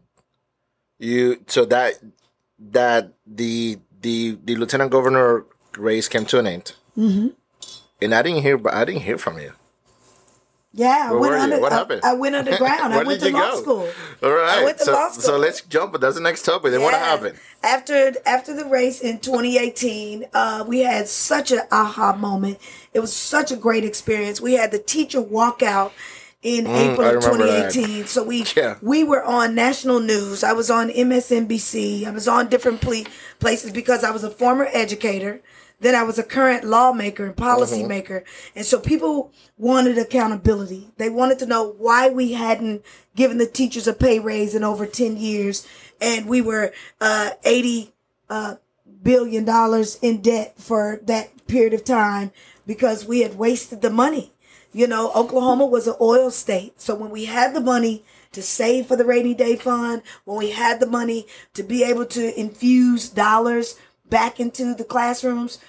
You 0.99 1.43
so 1.47 1.65
that 1.67 1.95
that 2.59 3.13
the 3.27 3.79
the 4.05 4.39
the 4.45 4.55
lieutenant 4.57 4.91
governor 4.93 5.45
race 5.77 6.07
came 6.09 6.27
to 6.27 6.39
an 6.39 6.47
end. 6.47 6.67
Mm-hmm. 6.97 7.29
And 8.03 8.15
I 8.15 8.23
didn't 8.23 8.43
hear, 8.43 8.57
but 8.59 8.75
I 8.75 8.85
didn't 8.85 9.03
hear 9.03 9.19
from 9.19 9.39
you. 9.41 9.53
Yeah, 10.77 11.11
I 11.11 11.15
went 11.15 11.35
under. 11.35 11.61
What 11.61 11.73
I- 11.73 11.77
happened? 11.77 12.01
I, 12.05 12.15
went 12.15 12.35
underground. 12.35 12.83
I 12.93 12.97
Where 12.97 13.07
went 13.07 13.21
did 13.21 13.27
to 13.27 13.31
you 13.33 13.43
law 13.43 13.51
go? 13.53 13.63
school. 13.63 13.89
All 14.25 14.33
right. 14.33 14.59
I 14.59 14.65
went 14.65 14.79
to 14.79 14.85
so, 14.85 15.11
So 15.13 15.39
let's 15.39 15.61
jump. 15.63 15.93
But 15.93 16.01
that's 16.01 16.17
the 16.17 16.21
next 16.21 16.43
topic. 16.45 16.73
Then 16.73 16.83
what 16.83 16.95
happened? 16.95 17.39
After 17.63 18.13
after 18.27 18.53
the 18.55 18.65
race 18.67 19.01
in 19.01 19.21
2018, 19.21 20.27
uh, 20.35 20.65
we 20.67 20.81
had 20.81 21.07
such 21.09 21.53
an 21.53 21.61
aha 21.71 22.17
moment. 22.17 22.59
It 22.93 23.01
was 23.01 23.13
such 23.13 23.53
a 23.53 23.57
great 23.57 23.85
experience. 23.85 24.41
We 24.41 24.55
had 24.55 24.73
the 24.73 24.81
teacher 24.81 25.21
walk 25.21 25.63
out 25.63 25.93
in 26.45 26.67
April 26.67 27.09
of 27.09 27.25
remember 27.25 27.47
that. 27.47 27.73
2018. 27.73 28.07
So 28.07 28.23
we 28.23 28.45
Yeah. 28.57 28.77
we 28.83 29.03
were 29.03 29.25
on 29.25 29.55
national 29.57 29.99
news. 29.99 30.45
I 30.45 30.53
was 30.53 30.71
on 30.71 30.91
MSNBC. 30.91 32.05
I 32.07 32.11
was 32.11 32.29
on 32.29 32.49
different 32.49 32.81
ple- 32.81 33.07
places 33.41 33.73
because 33.73 34.05
I 34.05 34.11
was 34.13 34.23
a 34.23 34.31
former 34.31 34.69
educator. 34.73 35.41
Then 35.81 35.95
I 35.95 36.03
was 36.05 36.19
a 36.19 36.23
current 36.23 36.65
lawmaker 36.65 37.27
and 37.27 37.35
policymaker. 37.35 38.23
And 38.55 38.65
so 38.65 38.79
people 38.79 39.33
wanted 39.59 39.99
accountability. 39.99 40.91
They 40.99 41.11
wanted 41.11 41.39
to 41.41 41.47
know 41.47 41.75
why 41.79 42.09
we 42.11 42.33
hadn't 42.33 42.85
given 43.17 43.39
the 43.39 43.47
teachers 43.47 43.87
a 43.89 43.93
pay 43.93 44.19
raise 44.21 44.55
in 44.55 44.63
over 44.63 44.87
10 44.87 45.17
years. 45.17 45.67
And 46.01 46.27
we 46.27 46.41
were 46.41 46.73
uh, 47.01 47.31
80 47.45 47.93
uh, 48.31 48.55
billion 49.03 49.45
dollars 49.45 49.99
in 50.01 50.23
debt 50.23 50.55
for 50.59 51.01
that 51.05 51.47
period 51.49 51.75
of 51.75 51.85
time 51.85 52.33
because 52.67 53.05
we 53.05 53.21
had 53.21 53.37
wasted 53.37 53.83
the 53.83 53.91
money. 53.91 54.34
You 54.75 54.89
know, 54.89 55.13
Oklahoma 55.15 55.67
was 55.67 55.87
an 55.87 55.95
oil 56.01 56.33
state. 56.33 56.81
So 56.81 56.97
when 56.97 57.11
we 57.11 57.27
had 57.27 57.55
the 57.55 57.61
money 57.61 58.05
to 58.33 58.43
save 58.43 58.87
for 58.87 58.97
the 58.97 59.05
rainy 59.05 59.33
day 59.33 59.55
fund, 59.55 60.03
when 60.25 60.37
we 60.37 60.51
had 60.51 60.81
the 60.81 60.87
money 60.87 61.29
to 61.55 61.63
be 61.63 61.85
able 61.85 62.07
to 62.07 62.39
infuse 62.39 63.09
dollars 63.09 63.77
back 64.11 64.41
into 64.41 64.75
the 64.75 64.83
classrooms, 64.83 65.61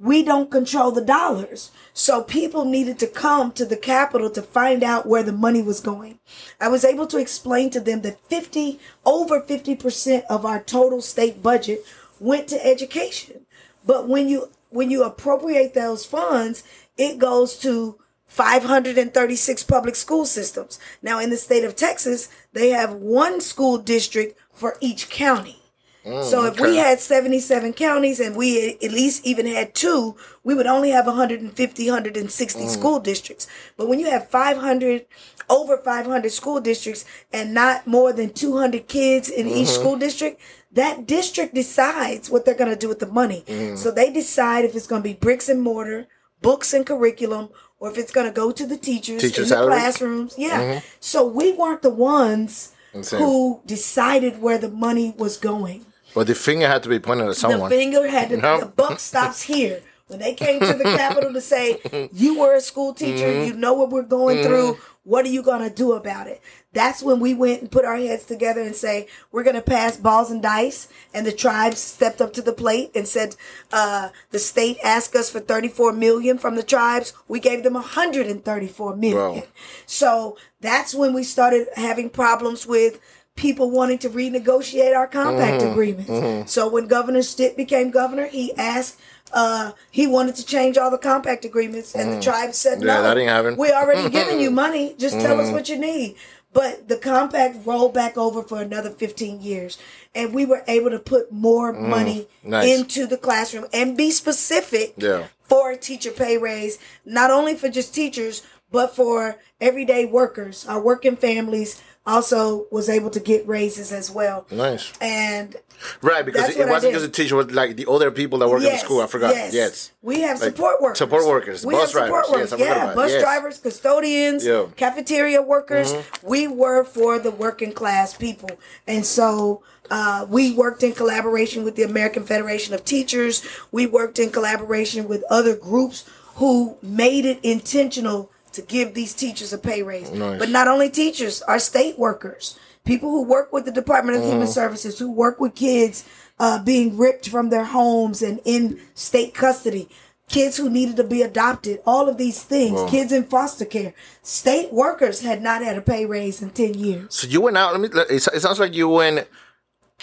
we 0.00 0.24
don't 0.24 0.50
control 0.50 0.90
the 0.90 1.04
dollars. 1.04 1.70
So 1.94 2.22
people 2.22 2.64
needed 2.64 2.98
to 2.98 3.06
come 3.06 3.52
to 3.52 3.64
the 3.64 3.76
Capitol 3.76 4.28
to 4.30 4.42
find 4.42 4.82
out 4.82 5.06
where 5.06 5.22
the 5.22 5.32
money 5.32 5.62
was 5.62 5.78
going. 5.78 6.18
I 6.60 6.66
was 6.66 6.84
able 6.84 7.06
to 7.08 7.18
explain 7.18 7.70
to 7.70 7.80
them 7.80 8.02
that 8.02 8.20
50, 8.28 8.80
over 9.06 9.40
50% 9.40 10.24
of 10.28 10.44
our 10.44 10.60
total 10.60 11.00
state 11.00 11.44
budget 11.44 11.84
went 12.18 12.48
to 12.48 12.66
education. 12.66 13.46
But 13.86 14.08
when 14.08 14.28
you, 14.28 14.50
when 14.70 14.90
you 14.90 15.04
appropriate 15.04 15.74
those 15.74 16.04
funds, 16.04 16.64
it 16.96 17.18
goes 17.18 17.56
to 17.60 17.98
536 18.28 19.64
public 19.64 19.96
school 19.96 20.24
systems. 20.24 20.78
Now 21.02 21.18
in 21.18 21.30
the 21.30 21.36
state 21.36 21.64
of 21.64 21.74
Texas, 21.74 22.28
they 22.52 22.70
have 22.70 22.92
one 22.92 23.40
school 23.40 23.78
district 23.78 24.38
for 24.52 24.76
each 24.80 25.10
county. 25.10 25.56
Mm, 26.04 26.24
so 26.24 26.44
if 26.44 26.60
we 26.60 26.76
had 26.76 27.00
77 27.00 27.72
counties 27.72 28.20
and 28.20 28.36
we 28.36 28.78
at 28.82 28.92
least 28.92 29.26
even 29.26 29.46
had 29.46 29.74
two, 29.74 30.16
we 30.44 30.54
would 30.54 30.66
only 30.66 30.90
have 30.90 31.06
150, 31.06 31.86
160 31.86 32.60
mm. 32.60 32.68
school 32.68 33.00
districts. 33.00 33.46
But 33.76 33.88
when 33.88 33.98
you 33.98 34.10
have 34.10 34.28
500, 34.28 35.06
over 35.50 35.76
500 35.78 36.30
school 36.30 36.60
districts 36.60 37.04
and 37.32 37.52
not 37.52 37.86
more 37.86 38.12
than 38.12 38.32
200 38.32 38.86
kids 38.86 39.28
in 39.28 39.48
each 39.48 39.68
mm-hmm. 39.68 39.80
school 39.80 39.96
district, 39.96 40.40
that 40.72 41.06
district 41.06 41.54
decides 41.54 42.30
what 42.30 42.44
they're 42.44 42.54
going 42.54 42.70
to 42.70 42.76
do 42.76 42.88
with 42.88 43.00
the 43.00 43.06
money. 43.06 43.44
Mm. 43.46 43.76
So 43.76 43.90
they 43.90 44.12
decide 44.12 44.64
if 44.64 44.76
it's 44.76 44.86
going 44.86 45.02
to 45.02 45.08
be 45.08 45.14
bricks 45.14 45.48
and 45.48 45.60
mortar, 45.60 46.06
books 46.40 46.72
and 46.72 46.86
curriculum, 46.86 47.48
or 47.80 47.90
if 47.90 47.98
it's 47.98 48.10
going 48.12 48.26
to 48.26 48.32
go 48.32 48.50
to 48.52 48.66
the 48.66 48.76
teachers 48.76 49.22
Teacher 49.22 49.42
in 49.42 49.48
the 49.48 49.66
classrooms. 49.66 50.34
Yeah. 50.36 50.80
So 51.00 51.26
we 51.26 51.52
weren't 51.52 51.82
the 51.82 51.90
ones 51.90 52.72
who 53.10 53.60
decided 53.66 54.40
where 54.42 54.58
the 54.58 54.68
money 54.70 55.14
was 55.16 55.36
going. 55.36 55.86
But 56.14 56.26
the 56.26 56.34
finger 56.34 56.66
had 56.66 56.82
to 56.84 56.88
be 56.88 56.98
pointed 56.98 57.28
at 57.28 57.36
someone. 57.36 57.70
The 57.70 57.76
finger 57.76 58.08
had 58.08 58.30
to, 58.30 58.36
No. 58.38 58.60
the 58.60 58.66
buck 58.66 58.98
stops 58.98 59.42
here. 59.42 59.82
When 60.08 60.20
they 60.20 60.32
came 60.32 60.58
to 60.60 60.72
the 60.72 60.84
Capitol 60.96 61.34
to 61.34 61.40
say, 61.40 61.80
you 62.14 62.38
were 62.38 62.54
a 62.54 62.60
school 62.62 62.94
teacher, 62.94 63.26
Mm-hmm. 63.26 63.46
you 63.48 63.52
know 63.54 63.74
what 63.74 63.90
we're 63.90 64.02
going 64.02 64.42
through, 64.42 64.78
what 65.08 65.24
are 65.24 65.30
you 65.30 65.42
going 65.42 65.66
to 65.66 65.74
do 65.74 65.94
about 65.94 66.26
it? 66.26 66.42
That's 66.74 67.02
when 67.02 67.18
we 67.18 67.32
went 67.32 67.62
and 67.62 67.70
put 67.70 67.86
our 67.86 67.96
heads 67.96 68.26
together 68.26 68.60
and 68.60 68.76
say, 68.76 69.08
we're 69.32 69.42
going 69.42 69.56
to 69.56 69.62
pass 69.62 69.96
balls 69.96 70.30
and 70.30 70.42
dice. 70.42 70.86
And 71.14 71.24
the 71.26 71.32
tribes 71.32 71.78
stepped 71.78 72.20
up 72.20 72.34
to 72.34 72.42
the 72.42 72.52
plate 72.52 72.90
and 72.94 73.08
said, 73.08 73.34
uh, 73.72 74.10
the 74.32 74.38
state 74.38 74.76
asked 74.84 75.14
us 75.16 75.30
for 75.30 75.40
34 75.40 75.94
million 75.94 76.36
from 76.36 76.56
the 76.56 76.62
tribes. 76.62 77.14
We 77.26 77.40
gave 77.40 77.62
them 77.62 77.72
134 77.72 78.96
million. 78.96 79.16
Wow. 79.16 79.42
So 79.86 80.36
that's 80.60 80.94
when 80.94 81.14
we 81.14 81.24
started 81.24 81.68
having 81.74 82.10
problems 82.10 82.66
with 82.66 83.00
people 83.34 83.70
wanting 83.70 83.98
to 83.98 84.10
renegotiate 84.10 84.94
our 84.96 85.06
compact 85.06 85.62
Mm-hmm. 85.62 85.72
agreements. 85.72 86.52
So 86.52 86.68
when 86.68 86.86
Governor 86.86 87.22
Stitt 87.22 87.56
became 87.56 87.90
governor, 87.90 88.26
he 88.26 88.52
asked, 88.56 88.98
uh, 89.32 89.72
he 89.90 90.06
wanted 90.06 90.34
to 90.36 90.44
change 90.44 90.76
all 90.78 90.90
the 90.90 90.98
compact 90.98 91.44
agreements, 91.44 91.94
and 91.94 92.12
the 92.12 92.20
tribe 92.22 92.54
said, 92.54 92.78
Mm. 92.78 92.86
Yeah, 92.86 92.94
"No, 92.96 93.02
that 93.02 93.18
ain't 93.18 93.28
happening." 93.30 93.58
we 93.58 93.70
already 93.70 94.08
giving 94.10 94.40
you 94.40 94.50
money. 94.66 94.94
Just 94.98 95.20
tell 95.20 95.36
Mm-hmm. 95.36 95.46
us 95.48 95.52
what 95.52 95.68
you 95.68 95.78
need." 95.78 96.16
But 96.52 96.88
the 96.88 96.96
compact 96.96 97.66
rolled 97.66 97.92
back 97.92 98.16
over 98.16 98.42
for 98.42 98.60
another 98.62 98.88
15 98.90 99.42
years, 99.42 99.76
and 100.14 100.32
we 100.32 100.46
were 100.46 100.64
able 100.66 100.90
to 100.90 100.98
put 100.98 101.30
more 101.30 101.72
money 101.74 102.26
Mm. 102.44 102.48
Nice. 102.50 102.78
into 102.78 103.06
the 103.06 103.18
classroom 103.18 103.66
and 103.72 103.96
be 103.96 104.10
specific 104.10 104.94
Yeah. 104.96 105.24
for 105.42 105.70
a 105.70 105.76
teacher 105.76 106.10
pay 106.10 106.38
raise, 106.38 106.78
not 107.04 107.30
only 107.30 107.54
for 107.54 107.68
just 107.68 107.94
teachers, 107.94 108.42
but 108.70 108.96
for 108.96 109.36
everyday 109.60 110.04
workers, 110.06 110.64
our 110.68 110.80
working 110.80 111.16
families, 111.16 111.80
also 112.08 112.66
was 112.70 112.88
able 112.88 113.10
to 113.10 113.20
get 113.20 113.46
raises 113.46 113.92
as 113.92 114.10
well. 114.10 114.46
Nice. 114.50 114.92
And 115.00 115.54
Right, 116.02 116.26
because 116.26 116.48
it, 116.50 116.58
what 116.58 116.68
I 116.68 116.72
wasn't 116.72 116.94
just 116.94 117.04
the 117.04 117.10
teacher 117.12 117.36
was 117.36 117.52
like 117.52 117.76
the 117.76 117.86
other 117.88 118.10
people 118.10 118.40
that 118.40 118.48
work 118.48 118.62
in 118.62 118.72
the 118.72 118.78
school. 118.78 119.00
I 119.00 119.06
forgot. 119.06 119.34
Yes. 119.52 119.92
We 120.02 120.22
have 120.22 120.40
Like, 120.40 120.50
support 120.56 120.80
workers. 120.82 120.98
support 120.98 121.26
workers, 121.26 121.64
We 121.64 121.74
bus 121.74 121.92
have 121.92 122.04
support 122.04 122.26
drivers. 122.26 122.50
Yes, 122.50 122.58
workers. 122.60 122.66
I 122.68 122.86
yeah, 122.88 122.94
bus 122.94 123.10
Yes. 123.12 123.22
drivers, 123.22 123.58
custodians, 123.60 124.44
Yeah. 124.44 124.52
Mm-hmm. 124.52 124.72
cafeteria 124.72 125.40
workers. 125.42 125.94
We 126.22 126.48
were 126.48 126.82
for 126.84 127.18
the 127.20 127.30
working 127.30 127.72
class 127.72 128.14
people. 128.14 128.50
And 128.88 129.06
so 129.06 129.62
uh, 129.90 130.26
we 130.28 130.52
worked 130.52 130.82
in 130.82 130.92
collaboration 130.94 131.62
with 131.62 131.76
the 131.76 131.82
American 131.84 132.24
Federation 132.24 132.74
of 132.74 132.84
Teachers. 132.84 133.42
We 133.70 133.86
worked 133.86 134.18
in 134.18 134.30
collaboration 134.30 135.06
with 135.06 135.22
other 135.30 135.54
groups 135.54 136.04
who 136.36 136.76
made 136.82 137.24
it 137.24 137.38
intentional 137.42 138.30
to 138.58 138.62
give 138.66 138.94
these 138.94 139.14
teachers 139.14 139.52
a 139.52 139.58
pay 139.58 139.82
raise. 139.82 140.10
Nice. 140.10 140.38
But 140.38 140.50
not 140.50 140.68
only 140.68 140.90
teachers, 140.90 141.40
our 141.42 141.58
state 141.58 141.98
workers, 141.98 142.58
people 142.84 143.10
who 143.10 143.22
work 143.24 143.52
with 143.52 143.64
the 143.64 143.72
Department 143.72 144.16
of 144.16 144.22
Mm-hmm. 144.22 144.32
Human 144.32 144.48
Services, 144.48 144.98
who 144.98 145.10
work 145.10 145.40
with 145.40 145.54
kids 145.54 146.04
uh, 146.38 146.62
being 146.62 146.96
ripped 146.96 147.28
from 147.28 147.50
their 147.50 147.64
homes 147.64 148.22
and 148.22 148.40
in 148.44 148.78
state 148.94 149.34
custody, 149.34 149.88
kids 150.28 150.56
who 150.58 150.68
needed 150.70 150.96
to 150.96 151.04
be 151.04 151.22
adopted, 151.22 151.80
all 151.86 152.08
of 152.08 152.18
these 152.18 152.42
things, 152.42 152.78
kids 152.90 153.12
in 153.12 153.24
foster 153.24 153.64
care. 153.64 153.94
State 154.22 154.72
workers 154.72 155.22
had 155.22 155.40
not 155.42 155.62
had 155.62 155.76
a 155.78 155.80
pay 155.82 156.04
raise 156.06 156.42
in 156.42 156.50
10 156.50 156.74
years. 156.74 157.14
So 157.14 157.26
you 157.26 157.40
went 157.40 157.56
out. 157.56 157.72
Let 157.72 157.80
me. 157.80 158.00
It, 158.10 158.26
it 158.34 158.40
sounds 158.42 158.60
like 158.60 158.74
you 158.74 158.88
went 158.88 159.26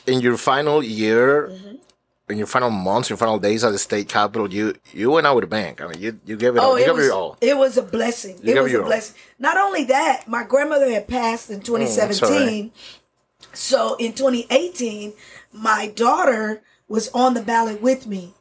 in 0.08 0.22
your 0.22 0.38
final 0.38 0.84
year, 0.84 1.50
Mm-hmm. 1.52 1.76
In 2.30 2.38
your 2.38 2.48
final 2.48 2.70
months, 2.70 3.10
your 3.10 3.18
final 3.18 3.38
days 3.40 3.64
at 3.64 3.72
the 3.72 3.78
state 3.78 4.10
capitol. 4.10 4.52
You 4.52 4.76
you 4.94 5.12
went 5.12 5.28
out 5.28 5.36
with 5.36 5.44
a 5.44 5.48
bang. 5.48 5.76
I 5.80 5.88
mean, 5.88 6.02
you 6.02 6.20
you 6.26 6.36
gave 6.38 6.56
it. 6.56 6.60
all. 6.60 6.72
Oh, 6.72 6.76
You 6.76 6.84
it 6.84 6.86
gave 6.88 6.96
was, 6.96 7.06
it 7.06 7.12
all. 7.12 7.38
it 7.42 7.58
was 7.58 7.78
a 7.78 7.84
blessing. 7.84 8.40
You 8.44 8.58
it 8.58 8.64
was 8.64 8.74
a 8.74 8.80
all. 8.82 8.86
blessing. 8.86 9.16
Not 9.40 9.58
only 9.58 9.84
that, 9.86 10.28
my 10.28 10.44
grandmother 10.44 10.90
had 10.90 11.08
passed 11.08 11.50
in 11.50 11.62
2017. 11.62 12.72
So 13.54 13.96
in 13.96 14.14
2018, 14.14 15.14
my 15.54 15.88
daughter 15.96 16.62
was 16.88 17.10
on 17.10 17.34
the 17.34 17.42
ballot 17.42 17.82
with 17.82 18.06
me. 18.08 18.34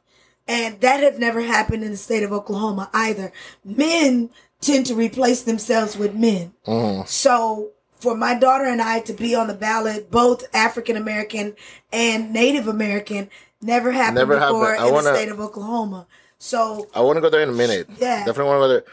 And 0.46 0.80
that 0.80 1.00
had 1.00 1.18
never 1.18 1.40
happened 1.40 1.84
in 1.84 1.90
the 1.90 1.96
state 1.96 2.22
of 2.22 2.32
Oklahoma 2.32 2.90
either. 2.92 3.32
Men 3.64 4.30
tend 4.60 4.86
to 4.86 4.94
replace 4.94 5.42
themselves 5.42 5.96
with 5.96 6.14
men. 6.14 6.52
Mm-hmm. 6.66 7.06
So 7.06 7.70
for 7.98 8.14
my 8.14 8.34
daughter 8.34 8.64
and 8.66 8.82
I 8.82 9.00
to 9.00 9.14
be 9.14 9.34
on 9.34 9.46
the 9.46 9.54
ballot, 9.54 10.10
both 10.10 10.44
African 10.54 10.96
American 10.96 11.54
and 11.92 12.32
Native 12.32 12.68
American, 12.68 13.30
never 13.64 13.90
happened 13.92 14.16
Never 14.16 14.34
before 14.38 14.66
happened. 14.66 14.84
I 14.84 14.88
in 14.88 14.94
wanna- 14.94 15.10
the 15.10 15.16
state 15.16 15.28
of 15.30 15.40
Oklahoma. 15.40 16.06
So 16.38 16.88
I 16.94 17.00
want 17.00 17.16
to 17.16 17.20
go 17.20 17.30
there 17.30 17.40
in 17.42 17.48
a 17.48 17.52
minute. 17.52 17.88
Yeah. 17.98 18.24
definitely 18.26 18.44
want 18.50 18.56
to 18.58 18.62
go 18.64 18.68
there. 18.68 18.84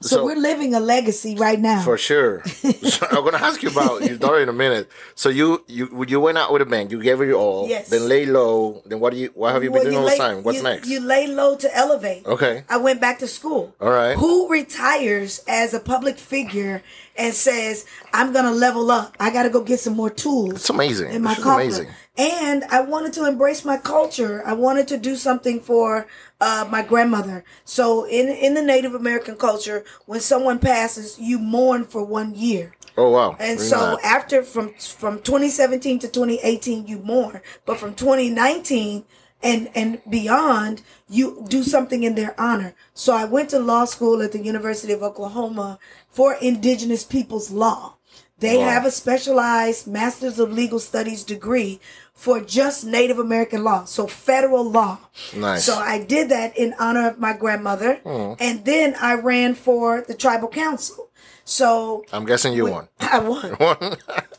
so, 0.00 0.16
So- 0.16 0.24
we're 0.24 0.36
living 0.36 0.74
a 0.74 0.80
legacy 0.80 1.36
right 1.36 1.60
now. 1.60 1.82
For 1.82 1.98
sure. 1.98 2.42
so 2.46 3.06
I'm 3.10 3.22
gonna 3.24 3.36
ask 3.38 3.62
you 3.62 3.68
about 3.68 4.02
your 4.02 4.16
daughter 4.16 4.40
in 4.40 4.48
a 4.48 4.52
minute. 4.52 4.88
So 5.14 5.28
you 5.28 5.62
you 5.68 6.04
you 6.08 6.18
went 6.20 6.38
out 6.38 6.50
with 6.52 6.62
a 6.62 6.66
bang. 6.66 6.88
You 6.90 7.02
gave 7.02 7.18
her 7.18 7.24
your 7.26 7.38
all. 7.38 7.68
Yes. 7.68 7.90
Then 7.90 8.08
lay 8.08 8.24
low. 8.26 8.82
Then 8.86 8.98
what 9.00 9.12
do 9.12 9.18
you? 9.18 9.30
What 9.34 9.52
have 9.52 9.62
you 9.62 9.70
Well, 9.70 9.82
been 9.82 9.92
doing 9.92 9.94
you 9.94 9.98
all 10.00 10.06
lay- 10.06 10.16
this 10.18 10.18
time? 10.26 10.42
What's 10.42 10.58
you- 10.58 10.64
next? 10.64 10.88
You 10.88 11.00
lay 11.00 11.26
low 11.26 11.56
to 11.56 11.68
elevate. 11.76 12.24
Okay. 12.26 12.64
I 12.70 12.78
went 12.78 13.00
back 13.00 13.18
to 13.20 13.26
school. 13.28 13.74
All 13.80 13.90
right. 13.90 14.16
Who 14.16 14.48
retires 14.48 15.40
as 15.46 15.74
a 15.74 15.80
public 15.80 16.16
figure 16.18 16.82
and 17.16 17.34
says, 17.34 17.84
I'm 18.14 18.32
going 18.32 18.46
to 18.46 18.50
level 18.52 18.90
up? 18.90 19.14
I 19.20 19.30
got 19.30 19.42
to 19.44 19.50
go 19.50 19.60
get 19.62 19.78
some 19.80 19.94
more 19.94 20.10
tools. 20.10 20.54
It's 20.54 20.70
amazing. 20.70 21.12
In 21.12 21.22
my 21.22 21.34
coffer. 21.34 21.60
amazing. 21.60 21.88
And 22.16 22.64
I 22.64 22.82
wanted 22.82 23.14
to 23.14 23.26
embrace 23.26 23.64
my 23.64 23.78
culture. 23.78 24.42
I 24.44 24.52
wanted 24.52 24.86
to 24.88 24.98
do 24.98 25.16
something 25.16 25.60
for 25.60 26.06
uh, 26.40 26.68
my 26.70 26.82
grandmother. 26.82 27.42
So 27.64 28.04
in 28.04 28.28
in 28.28 28.52
the 28.54 28.62
Native 28.62 28.94
American 28.94 29.36
culture, 29.36 29.84
when 30.04 30.20
someone 30.20 30.58
passes, 30.58 31.18
you 31.18 31.38
mourn 31.38 31.84
for 31.84 32.04
one 32.04 32.34
year. 32.34 32.74
Oh 32.98 33.10
wow. 33.10 33.30
And 33.40 33.58
Very 33.58 33.70
so 33.70 33.94
nice. 33.94 34.04
after 34.04 34.42
from 34.42 34.74
from 34.74 35.20
2017 35.22 36.00
to 36.00 36.08
2018, 36.08 36.86
you 36.86 36.98
mourn, 36.98 37.40
but 37.64 37.78
from 37.78 37.94
2019 37.94 39.04
and 39.42 39.70
and 39.74 40.02
beyond, 40.08 40.82
you 41.08 41.44
do 41.48 41.62
something 41.62 42.02
in 42.02 42.14
their 42.14 42.38
honor. 42.38 42.74
So 42.92 43.14
I 43.14 43.24
went 43.24 43.48
to 43.50 43.58
law 43.58 43.86
school 43.86 44.20
at 44.22 44.32
the 44.32 44.38
University 44.44 44.92
of 44.92 45.02
Oklahoma 45.02 45.78
for 46.10 46.34
Indigenous 46.34 47.04
Peoples 47.04 47.50
Law. 47.50 47.96
They 48.38 48.58
Wow. 48.58 48.64
have 48.64 48.84
a 48.84 48.90
specialized 48.90 49.86
Masters 49.86 50.38
of 50.40 50.52
Legal 50.52 50.80
Studies 50.80 51.22
degree 51.24 51.80
for 52.14 52.40
just 52.40 52.84
Native 52.84 53.18
American 53.18 53.64
law, 53.64 53.84
so 53.84 54.06
federal 54.06 54.68
law. 54.68 54.98
Nice. 55.36 55.64
So 55.64 55.74
I 55.74 56.02
did 56.02 56.28
that 56.28 56.56
in 56.56 56.74
honor 56.78 57.08
of 57.08 57.18
my 57.18 57.32
grandmother, 57.32 58.00
and 58.04 58.64
then 58.64 58.94
I 59.00 59.14
ran 59.14 59.54
for 59.54 60.02
the 60.02 60.14
tribal 60.14 60.48
council. 60.48 61.10
So 61.44 62.04
I'm 62.12 62.24
guessing 62.24 62.54
you 62.54 62.66
won. 62.66 62.88
I 63.00 63.18
won. 63.58 63.96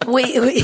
we, 0.08 0.40
we 0.40 0.64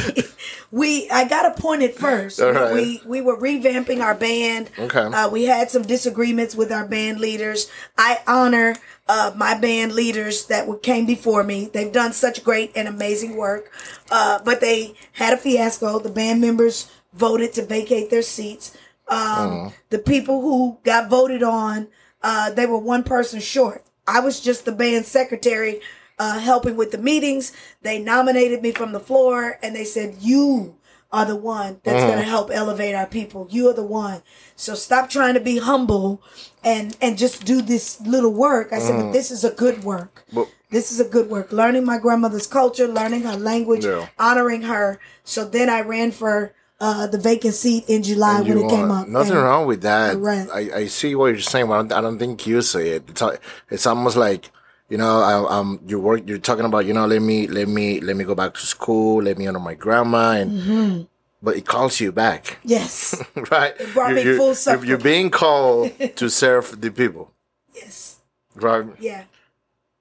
we 0.71 1.09
I 1.09 1.27
got 1.27 1.45
appointed 1.57 1.93
first. 1.93 2.39
Right. 2.39 2.73
We 2.73 3.01
we 3.05 3.21
were 3.21 3.37
revamping 3.37 4.01
our 4.01 4.15
band. 4.15 4.69
Okay. 4.77 4.99
Uh, 4.99 5.29
we 5.29 5.45
had 5.45 5.69
some 5.69 5.81
disagreements 5.81 6.55
with 6.55 6.71
our 6.71 6.87
band 6.87 7.19
leaders. 7.19 7.69
I 7.97 8.19
honor 8.25 8.75
uh, 9.07 9.33
my 9.35 9.57
band 9.57 9.93
leaders 9.93 10.45
that 10.45 10.67
came 10.81 11.05
before 11.05 11.43
me. 11.43 11.69
They've 11.73 11.91
done 11.91 12.13
such 12.13 12.43
great 12.43 12.71
and 12.75 12.87
amazing 12.87 13.35
work. 13.35 13.71
Uh, 14.09 14.39
but 14.43 14.61
they 14.61 14.93
had 15.13 15.33
a 15.33 15.37
fiasco. 15.37 15.99
The 15.99 16.09
band 16.09 16.39
members 16.39 16.89
voted 17.13 17.53
to 17.53 17.65
vacate 17.65 18.09
their 18.09 18.21
seats. 18.21 18.75
Um, 19.07 19.73
The 19.89 19.99
people 19.99 20.41
who 20.41 20.77
got 20.83 21.09
voted 21.09 21.41
on, 21.43 21.87
uh, 22.21 22.51
they 22.51 22.65
were 22.65 22.77
one 22.77 23.03
person 23.03 23.39
short. 23.39 23.83
I 24.07 24.19
was 24.19 24.39
just 24.39 24.65
the 24.65 24.71
band 24.71 25.05
secretary 25.05 25.81
uh, 26.19 26.39
helping 26.39 26.75
with 26.75 26.91
the 26.91 26.97
meetings. 26.97 27.51
They 27.81 27.99
nominated 27.99 28.61
me 28.61 28.71
from 28.71 28.91
the 28.91 28.99
floor 28.99 29.57
and 29.63 29.75
they 29.75 29.85
said, 29.85 30.17
You 30.19 30.75
are 31.11 31.25
the 31.25 31.35
one 31.35 31.79
that's 31.83 32.03
going 32.03 32.19
to 32.19 32.23
help 32.23 32.51
elevate 32.51 32.93
our 32.93 33.07
people. 33.07 33.47
You 33.49 33.69
are 33.69 33.73
the 33.73 33.83
one. 33.83 34.21
So 34.55 34.75
stop 34.75 35.09
trying 35.09 35.33
to 35.35 35.39
be 35.39 35.57
humble 35.57 36.21
and, 36.63 36.95
and 37.01 37.17
just 37.17 37.45
do 37.45 37.61
this 37.63 37.99
little 38.01 38.33
work. 38.33 38.71
I 38.73 38.79
said, 38.79 38.95
But 39.01 39.11
this 39.11 39.31
is 39.31 39.43
a 39.43 39.51
good 39.51 39.83
work. 39.83 40.25
Well- 40.33 40.49
this 40.71 40.91
is 40.91 40.99
a 40.99 41.03
good 41.05 41.31
work. 41.31 41.51
Learning 41.51 41.83
my 41.83 41.97
grandmother's 41.97 42.45
culture, 42.45 42.87
learning 42.87 43.23
her 43.23 43.35
language, 43.35 43.85
Yeah. 43.85 44.07
honoring 44.19 44.61
her. 44.63 44.99
So 45.23 45.43
then 45.43 45.67
I 45.67 45.81
ran 45.81 46.11
for 46.11 46.53
uh, 46.81 47.07
the 47.07 47.17
vacant 47.17 47.53
seat 47.53 47.85
in 47.89 48.03
July 48.03 48.41
when 48.41 48.57
it 48.57 48.69
came 48.69 48.89
up. 48.91 49.07
Nothing 49.07 49.33
And- 49.35 49.43
wrong 49.43 49.67
with 49.67 49.81
that. 49.83 50.17
Right. 50.17 50.47
I, 50.53 50.59
I 50.81 50.85
see 50.87 51.15
what 51.15 51.27
you're 51.27 51.39
saying, 51.39 51.67
but 51.67 51.73
I 51.73 51.77
don't, 51.81 51.91
I 51.93 52.01
don't 52.01 52.19
think 52.19 52.47
you 52.47 52.61
say 52.61 52.91
it. 52.91 53.03
It's, 53.09 53.21
it's 53.69 53.85
almost 53.85 54.15
like 54.17 54.51
you 54.89 54.97
know, 54.97 55.19
I, 55.21 55.59
um, 55.59 55.79
you 55.85 55.99
work. 55.99 56.23
You're 56.27 56.39
talking 56.39 56.65
about 56.65 56.85
you 56.87 56.93
know, 56.93 57.05
let 57.05 57.21
me 57.21 57.45
let 57.47 57.67
me 57.67 57.99
let 58.01 58.15
me 58.15 58.23
go 58.23 58.33
back 58.33 58.53
to 58.55 58.65
school. 58.65 59.21
Let 59.21 59.37
me 59.37 59.45
honor 59.45 59.59
my 59.59 59.75
grandma, 59.75 60.31
and 60.31 60.51
Mm-hmm. 60.51 61.01
but 61.43 61.57
it 61.57 61.65
calls 61.67 61.99
you 61.99 62.11
back, 62.11 62.57
Yes. 62.63 63.13
right? 63.51 63.73
brought 63.93 64.13
me 64.13 64.23
You're- 64.23 64.37
full 64.37 64.45
you're- 64.47 64.55
circle. 64.55 64.85
You're 64.85 64.97
being 64.97 65.29
called 65.29 65.91
to 66.15 66.29
serve 66.29 66.81
the 66.81 66.89
people, 66.91 67.31
yes. 67.75 68.19
right? 68.55 68.85
Yeah. 68.99 69.25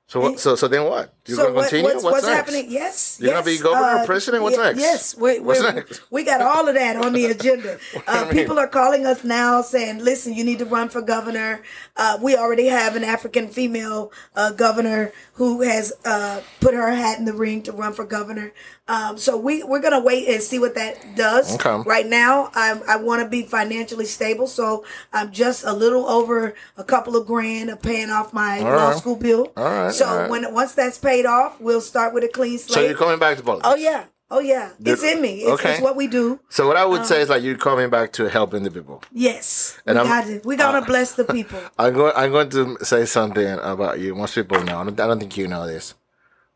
So 0.07 0.21
what? 0.21 0.41
So 0.41 0.55
so 0.57 0.69
then 0.69 0.85
what? 0.85 1.13
You're 1.29 1.37
so 1.37 1.43
gonna 1.45 1.55
what- 1.55 1.63
continue? 1.69 1.85
what's, 1.93 2.03
what's, 2.05 2.27
happening? 2.27 2.67
Yes. 2.71 3.19
You're 3.21 3.33
yes. 3.33 3.45
gonna 3.45 3.57
be 3.57 3.63
governor, 3.63 4.07
president? 4.07 4.43
What's 4.43 4.57
next? 4.57 4.81
Yes. 4.81 5.17
We, 5.17 5.39
What's 5.41 5.61
we, 5.61 5.67
next? 5.73 6.01
we 6.11 6.25
got 6.25 6.41
all 6.41 6.67
of 6.69 6.75
that 6.75 6.97
on 6.97 7.13
the 7.13 7.27
agenda. 7.35 7.79
Uh, 8.07 8.29
people 8.31 8.59
are 8.59 8.67
calling 8.69 9.05
us 9.07 9.25
now 9.25 9.61
saying, 9.61 9.99
listen, 10.03 10.33
you 10.33 10.43
need 10.45 10.59
to 10.59 10.65
run 10.65 10.89
for 10.89 11.03
governor. 11.03 11.63
Uh, 11.97 12.19
we 12.23 12.35
already 12.37 12.67
have 12.67 12.97
an 12.97 13.05
African 13.05 13.49
female 13.49 14.11
uh, 14.35 14.53
governor 14.53 15.13
who 15.35 15.63
has 15.63 15.93
uh, 16.05 16.41
put 16.61 16.75
her 16.75 16.91
hat 16.93 17.19
in 17.19 17.25
the 17.27 17.33
ring 17.35 17.63
to 17.63 17.73
run 17.73 17.93
for 17.93 18.05
governor. 18.05 18.53
Um, 18.89 19.19
so 19.19 19.37
we, 19.37 19.63
we're 19.63 19.81
going 19.81 19.93
to 19.93 20.01
wait 20.01 20.27
and 20.29 20.43
see 20.43 20.59
what 20.59 20.75
that 20.77 21.15
does. 21.15 21.55
Okay. 21.57 21.83
Right 21.89 22.07
now, 22.07 22.51
I, 22.55 22.81
I 22.89 22.97
want 22.97 23.23
to 23.23 23.29
be 23.29 23.43
financially 23.43 24.07
stable. 24.07 24.47
So 24.47 24.85
I'm 25.13 25.31
just 25.31 25.63
a 25.65 25.73
little 25.75 26.09
over 26.09 26.55
a 26.79 26.85
couple 26.85 27.15
of 27.15 27.27
grand 27.27 27.69
of 27.69 27.83
paying 27.83 28.09
off 28.09 28.33
my 28.33 28.61
All 28.61 28.65
law 28.65 28.89
right. 28.89 28.97
school 28.99 29.17
bill. 29.17 29.53
All 29.59 29.65
right, 29.65 29.93
So 29.93 30.07
all 30.07 30.17
right. 30.21 30.31
when 30.31 30.55
once 30.55 30.75
that's 30.75 30.97
paid 30.97 31.18
off, 31.27 31.61
we'll 31.61 31.81
start 31.81 32.15
with 32.15 32.25
a 32.25 32.29
clean 32.29 32.59
slate. 32.59 32.75
So 32.75 32.81
you're 32.81 32.97
coming 32.97 33.19
back 33.19 33.37
to 33.39 33.43
politics? 33.43 33.69
Oh 33.71 33.77
yeah, 33.77 34.05
oh 34.31 34.41
yeah, 34.41 34.73
it's 34.85 35.03
in 35.03 35.21
me. 35.23 35.43
It's, 35.43 35.51
Okay. 35.61 35.73
it's 35.75 35.83
what 35.83 35.97
we 35.97 36.07
do. 36.07 36.41
So 36.49 36.67
what 36.67 36.77
I 36.77 36.85
would 36.85 37.07
say 37.07 37.21
is 37.23 37.29
like 37.29 37.43
you're 37.43 37.57
coming 37.57 37.91
back 37.91 38.13
to 38.15 38.29
helping 38.29 38.63
the 38.63 38.71
people. 38.71 39.03
Yes, 39.13 39.79
And 39.87 39.97
we 39.97 40.01
I'm- 40.01 40.09
got 40.09 40.31
it. 40.31 40.47
We 40.47 40.57
gotta 40.57 40.85
bless 40.85 41.13
the 41.15 41.25
people. 41.37 41.61
I'm 41.79 41.95
going. 41.95 42.13
I'm 42.17 42.31
going 42.33 42.51
to 42.51 42.77
say 42.85 43.05
something 43.07 43.59
about 43.63 43.99
you. 44.01 44.15
Most 44.15 44.35
people 44.35 44.63
know. 44.65 44.81
I 44.81 44.85
don't, 44.85 45.01
I 45.01 45.07
don't 45.07 45.19
think 45.21 45.37
you 45.37 45.47
know 45.49 45.67
this, 45.67 45.95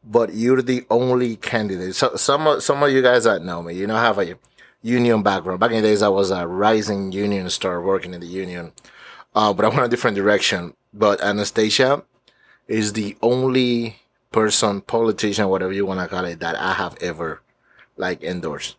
but 0.04 0.34
you're 0.34 0.62
the 0.62 0.84
only 0.90 1.36
candidate. 1.36 1.94
So 1.94 2.16
some 2.16 2.46
of 2.46 2.62
some 2.62 2.82
of 2.82 2.90
you 2.90 3.02
guys 3.02 3.24
that 3.24 3.42
know 3.42 3.62
me, 3.62 3.74
you 3.74 3.86
know, 3.86 3.96
have 3.96 4.18
a 4.18 4.34
union 4.82 5.22
background. 5.22 5.60
Back 5.60 5.70
in 5.70 5.82
the 5.82 5.88
days, 5.88 6.02
I 6.02 6.08
was 6.08 6.30
a 6.30 6.46
rising 6.46 7.12
union 7.12 7.48
star 7.50 7.80
working 7.80 8.14
in 8.14 8.20
the 8.20 8.26
union, 8.26 8.72
uh, 9.34 9.52
but 9.52 9.64
I 9.64 9.68
went 9.68 9.82
a 9.84 9.88
different 9.88 10.16
direction. 10.16 10.74
But 10.92 11.22
Anastasia 11.22 12.02
is 12.68 12.92
the 12.92 13.16
only 13.22 13.96
person, 14.32 14.80
politician, 14.80 15.48
whatever 15.48 15.72
you 15.72 15.86
want 15.86 16.00
to 16.00 16.08
call 16.08 16.24
it, 16.24 16.40
that 16.40 16.56
I 16.56 16.72
have 16.74 16.96
ever 17.00 17.40
like 17.96 18.22
endorsed. 18.22 18.76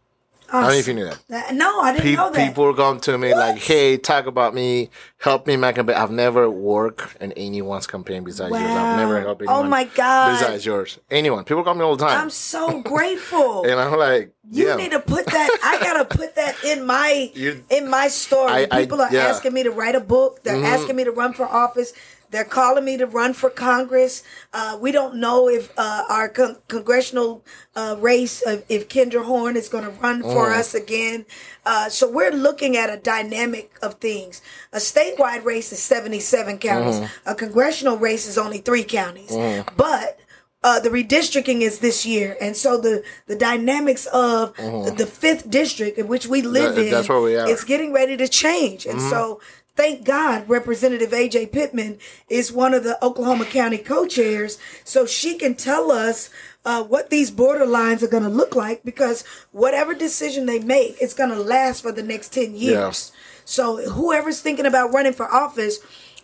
I 0.52 0.62
don't 0.62 0.70
know 0.70 0.76
if 0.78 0.88
you 0.88 0.94
knew 0.94 1.06
that. 1.06 1.18
That- 1.30 1.56
No, 1.56 1.80
I 1.82 1.94
didn't 1.94 2.04
Pe- 2.04 2.16
know 2.16 2.30
that. 2.30 2.48
people 2.48 2.76
come 2.76 3.00
to 3.00 3.18
me 3.18 3.34
like, 3.34 3.58
"Hey, 3.58 3.98
talk 3.98 4.28
about 4.28 4.54
me, 4.54 4.92
help 5.18 5.48
me 5.48 5.58
my 5.58 5.72
campaign." 5.72 5.96
I've 5.96 6.12
never 6.12 6.48
worked 6.48 7.20
in 7.20 7.32
anyone's 7.32 7.88
campaign 7.88 8.24
besides 8.24 8.52
yours. 8.52 8.62
I've 8.64 8.98
never 9.00 9.16
Wow. 9.16 9.22
helped 9.22 9.42
Oh 9.48 9.52
anyone 9.52 9.70
my 9.72 9.86
God. 9.86 10.38
besides 10.40 10.64
yours. 10.64 11.00
Anyone? 11.10 11.44
People 11.44 11.64
call 11.64 11.74
me 11.74 11.82
all 11.82 11.96
the 11.96 12.06
time, 12.06 12.22
I'm 12.22 12.30
so 12.30 12.82
grateful. 12.82 13.64
and 13.68 13.80
I'm 13.80 13.98
like, 13.98 14.30
You 14.52 14.68
"Yeah." 14.68 14.76
need 14.76 14.92
to 14.92 15.00
put 15.00 15.26
that. 15.26 15.50
I 15.64 15.80
gotta 15.80 16.06
put 16.06 16.36
that 16.36 16.56
in 16.64 16.86
my 16.86 17.32
You- 17.34 17.64
in 17.72 17.90
my 17.90 18.08
story. 18.10 18.52
I- 18.52 18.68
I- 18.70 18.82
People 18.82 19.02
are 19.02 19.10
yeah. 19.12 19.22
Mm-hmm. 19.22 19.32
asking 19.32 19.54
me 19.54 19.64
to 19.64 19.72
write 19.72 19.96
a 19.96 20.02
book. 20.02 20.44
They're 20.44 20.64
asking 20.64 20.96
me 20.98 21.04
to 21.06 21.12
run 21.12 21.34
for 21.34 21.48
office. 21.48 21.94
They're 22.34 22.44
calling 22.44 22.84
me 22.84 22.98
to 22.98 23.06
run 23.06 23.34
for 23.34 23.52
Congress. 23.52 24.24
Uh, 24.52 24.76
we 24.82 24.92
don't 24.92 25.16
know 25.18 25.48
if 25.48 25.72
uh, 25.78 26.04
our 26.10 26.28
con- 26.28 26.58
congressional 26.68 27.46
uh, 27.76 27.96
race, 28.00 28.42
of 28.42 28.66
if 28.70 28.90
Kendra 28.90 29.24
Horn 29.24 29.56
is 29.56 29.70
going 29.70 29.84
to 29.84 29.92
run 29.92 30.24
for 30.24 30.50
Mm. 30.50 30.58
us 30.58 30.74
again. 30.74 31.26
Uh, 31.64 31.90
so 31.90 32.10
we're 32.10 32.32
looking 32.32 32.76
at 32.76 32.90
a 32.90 32.98
dynamic 32.98 33.72
of 33.84 33.96
things. 34.00 34.42
A 34.74 34.78
statewide 34.80 35.46
race 35.46 35.72
is 35.72 35.80
77 35.80 36.58
counties. 36.58 36.96
Mm-hmm. 37.02 37.30
A 37.30 37.36
congressional 37.36 37.98
race 37.98 38.28
is 38.28 38.38
only 38.40 38.58
three 38.58 38.84
counties. 38.84 39.32
But 39.78 40.20
uh, 40.64 40.80
the 40.80 40.90
redistricting 40.90 41.62
is 41.62 41.80
this 41.80 42.04
year, 42.04 42.36
and 42.42 42.56
so 42.58 42.80
the 42.80 43.04
the 43.28 43.36
dynamics 43.36 44.06
of 44.08 44.56
the 44.58 45.06
fifth 45.06 45.50
district 45.52 46.00
in 46.00 46.08
which 46.08 46.26
we 46.26 46.42
live 46.42 46.72
Mm-hmm. 46.72 46.76
That- 46.80 46.86
in, 46.88 46.92
that's 46.92 47.10
where 47.10 47.22
we 47.22 47.36
are. 47.36 47.48
it's 47.48 47.64
getting 47.64 47.94
ready 47.94 48.18
to 48.18 48.28
change, 48.28 48.88
and 48.88 49.00
so. 49.00 49.40
Thank 49.76 50.06
God, 50.06 50.48
Representative 50.48 51.10
Ajay 51.10 51.52
Pittman 51.52 51.98
is 52.30 52.52
one 52.52 52.76
of 52.76 52.84
the 52.84 53.04
Oklahoma 53.04 53.46
County 53.46 53.80
co-chairs, 53.80 54.60
so 54.84 55.08
she 55.08 55.36
can 55.36 55.56
tell 55.56 55.92
us 55.92 56.30
uh, 56.64 56.84
what 56.84 57.10
these 57.10 57.32
borderlines 57.32 58.04
are 58.04 58.08
going 58.08 58.22
to 58.24 58.30
look 58.30 58.56
like. 58.56 58.84
Because 58.84 59.24
whatever 59.52 59.96
decision 59.96 60.46
they 60.46 60.60
make, 60.60 60.98
it's 61.02 61.16
going 61.16 61.32
to 61.32 61.40
last 61.40 61.82
for 61.82 61.92
the 61.92 62.04
next 62.04 62.32
ten 62.34 62.54
years. 62.56 63.12
So 63.46 63.90
whoever's 63.90 64.42
thinking 64.42 64.68
about 64.68 64.94
running 64.94 65.14
for 65.14 65.32
office, 65.34 65.80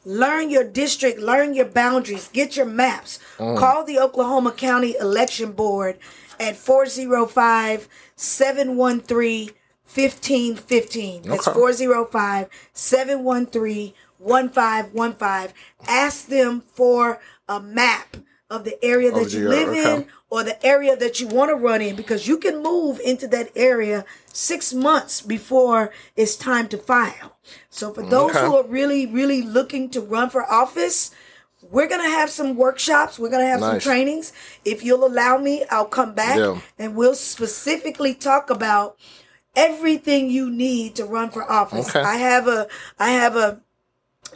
learn 0.05 0.51
your 0.51 0.63
district, 0.63 1.19
learn 1.19 1.55
your 1.55 1.65
boundaries, 1.65 2.29
get 2.31 2.55
your 2.55 2.67
maps. 2.67 3.19
Call 3.57 3.83
the 3.83 3.99
Oklahoma 3.99 4.51
County 4.51 4.95
Election 4.99 5.53
Board 5.53 5.97
at 6.39 6.55
405 6.55 7.89
713 8.15 9.49
1515. 9.93 11.23
That's 11.23 11.47
Okay. 11.47 11.57
405 11.59 12.47
713 12.73 13.93
1515. 14.19 15.53
Ask 15.87 16.27
them 16.27 16.61
for 16.73 17.19
a 17.47 17.59
map 17.59 18.17
of 18.49 18.63
the 18.63 18.83
area 18.83 19.11
that 19.11 19.27
Of 19.27 19.33
you 19.33 19.47
live 19.47 19.69
okay. 19.69 19.95
in 19.95 20.05
or 20.29 20.43
the 20.43 20.63
area 20.65 20.95
that 20.95 21.19
you 21.19 21.27
want 21.27 21.49
to 21.49 21.55
run 21.55 21.81
in 21.81 21.95
because 21.95 22.27
you 22.27 22.37
can 22.37 22.61
move 22.63 22.99
into 22.99 23.27
that 23.27 23.49
area 23.55 24.05
six 24.33 24.73
months 24.73 25.21
before 25.21 25.91
it's 26.15 26.35
time 26.35 26.67
to 26.69 26.77
file. 26.77 27.37
So 27.69 27.93
for 27.93 28.01
those 28.03 28.31
Okay. 28.31 28.45
who 28.45 28.55
are 28.57 28.63
really, 28.63 29.05
really 29.05 29.41
looking 29.43 29.89
to 29.91 30.01
run 30.01 30.29
for 30.31 30.51
office, 30.51 31.11
we're 31.71 31.87
gonna 31.87 32.09
have 32.09 32.29
some 32.31 32.55
workshops. 32.55 33.19
We're 33.19 33.29
gonna 33.29 33.45
have 33.45 33.59
some 33.59 33.79
trainings. 33.79 34.33
If 34.65 34.83
you'll 34.83 35.05
allow 35.05 35.37
me, 35.37 35.63
I'll 35.69 35.85
come 35.85 36.13
back 36.13 36.37
Yeah. 36.37 36.59
and 36.79 36.95
we'll 36.95 37.15
specifically 37.15 38.13
talk 38.15 38.49
about 38.49 38.97
everything 39.55 40.29
you 40.29 40.49
need 40.49 40.95
to 40.95 41.05
run 41.05 41.29
for 41.29 41.49
office. 41.49 41.89
Okay. 41.89 42.01
I 42.01 42.15
have 42.15 42.47
a 42.47 42.67
I 42.97 43.11
have 43.11 43.35
a, 43.35 43.61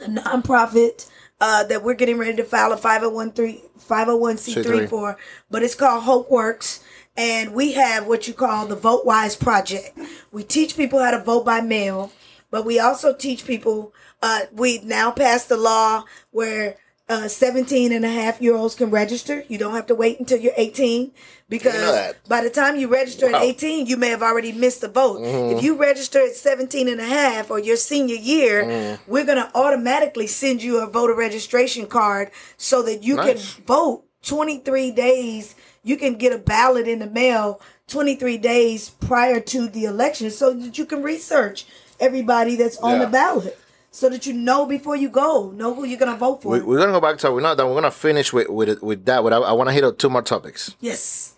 a 0.01 0.07
nonprofit 0.07 1.09
uh, 1.39 1.63
that 1.65 1.83
we're 1.83 1.93
getting 1.93 2.17
ready 2.17 2.37
to 2.37 2.43
file 2.43 2.71
a 2.71 2.77
501 2.77 3.31
501c3 3.31 4.63
C3. 4.63 4.89
for, 4.89 5.17
but 5.49 5.63
it's 5.63 5.75
called 5.75 6.03
Hope 6.03 6.31
Works. 6.31 6.83
And 7.15 7.53
we 7.53 7.73
have 7.73 8.07
what 8.07 8.27
you 8.27 8.33
call 8.33 8.65
the 8.65 8.75
Vote 8.75 9.05
Wise 9.05 9.35
Project. 9.35 9.97
We 10.31 10.43
teach 10.43 10.75
people 10.75 10.99
how 10.99 11.11
to 11.11 11.23
vote 11.23 11.45
by 11.45 11.61
mail, 11.61 12.11
but 12.49 12.65
we 12.65 12.79
also 12.79 13.13
teach 13.13 13.45
people, 13.45 13.93
uh, 14.23 14.41
we 14.51 14.79
now 14.79 15.11
passed 15.11 15.47
the 15.49 15.57
law 15.57 16.05
where 16.31 16.77
uh, 17.13 17.27
17 17.27 17.91
and 17.91 18.03
a 18.05 18.09
half 18.09 18.41
year 18.41 18.55
olds 18.55 18.75
can 18.75 18.89
register. 18.89 19.43
You 19.47 19.57
don't 19.57 19.73
have 19.75 19.85
to 19.87 19.95
wait 19.95 20.19
until 20.19 20.39
you're 20.39 20.53
18 20.57 21.11
because 21.49 22.13
by 22.27 22.41
the 22.41 22.49
time 22.49 22.75
you 22.77 22.87
register 22.87 23.29
Wow. 23.29 23.37
at 23.37 23.43
18, 23.43 23.85
you 23.85 23.97
may 23.97 24.09
have 24.09 24.23
already 24.23 24.51
missed 24.51 24.81
the 24.81 24.87
vote. 24.87 25.19
Mm-hmm. 25.21 25.57
If 25.57 25.63
you 25.63 25.75
register 25.75 26.19
at 26.19 26.35
17 26.35 26.87
and 26.87 26.99
a 26.99 27.05
half 27.05 27.51
or 27.51 27.59
your 27.59 27.77
senior 27.77 28.15
year, 28.15 28.63
Mm-hmm. 28.63 29.11
we're 29.11 29.25
going 29.25 29.37
to 29.37 29.51
automatically 29.55 30.27
send 30.27 30.63
you 30.63 30.81
a 30.81 30.87
voter 30.87 31.13
registration 31.15 31.85
card 31.87 32.31
so 32.57 32.81
that 32.83 33.03
you 33.03 33.15
Nice. 33.15 33.55
can 33.55 33.63
vote 33.65 34.05
23 34.23 34.91
days. 34.91 35.55
You 35.83 35.97
can 35.97 36.15
get 36.15 36.33
a 36.33 36.37
ballot 36.37 36.87
in 36.87 36.99
the 36.99 37.09
mail 37.09 37.59
23 37.87 38.37
days 38.37 38.89
prior 38.89 39.39
to 39.41 39.67
the 39.67 39.83
election 39.85 40.31
so 40.31 40.53
that 40.53 40.77
you 40.77 40.85
can 40.85 41.03
research 41.03 41.65
everybody 41.99 42.55
that's 42.55 42.77
on 42.77 42.93
Yeah. 42.99 43.05
the 43.05 43.11
ballot 43.11 43.59
so 43.95 44.09
that 44.09 44.25
you 44.25 44.33
know 44.33 44.65
before 44.65 44.95
you 44.95 45.07
go, 45.09 45.51
know 45.51 45.73
who 45.75 45.85
you're 45.85 45.99
going 45.99 46.11
to 46.11 46.17
vote 46.17 46.41
for. 46.41 46.49
We, 46.53 46.61
we're 46.61 46.79
gonna 46.79 46.91
go 46.91 46.99
back 46.99 47.19
to 47.19 47.31
we're 47.31 47.41
not 47.41 47.57
done. 47.57 47.67
We're 47.69 47.75
gonna 47.81 47.91
finish 47.91 48.33
with 48.33 48.49
with, 48.49 48.81
with 48.81 49.05
that. 49.05 49.21
But 49.21 49.33
I, 49.33 49.37
I 49.37 49.51
want 49.53 49.69
to 49.69 49.73
hit 49.73 49.83
up 49.83 49.97
two 49.99 50.09
more 50.09 50.23
topics. 50.23 50.75
yes. 50.81 51.29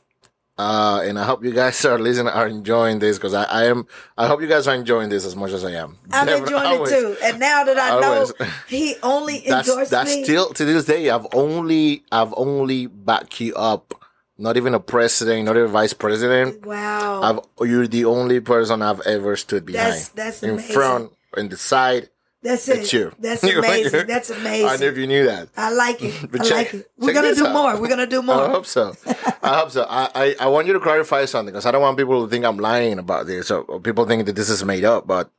Uh, 0.58 1.02
and 1.04 1.20
I 1.20 1.26
hope 1.26 1.44
you 1.44 1.52
guys 1.52 1.84
are 1.84 2.00
listening, 2.00 2.32
are 2.32 2.48
enjoying 2.48 3.00
this 3.00 3.18
because 3.18 3.34
I, 3.34 3.44
I 3.44 3.66
am. 3.66 3.86
I 4.18 4.26
hope 4.28 4.40
you 4.42 4.48
guys 4.48 4.70
are 4.70 4.74
enjoying 4.76 5.10
this 5.10 5.26
as 5.26 5.36
much 5.36 5.52
as 5.52 5.66
I 5.66 5.72
am. 5.72 5.98
I'm 6.14 6.26
Definitely- 6.28 6.54
enjoying 6.56 6.78
always. 6.78 6.92
it 6.94 7.02
too. 7.02 7.18
And 7.26 7.40
now 7.42 7.66
that 7.66 7.78
I 7.78 8.00
know 8.00 8.26
he 8.70 8.96
only 9.04 9.40
That's 9.48 9.68
endorsed 9.68 9.92
that's 9.92 10.16
me. 10.16 10.24
still 10.24 10.48
to 10.54 10.64
this 10.64 10.86
day. 10.86 11.10
I've 11.10 11.28
only 11.34 12.06
I've 12.10 12.34
only 12.38 12.88
backed 12.88 13.42
you 13.42 13.54
up. 13.56 13.94
Not 14.38 14.56
even 14.56 14.74
a 14.74 14.80
president, 14.80 15.44
not 15.46 15.58
even 15.58 15.68
vice 15.72 15.92
president. 15.94 16.66
wow. 16.66 17.22
I've 17.22 17.68
you're 17.68 17.88
the 17.88 18.06
only 18.06 18.40
person 18.40 18.82
I've 18.82 19.02
ever 19.02 19.36
stood 19.36 19.66
behind. 19.66 19.88
That's- 19.88 20.10
that's 20.10 20.42
in 20.44 20.52
amazing. 20.52 20.74
front, 20.74 21.12
in 21.36 21.50
the 21.50 21.58
side. 21.58 22.08
That's 22.46 22.70
it. 22.70 22.80
It's 22.82 22.94
you. 22.94 23.12
That's 23.18 23.44
amazing. 23.62 24.06
That's 24.06 24.30
I 24.30 24.36
amazing. 24.36 24.88
if 24.88 24.98
you 24.98 25.08
knew 25.08 25.26
that. 25.26 25.50
I 25.58 25.72
like 25.72 26.02
it. 26.04 26.14
I 26.24 26.28
But 26.28 26.50
like 26.52 26.74
it. 26.76 26.92
We're 26.96 27.12
gonna 27.14 27.34
do 27.34 27.48
out. 27.48 27.54
more. 27.54 27.82
We're 27.82 27.88
gonna 27.90 28.06
do 28.06 28.22
more. 28.22 28.36
I 28.36 28.50
hope 28.50 28.68
so. 28.68 28.96
I 29.42 29.58
hope 29.60 29.72
so. 29.72 29.84
I, 29.90 30.10
I, 30.14 30.36
I 30.42 30.48
want 30.48 30.68
you 30.68 30.74
to 30.74 30.80
clarify 30.80 31.26
something 31.26 31.52
because 31.54 31.66
I 31.66 31.72
don't 31.72 31.82
want 31.82 31.98
people 31.98 32.24
to 32.24 32.30
think 32.30 32.46
I'm 32.46 32.58
lying 32.58 33.00
about 33.00 33.26
this 33.26 33.50
or, 33.50 33.62
or 33.62 33.80
people 33.80 34.06
think 34.06 34.28
that 34.28 34.36
this 34.36 34.50
is 34.50 34.64
made 34.64 34.84
up. 34.86 35.08
But 35.08 35.32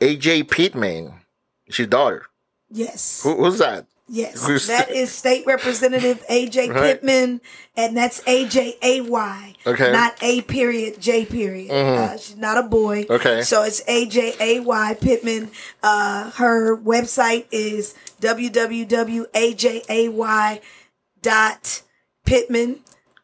Ajay 0.00 0.48
Pittman, 0.50 1.12
she's 1.68 1.86
daughter. 1.86 2.24
Yes. 2.70 3.22
Who, 3.22 3.36
who's 3.36 3.58
that? 3.58 3.86
Yes. 4.14 4.66
That 4.66 4.90
is 4.90 5.10
State 5.10 5.46
Representative 5.46 6.22
Ajay 6.28 6.68
Right. 6.74 6.82
Pittman, 7.00 7.40
and 7.74 7.96
that's 7.96 8.20
AJ 8.24 8.74
AY. 8.82 9.54
Okay. 9.66 9.84
Mm-hmm. 9.84 9.92
Not 9.92 10.14
A 10.22 10.42
period 10.42 11.00
J 11.00 11.24
period. 11.24 11.70
Uh, 11.70 12.18
she's 12.18 12.36
not 12.36 12.58
a 12.58 12.62
boy. 12.62 13.06
Okay. 13.08 13.40
So 13.40 13.62
it's 13.62 13.82
AJ 13.84 14.38
AY 14.38 14.94
Pittman. 15.00 15.50
Uh, 15.82 16.30
her 16.32 16.76
website 16.76 17.46
is 17.50 17.94
www.ajay 19.32 20.60
dot 21.22 21.82
Pittman. 22.26 22.80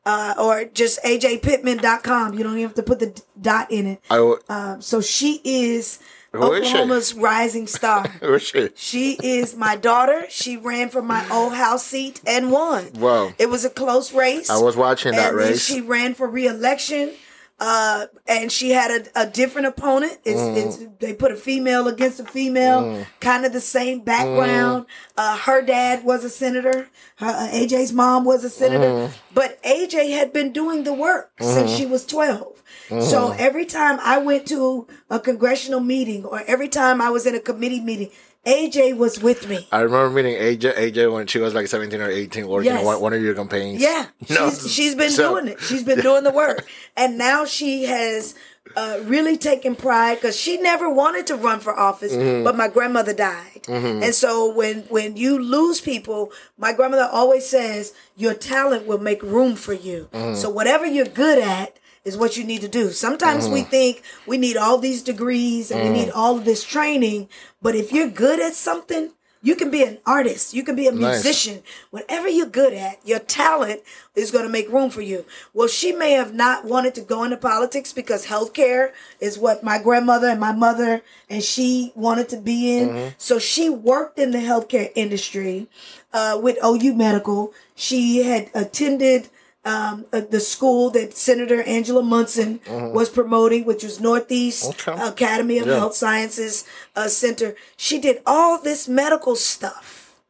Uh, 0.07 0.33
or 0.39 0.65
just 0.65 1.03
ajpittman.com. 1.05 2.33
You 2.33 2.43
don't 2.43 2.53
even 2.55 2.63
have 2.63 2.75
to 2.77 2.83
put 2.83 2.99
the 2.99 3.21
dot 3.39 3.71
in 3.71 3.87
it. 3.87 4.01
I, 4.09 4.17
w- 4.17 4.39
Um, 4.49 4.81
so 4.81 5.03
she 5.03 5.43
is 5.45 5.99
Who? 6.39 6.55
Oklahoma's 6.55 7.15
rising 7.15 7.67
star. 7.67 8.09
who 8.21 8.35
is 8.35 8.43
she? 8.43 8.71
She 8.75 9.13
is 9.23 9.57
my 9.57 9.77
daughter. 9.77 10.27
She 10.29 10.57
ran 10.57 10.89
for 10.89 11.03
my 11.03 11.29
old 11.31 11.55
house 11.55 11.85
seat 11.85 12.21
and 12.27 12.51
won. 12.51 12.93
Wow. 12.95 13.33
It 13.39 13.51
was 13.51 13.65
a 13.65 13.71
close 13.71 14.13
race. 14.13 14.49
I 14.51 14.59
was 14.59 14.77
watching 14.77 15.13
that 15.13 15.35
race. 15.35 15.65
she 15.65 15.81
ran 15.81 16.15
for 16.15 16.27
reelection. 16.29 17.13
Uh, 17.61 18.07
and 18.29 18.53
she 18.53 18.71
had 18.71 18.91
a, 19.15 19.23
a 19.23 19.27
different 19.27 19.67
opponent. 19.67 20.19
It's, 20.25 20.39
Mm. 20.41 20.57
it's 20.57 20.77
they 21.01 21.13
put 21.13 21.33
a 21.33 21.37
female 21.37 21.89
against 21.89 22.21
a 22.21 22.25
female, 22.25 23.05
kind 23.21 23.45
of 23.45 23.53
the 23.53 23.61
same 23.61 24.01
background. 24.01 24.85
Mm. 24.85 24.89
Uh, 25.17 25.37
her 25.39 25.61
dad 25.63 26.05
was 26.05 26.23
a 26.23 26.31
senator. 26.31 26.89
Her, 27.17 27.27
uh, 27.27 27.49
Ajay's 27.53 27.93
mom 27.93 28.25
was 28.25 28.45
a 28.45 28.51
senator, 28.51 28.87
Mm. 28.89 29.11
but 29.35 29.61
Ajay 29.65 30.11
had 30.13 30.33
been 30.33 30.53
doing 30.53 30.85
the 30.85 30.93
work 30.93 31.33
Mm-hmm. 31.41 31.53
since 31.55 31.71
she 31.73 31.85
was 31.87 32.07
twelve. 32.07 32.63
So 32.89 33.35
every 33.39 33.67
time 33.67 33.99
I 34.03 34.17
went 34.19 34.47
to 34.49 34.87
a 35.11 35.19
congressional 35.21 35.81
meeting 35.81 36.25
or 36.25 36.43
every 36.47 36.69
time 36.69 37.03
I 37.03 37.11
was 37.11 37.27
in 37.27 37.35
a 37.35 37.41
committee 37.41 37.81
meeting, 37.81 38.09
Ajay 38.47 38.97
was 38.97 39.21
with 39.21 39.49
me. 39.49 39.67
I 39.73 39.81
remember 39.81 40.11
meeting 40.11 40.35
Ajay, 40.41 40.75
Ajay 40.75 41.13
when 41.13 41.27
she 41.27 41.39
was 41.39 41.55
like 41.55 41.67
17 41.67 42.01
or 42.01 42.09
18 42.11 42.47
working 42.49 42.71
Yes. 42.73 42.81
on 42.81 42.87
one, 42.87 43.01
one 43.01 43.13
of 43.13 43.21
your 43.23 43.35
campaigns. 43.35 43.81
Yeah, 43.83 44.07
No, 44.31 44.49
she's, 44.51 44.73
she's 44.73 44.95
been 44.95 45.11
so- 45.11 45.35
doing 45.35 45.49
it. 45.53 45.61
She's 45.61 45.83
been 45.85 46.01
doing 46.01 46.25
the 46.25 46.31
work, 46.31 46.67
and 46.97 47.19
now 47.19 47.45
she 47.45 47.85
has 47.85 48.35
uh, 48.77 49.01
really 49.05 49.37
taken 49.37 49.75
pride 49.75 50.15
because 50.17 50.37
she 50.39 50.59
never 50.59 50.89
wanted 50.89 51.27
to 51.27 51.37
run 51.37 51.61
for 51.61 51.79
office, 51.79 52.13
Mm-hmm. 52.13 52.45
but 52.45 52.57
my 52.57 52.69
grandmother 52.69 53.13
died, 53.13 53.63
and 53.69 54.15
so 54.15 54.51
when 54.55 54.81
when 54.89 55.17
you 55.17 55.39
lose 55.39 55.81
people, 55.81 56.33
my 56.57 56.73
grandmother 56.73 57.09
always 57.11 57.45
says 57.47 57.93
your 58.17 58.35
talent 58.35 58.87
will 58.87 58.99
make 59.01 59.23
room 59.23 59.57
for 59.57 59.73
you. 59.75 60.09
Mm-hmm. 60.13 60.37
So 60.37 60.49
whatever 60.49 60.87
you're 60.87 61.05
good 61.07 61.39
at. 61.39 61.79
Is 62.09 62.17
what 62.17 62.37
you 62.39 62.45
need 62.45 62.63
to 62.63 62.69
do. 62.81 62.85
Sometimes 62.91 63.43
we 63.49 63.61
Mm-hmm. 63.61 63.71
think 63.77 64.03
we 64.27 64.37
need 64.39 64.57
all 64.57 64.79
these 64.79 65.03
degrees 65.13 65.71
and 65.71 65.79
we 65.85 65.91
need 66.01 66.11
all 66.11 66.35
of 66.39 66.45
this 66.45 66.63
training, 66.65 67.29
but 67.65 67.75
if 67.83 67.93
you're 67.93 68.09
good 68.27 68.41
at 68.49 68.55
something, 68.55 69.05
You 69.41 69.55
can 69.55 69.71
be 69.71 69.85
an 69.91 69.99
artist. 70.05 70.47
You 70.57 70.65
can 70.69 70.75
be 70.75 70.89
a 70.89 70.93
Nice. 70.93 71.23
musician. 71.23 71.63
Whatever 71.97 72.29
you're 72.37 72.51
good 72.63 72.75
at, 72.87 72.95
your 73.11 73.21
talent 73.21 73.81
is 74.21 74.33
going 74.35 74.47
to 74.49 74.51
make 74.59 74.69
room 74.77 74.91
for 74.91 75.01
you. 75.11 75.19
Well, 75.55 75.69
she 75.69 75.93
may 75.93 76.13
have 76.21 76.35
not 76.35 76.65
wanted 76.73 76.93
to 76.99 77.03
go 77.13 77.23
into 77.23 77.37
politics 77.37 77.93
because 78.01 78.27
healthcare 78.27 78.85
is 79.27 79.39
what 79.39 79.63
my 79.63 79.79
grandmother 79.87 80.27
and 80.27 80.41
my 80.49 80.51
mother 80.67 81.03
and 81.31 81.41
she 81.53 81.93
wanted 81.95 82.29
to 82.35 82.39
be 82.51 82.59
in. 82.79 82.89
Mm-hmm. 82.89 83.09
So 83.17 83.39
she 83.39 83.65
worked 83.71 84.19
in 84.19 84.33
the 84.33 84.43
healthcare 84.51 84.91
industry 84.97 85.69
uh, 86.13 86.35
with 86.43 86.59
OU 86.65 86.95
Medical. 87.07 87.41
She 87.87 88.03
had 88.31 88.51
attended 88.55 89.21
um, 89.65 90.07
uh, 90.13 90.21
the 90.21 90.41
school 90.41 90.91
that 90.91 91.17
Senator 91.17 91.63
Angela 91.63 92.03
Monson 92.03 92.61
was 92.69 93.11
promoting, 93.11 93.65
which 93.65 93.83
was 93.83 94.01
Northeast 94.01 94.65
Mm-hmm. 94.65 94.91
Okay. 94.91 95.09
Academy 95.09 95.59
of 95.59 95.67
Yeah. 95.67 95.75
Health 95.77 95.95
Sciences 95.95 96.65
uh, 96.97 97.09
Center. 97.09 97.55
She 97.77 97.99
did 97.99 98.23
all 98.27 98.61
this 98.61 98.89
medical 98.89 99.37
stuff. 99.37 100.21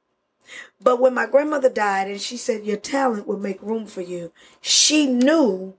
But 0.80 1.00
when 1.00 1.12
my 1.14 1.26
grandmother 1.26 1.68
died 1.68 2.08
and 2.08 2.20
she 2.20 2.36
said, 2.36 2.64
Your 2.64 2.76
talent 2.76 3.26
will 3.26 3.38
make 3.38 3.60
room 3.62 3.86
for 3.86 4.00
you, 4.00 4.32
she 4.60 5.06
knew 5.06 5.74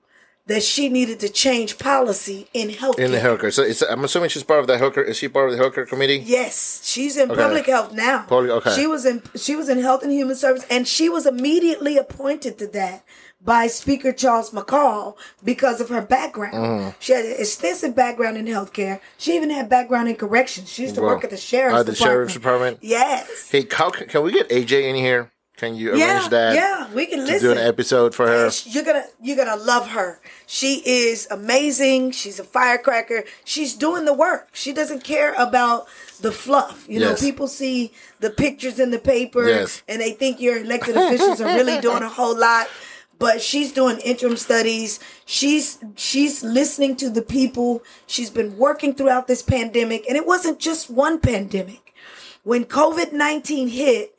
that 0.46 0.64
she 0.64 0.90
needed 0.90 1.20
to 1.20 1.30
change 1.30 1.78
policy 1.78 2.48
in 2.54 2.70
healthcare. 2.70 3.00
In 3.06 3.12
the 3.12 3.20
healthcare. 3.20 3.54
So 3.54 3.62
it's, 3.62 3.82
I'm 3.84 4.04
assuming 4.04 4.30
she's 4.30 4.44
part 4.44 4.60
of 4.60 4.68
the 4.68 4.78
healthcare. 4.78 5.06
Is 5.08 5.18
she 5.18 5.28
part 5.30 5.50
of 5.52 5.58
the 5.58 5.64
healthcare 5.64 5.88
committee? 5.88 6.24
Yes, 6.26 6.82
she's 6.84 7.18
in 7.18 7.30
public 7.30 7.68
health 7.68 7.94
now. 7.94 8.24
Public- 8.28 8.52
okay. 8.52 8.76
She 8.76 8.88
was 8.88 9.06
in 9.06 9.22
she 9.36 9.56
was 9.56 9.70
in 9.70 9.80
health 9.80 10.02
and 10.04 10.12
human 10.12 10.36
service, 10.36 10.66
and 10.70 10.88
she 10.88 11.08
was 11.08 11.26
immediately 11.28 11.98
appointed 11.98 12.58
to 12.60 12.68
that 12.68 13.04
by 13.42 13.68
Speaker 13.68 14.12
Charles 14.12 14.52
McCall 14.52 15.16
because 15.44 15.80
of 15.80 15.90
her 15.90 16.02
background. 16.02 16.54
Mm-hmm. 16.56 16.90
She 17.00 17.14
had 17.14 17.26
an 17.26 17.36
extensive 17.40 17.96
background 17.96 18.38
in 18.38 18.46
healthcare. 18.46 19.00
She 19.18 19.36
even 19.36 19.50
had 19.50 19.70
background 19.70 20.10
in 20.10 20.16
corrections. 20.16 20.70
She 20.70 20.84
used 20.84 20.96
to 20.96 21.02
Wow. 21.02 21.08
work 21.10 21.24
at 21.24 21.30
the 21.30 21.38
sheriff's 21.38 21.80
At 21.80 21.86
the 21.86 21.92
department. 21.94 22.14
sheriff's 22.14 22.34
department? 22.34 22.78
Yes. 22.82 23.50
Hey, 23.50 23.66
how 23.72 23.90
can, 23.92 24.24
we 24.24 24.32
get 24.34 24.50
Ajay 24.50 24.84
in 24.90 24.96
here? 24.96 25.32
Can 25.56 25.76
you 25.76 25.90
arrange 25.90 26.00
Yeah, 26.02 26.28
that? 26.30 26.56
yeah, 26.56 26.94
we 26.94 27.06
can 27.06 27.26
listen. 27.26 27.42
do 27.42 27.52
an 27.52 27.58
episode 27.58 28.16
for 28.16 28.26
her. 28.28 28.50
You're 28.64 28.86
gonna 28.86 29.04
you're 29.22 29.36
gonna 29.36 29.58
love 29.62 29.90
her. 29.90 30.22
She 30.48 30.76
is 30.86 31.28
amazing. 31.30 32.12
She's 32.12 32.40
a 32.40 32.46
firecracker. 32.46 33.26
She's 33.44 33.74
doing 33.74 34.06
the 34.06 34.14
work. 34.14 34.48
She 34.54 34.72
doesn't 34.72 35.04
care 35.04 35.34
about 35.34 35.86
the 36.22 36.32
fluff. 36.32 36.86
You 36.88 37.02
know, 37.02 37.14
people 37.14 37.50
see 37.50 37.92
the 38.22 38.30
pictures 38.30 38.80
in 38.80 38.92
the 38.92 39.00
paper 39.00 39.50
Yes. 39.50 39.84
and 39.90 40.00
they 40.02 40.12
think 40.12 40.40
your 40.40 40.60
elected 40.60 40.96
officials 40.96 41.42
are 41.42 41.48
really 41.48 41.82
doing 41.82 42.04
a 42.04 42.10
whole 42.10 42.38
lot. 42.40 42.68
But 43.20 43.42
she's 43.42 43.74
doing 43.74 44.00
interim 44.00 44.38
studies. 44.38 45.00
She's 45.26 45.78
she's 45.96 46.42
listening 46.44 46.96
to 46.98 47.10
the 47.10 47.22
people. 47.22 47.84
She's 48.08 48.30
been 48.30 48.58
working 48.58 48.96
throughout 48.96 49.28
this 49.28 49.42
pandemic, 49.42 50.06
and 50.08 50.18
it 50.18 50.26
wasn't 50.26 50.60
just 50.60 50.90
one 50.90 51.20
pandemic. 51.20 51.94
When 52.44 52.64
COVID 52.64 53.12
nineteen 53.12 53.68
hit, 53.68 54.16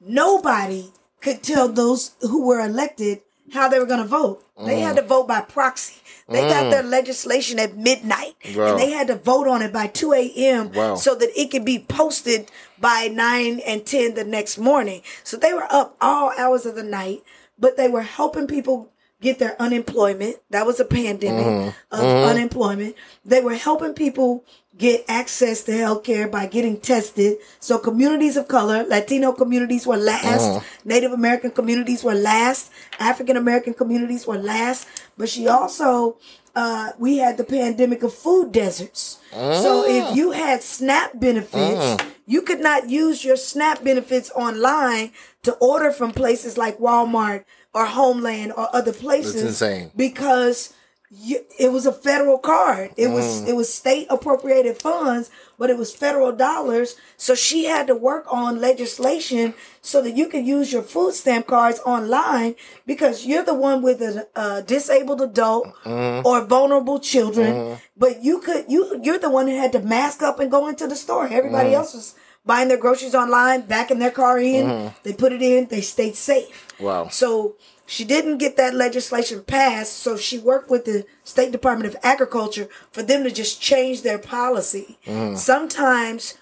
nobody 0.00 0.92
could 1.20 1.42
tell 1.42 1.68
those 1.68 2.16
who 2.20 2.46
were 2.46 2.60
elected 2.60 3.22
how 3.52 3.68
they 3.68 3.78
were 3.78 3.86
going 3.86 4.02
to 4.02 4.08
vote. 4.08 4.42
They 4.64 4.80
had 4.80 4.96
to 4.96 5.02
mm. 5.02 5.06
vote 5.06 5.28
by 5.28 5.42
proxy. 5.42 6.00
They 6.28 6.40
got 6.40 6.70
their 6.70 6.82
mm. 6.82 6.90
legislation 6.90 7.58
at 7.58 7.76
midnight 7.76 8.34
Wow. 8.54 8.70
and 8.70 8.80
they 8.80 8.90
had 8.90 9.06
to 9.08 9.14
vote 9.14 9.46
on 9.46 9.62
it 9.62 9.72
by 9.72 9.86
2 9.86 10.12
a.m. 10.12 10.72
Wow. 10.72 10.94
so 10.96 11.14
that 11.14 11.28
it 11.38 11.50
could 11.50 11.64
be 11.64 11.78
posted 11.78 12.50
by 12.80 13.08
9 13.12 13.60
and 13.60 13.86
10 13.86 14.14
the 14.14 14.24
next 14.24 14.58
morning. 14.58 15.02
So 15.22 15.36
they 15.36 15.52
were 15.52 15.66
up 15.70 15.96
all 16.00 16.32
hours 16.38 16.66
of 16.66 16.74
the 16.74 16.82
night, 16.82 17.22
but 17.58 17.76
they 17.76 17.88
were 17.88 18.02
helping 18.02 18.46
people 18.46 18.90
get 19.20 19.38
their 19.38 19.60
unemployment. 19.60 20.36
That 20.50 20.66
was 20.66 20.78
a 20.80 20.84
pandemic 20.84 21.46
mm-hmm. 21.46 21.68
of 21.90 22.00
mm-hmm. 22.00 22.30
unemployment. 22.30 22.96
They 23.24 23.40
were 23.40 23.54
helping 23.54 23.94
people 23.94 24.44
get 24.76 25.04
access 25.08 25.62
to 25.64 25.72
healthcare 25.72 26.30
by 26.30 26.46
getting 26.46 26.78
tested. 26.78 27.38
So 27.60 27.78
communities 27.78 28.36
of 28.36 28.46
color, 28.46 28.84
Latino 28.84 29.32
communities 29.32 29.86
were 29.86 29.96
last, 29.96 30.42
mm-hmm. 30.42 30.88
Native 30.88 31.12
American 31.12 31.50
communities 31.50 32.04
were 32.04 32.14
last, 32.14 32.70
African 32.98 33.36
American 33.36 33.72
communities 33.72 34.26
were 34.26 34.38
last, 34.38 34.86
but 35.16 35.28
she 35.28 35.48
also 35.48 36.18
uh, 36.56 36.92
we 36.98 37.18
had 37.18 37.36
the 37.36 37.44
pandemic 37.44 38.02
of 38.02 38.12
food 38.14 38.50
deserts. 38.50 39.18
So 39.30 39.84
if 39.86 40.16
you 40.16 40.30
had 40.32 40.62
SNAP 40.62 41.20
benefits, 41.20 42.02
you 42.26 42.40
could 42.40 42.60
not 42.60 42.88
use 42.88 43.22
your 43.22 43.36
SNAP 43.36 43.84
benefits 43.84 44.30
online 44.34 45.12
to 45.42 45.52
order 45.56 45.92
from 45.92 46.12
places 46.12 46.56
like 46.56 46.78
Walmart 46.78 47.44
or 47.74 47.84
Homeland 47.84 48.54
or 48.56 48.74
other 48.74 48.92
places. 48.94 49.42
insane. 49.42 49.90
Because 49.94 50.72
you, 51.10 51.38
it 51.58 51.70
was 51.72 51.86
a 51.86 51.92
federal 51.92 52.38
card. 52.38 52.90
It 52.96 53.08
was 53.08 53.42
Mm. 53.42 53.48
it 53.48 53.54
was 53.56 53.72
state 53.72 54.06
appropriated 54.10 54.76
funds, 54.82 55.30
but 55.58 55.70
it 55.70 55.78
was 55.78 55.94
federal 55.94 56.32
dollars. 56.32 56.96
So 57.16 57.34
she 57.36 57.66
had 57.66 57.86
to 57.86 57.94
work 57.94 58.24
on 58.28 58.60
legislation 58.60 59.54
so 59.80 60.02
that 60.02 60.16
you 60.16 60.26
could 60.26 60.44
use 60.46 60.72
your 60.72 60.82
food 60.82 61.14
stamp 61.14 61.46
cards 61.46 61.78
online 61.86 62.56
because 62.86 63.24
you're 63.24 63.44
the 63.44 63.54
one 63.54 63.82
with 63.82 64.02
a, 64.02 64.26
a 64.34 64.62
disabled 64.62 65.20
adult 65.22 65.66
Mm-hmm. 65.84 66.26
or 66.26 66.40
vulnerable 66.44 66.98
children. 66.98 67.78
But 67.96 68.22
you 68.24 68.40
could 68.40 68.64
you 68.68 69.00
you're 69.02 69.18
the 69.18 69.30
one 69.30 69.46
that 69.46 69.56
had 69.56 69.72
to 69.72 69.80
mask 69.80 70.22
up 70.22 70.40
and 70.40 70.50
go 70.50 70.66
into 70.68 70.86
the 70.88 70.96
store. 70.96 71.26
Everybody 71.30 71.70
Mm. 71.70 71.74
else 71.74 71.94
was 71.94 72.14
buying 72.44 72.68
their 72.68 72.78
groceries 72.78 73.14
online, 73.14 73.62
backing 73.62 73.98
their 74.00 74.10
car 74.10 74.38
in. 74.38 74.92
They 75.04 75.12
put 75.12 75.32
it 75.32 75.42
in. 75.42 75.66
They 75.66 75.80
stayed 75.82 76.16
safe. 76.16 76.68
Mm-hmm. 76.68 76.84
Wow. 76.84 77.08
So 77.08 77.56
she 77.86 78.04
didn't 78.04 78.38
get 78.38 78.56
that 78.56 78.74
legislation 78.74 79.42
passed, 79.44 79.94
so 79.94 80.16
she 80.16 80.38
worked 80.38 80.70
with 80.70 80.84
the 80.84 81.06
State 81.24 81.52
Department 81.52 81.94
of 81.94 82.00
Agriculture 82.02 82.68
for 82.90 83.02
them 83.02 83.22
to 83.22 83.30
just 83.30 83.60
change 83.62 84.02
their 84.02 84.18
policy. 84.18 84.98
Mm-hmm. 85.06 85.36
Sometimes 85.36 86.34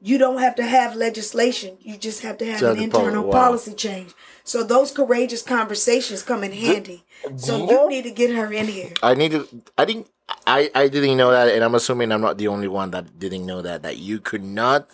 you 0.00 0.16
don't 0.16 0.38
have 0.38 0.54
to 0.56 0.62
have 0.62 0.96
legislation, 0.96 1.76
you 1.80 1.98
just 1.98 2.22
have 2.22 2.38
to 2.38 2.46
have 2.46 2.62
an 2.62 2.82
internal 2.82 3.24
wow. 3.24 3.32
policy 3.32 3.74
change. 3.74 4.14
So 4.44 4.62
those 4.62 4.90
courageous 4.90 5.42
conversations 5.42 6.22
come 6.22 6.42
in 6.42 6.52
handy. 6.52 7.04
So 7.36 7.68
you 7.68 7.88
need 7.88 8.04
to 8.04 8.10
get 8.10 8.34
her 8.34 8.50
in 8.50 8.68
here. 8.68 8.92
I 9.02 9.14
need 9.14 9.32
to. 9.32 9.46
I 9.76 9.84
didn't. 9.84 10.08
I 10.46 10.70
I 10.74 10.88
didn't 10.88 11.16
know 11.16 11.30
that, 11.30 11.48
and 11.48 11.62
I'm 11.62 11.74
assuming 11.74 12.12
I'm 12.12 12.20
not 12.20 12.38
the 12.38 12.48
only 12.48 12.68
one 12.68 12.90
that 12.92 13.18
didn't 13.18 13.44
know 13.44 13.60
that. 13.60 13.82
That 13.82 13.98
you 13.98 14.20
could 14.20 14.42
not 14.42 14.88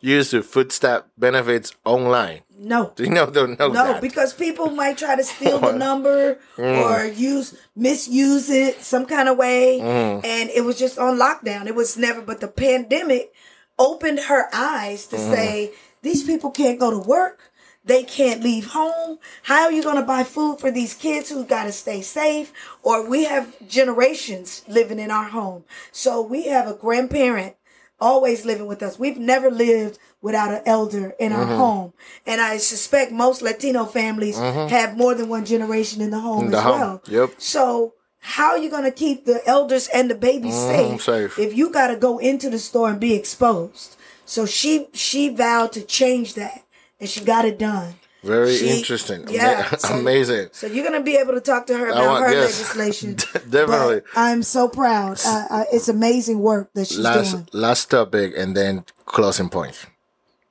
use 0.00 0.30
the 0.30 0.42
food 0.42 0.72
stamp 0.72 1.06
benefits 1.18 1.74
online. 1.84 2.40
No. 2.58 2.92
Do 2.94 3.04
you 3.04 3.10
know? 3.10 3.26
Don't 3.30 3.58
know 3.58 3.68
No, 3.68 3.92
that. 3.92 4.02
because 4.02 4.34
people 4.34 4.70
might 4.70 4.98
try 4.98 5.16
to 5.16 5.24
steal 5.24 5.58
the 5.58 5.72
number 5.86 6.38
Mm. 6.56 6.84
or 6.84 7.06
use 7.06 7.54
misuse 7.74 8.50
it 8.50 8.82
some 8.82 9.06
kind 9.06 9.28
of 9.28 9.36
way. 9.38 9.78
Mm. 9.80 10.24
And 10.24 10.50
it 10.50 10.62
was 10.64 10.78
just 10.78 10.98
on 10.98 11.18
lockdown. 11.18 11.66
It 11.66 11.74
was 11.74 11.96
never 11.96 12.20
but 12.20 12.40
the 12.40 12.48
pandemic 12.48 13.32
opened 13.78 14.20
her 14.28 14.48
eyes 14.52 15.06
to 15.06 15.16
Mm. 15.16 15.34
say 15.34 15.72
these 16.02 16.22
people 16.22 16.50
can't 16.50 16.78
go 16.78 16.90
to 16.90 16.98
work. 16.98 17.50
They 17.82 18.02
can't 18.02 18.42
leave 18.42 18.66
home. 18.72 19.18
How 19.44 19.62
are 19.64 19.72
you 19.72 19.82
going 19.82 19.96
to 19.96 20.02
buy 20.02 20.22
food 20.22 20.60
for 20.60 20.70
these 20.70 20.92
kids 20.92 21.30
who 21.30 21.44
got 21.46 21.64
to 21.64 21.72
stay 21.72 22.02
safe? 22.02 22.52
Or 22.82 23.02
we 23.02 23.24
have 23.24 23.56
generations 23.66 24.62
living 24.68 24.98
in 24.98 25.10
our 25.10 25.24
home. 25.30 25.64
So 25.90 26.20
we 26.20 26.44
have 26.48 26.68
a 26.68 26.74
grandparent 26.74 27.56
always 28.00 28.44
living 28.44 28.66
with 28.66 28.82
us. 28.82 28.98
We've 28.98 29.18
never 29.18 29.50
lived 29.50 29.98
without 30.22 30.52
an 30.52 30.62
elder 30.66 31.14
in 31.18 31.32
Mm-hmm. 31.32 31.40
our 31.50 31.56
home. 31.56 31.92
And 32.26 32.40
I 32.40 32.56
suspect 32.58 33.12
most 33.12 33.42
Latino 33.42 33.84
families 33.84 34.38
have 34.38 34.96
more 34.96 35.14
than 35.14 35.28
one 35.28 35.44
generation 35.44 36.00
in 36.02 36.10
the 36.10 36.20
home 36.20 36.42
Mm-hmm. 36.44 36.50
the 36.52 36.58
as 36.58 36.62
home, 36.64 36.80
well. 36.80 37.02
yep. 37.08 37.30
So 37.38 37.94
how 38.20 38.50
are 38.50 38.58
you 38.58 38.68
going 38.70 38.84
to 38.84 38.90
keep 38.90 39.24
the 39.24 39.40
elders 39.46 39.88
and 39.94 40.10
the 40.10 40.14
babies 40.14 40.54
safe, 40.54 40.86
Mm-hmm, 40.88 40.96
safe. 40.98 41.38
if 41.38 41.56
you 41.56 41.70
got 41.70 41.88
to 41.88 41.96
go 41.96 42.18
into 42.18 42.50
the 42.50 42.58
store 42.58 42.90
and 42.90 43.00
be 43.00 43.14
exposed? 43.14 43.96
So 44.26 44.46
she 44.46 44.88
she 44.92 45.28
vowed 45.28 45.72
to 45.72 45.82
change 45.82 46.34
that, 46.34 46.64
and 47.00 47.08
she 47.08 47.24
got 47.24 47.44
it 47.44 47.58
done. 47.58 47.94
Very 48.22 48.54
She- 48.56 48.68
interesting. 48.68 49.26
Yeah, 49.28 49.74
so- 49.76 49.94
Amazing. 49.98 50.48
So 50.52 50.66
you're 50.66 50.84
gonna 50.84 51.02
be 51.02 51.16
able 51.16 51.32
to 51.32 51.40
talk 51.40 51.66
to 51.68 51.76
her 51.78 51.88
about 51.88 52.06
want- 52.06 52.24
her 52.26 52.32
yes. 52.32 52.58
legislation. 52.60 53.14
Definitely. 53.48 54.02
I'm 54.14 54.42
so 54.42 54.68
proud. 54.68 55.18
Uh, 55.24 55.46
uh, 55.50 55.64
it's 55.72 55.88
amazing 55.88 56.40
work 56.40 56.70
that 56.74 56.88
she's 56.88 56.98
Last 56.98 57.32
doing. 57.32 57.48
last 57.52 57.90
topic, 57.90 58.34
and 58.36 58.56
then 58.56 58.84
closing 59.06 59.48
points. 59.48 59.86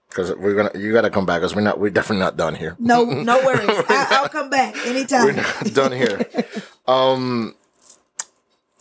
Because 0.10 0.34
we're 0.36 0.56
gonna, 0.56 0.72
you 0.74 0.92
gotta 0.92 1.12
come 1.12 1.28
back. 1.28 1.42
Because 1.42 1.54
we're 1.56 1.62
not, 1.62 1.80
we're 1.80 1.92
definitely 1.92 2.24
not 2.24 2.36
done 2.36 2.56
here. 2.56 2.76
No, 2.80 3.04
no 3.06 3.38
worries. 3.46 3.70
I, 3.88 4.08
I'll 4.22 4.30
come 4.30 4.50
back 4.50 4.76
anytime. 4.88 5.26
We're 5.26 5.34
not 5.34 5.74
done 5.74 5.92
here. 5.92 6.26
Um, 6.88 7.54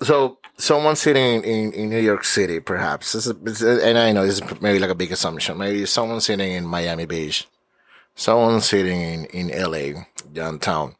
so 0.01 0.39
someone 0.57 0.97
sitting 0.97 1.45
in, 1.45 1.73
in 1.75 1.91
New 1.91 2.01
York 2.01 2.25
City, 2.25 2.61
perhaps, 2.61 3.13
this 3.13 3.27
is, 3.27 3.63
and 3.63 3.99
I 3.99 4.13
know 4.13 4.25
this 4.25 4.41
is 4.41 4.61
maybe 4.63 4.79
like 4.79 4.91
a 4.91 4.95
big 4.95 5.13
assumption. 5.13 5.59
Maybe 5.59 5.85
someone 5.85 6.21
sitting 6.23 6.53
in 6.53 6.65
Miami 6.65 7.05
Beach, 7.05 7.47
someone 8.19 8.61
sitting 8.61 9.01
in, 9.01 9.25
in 9.27 9.49
LA, 9.49 10.03
downtown. 10.33 10.97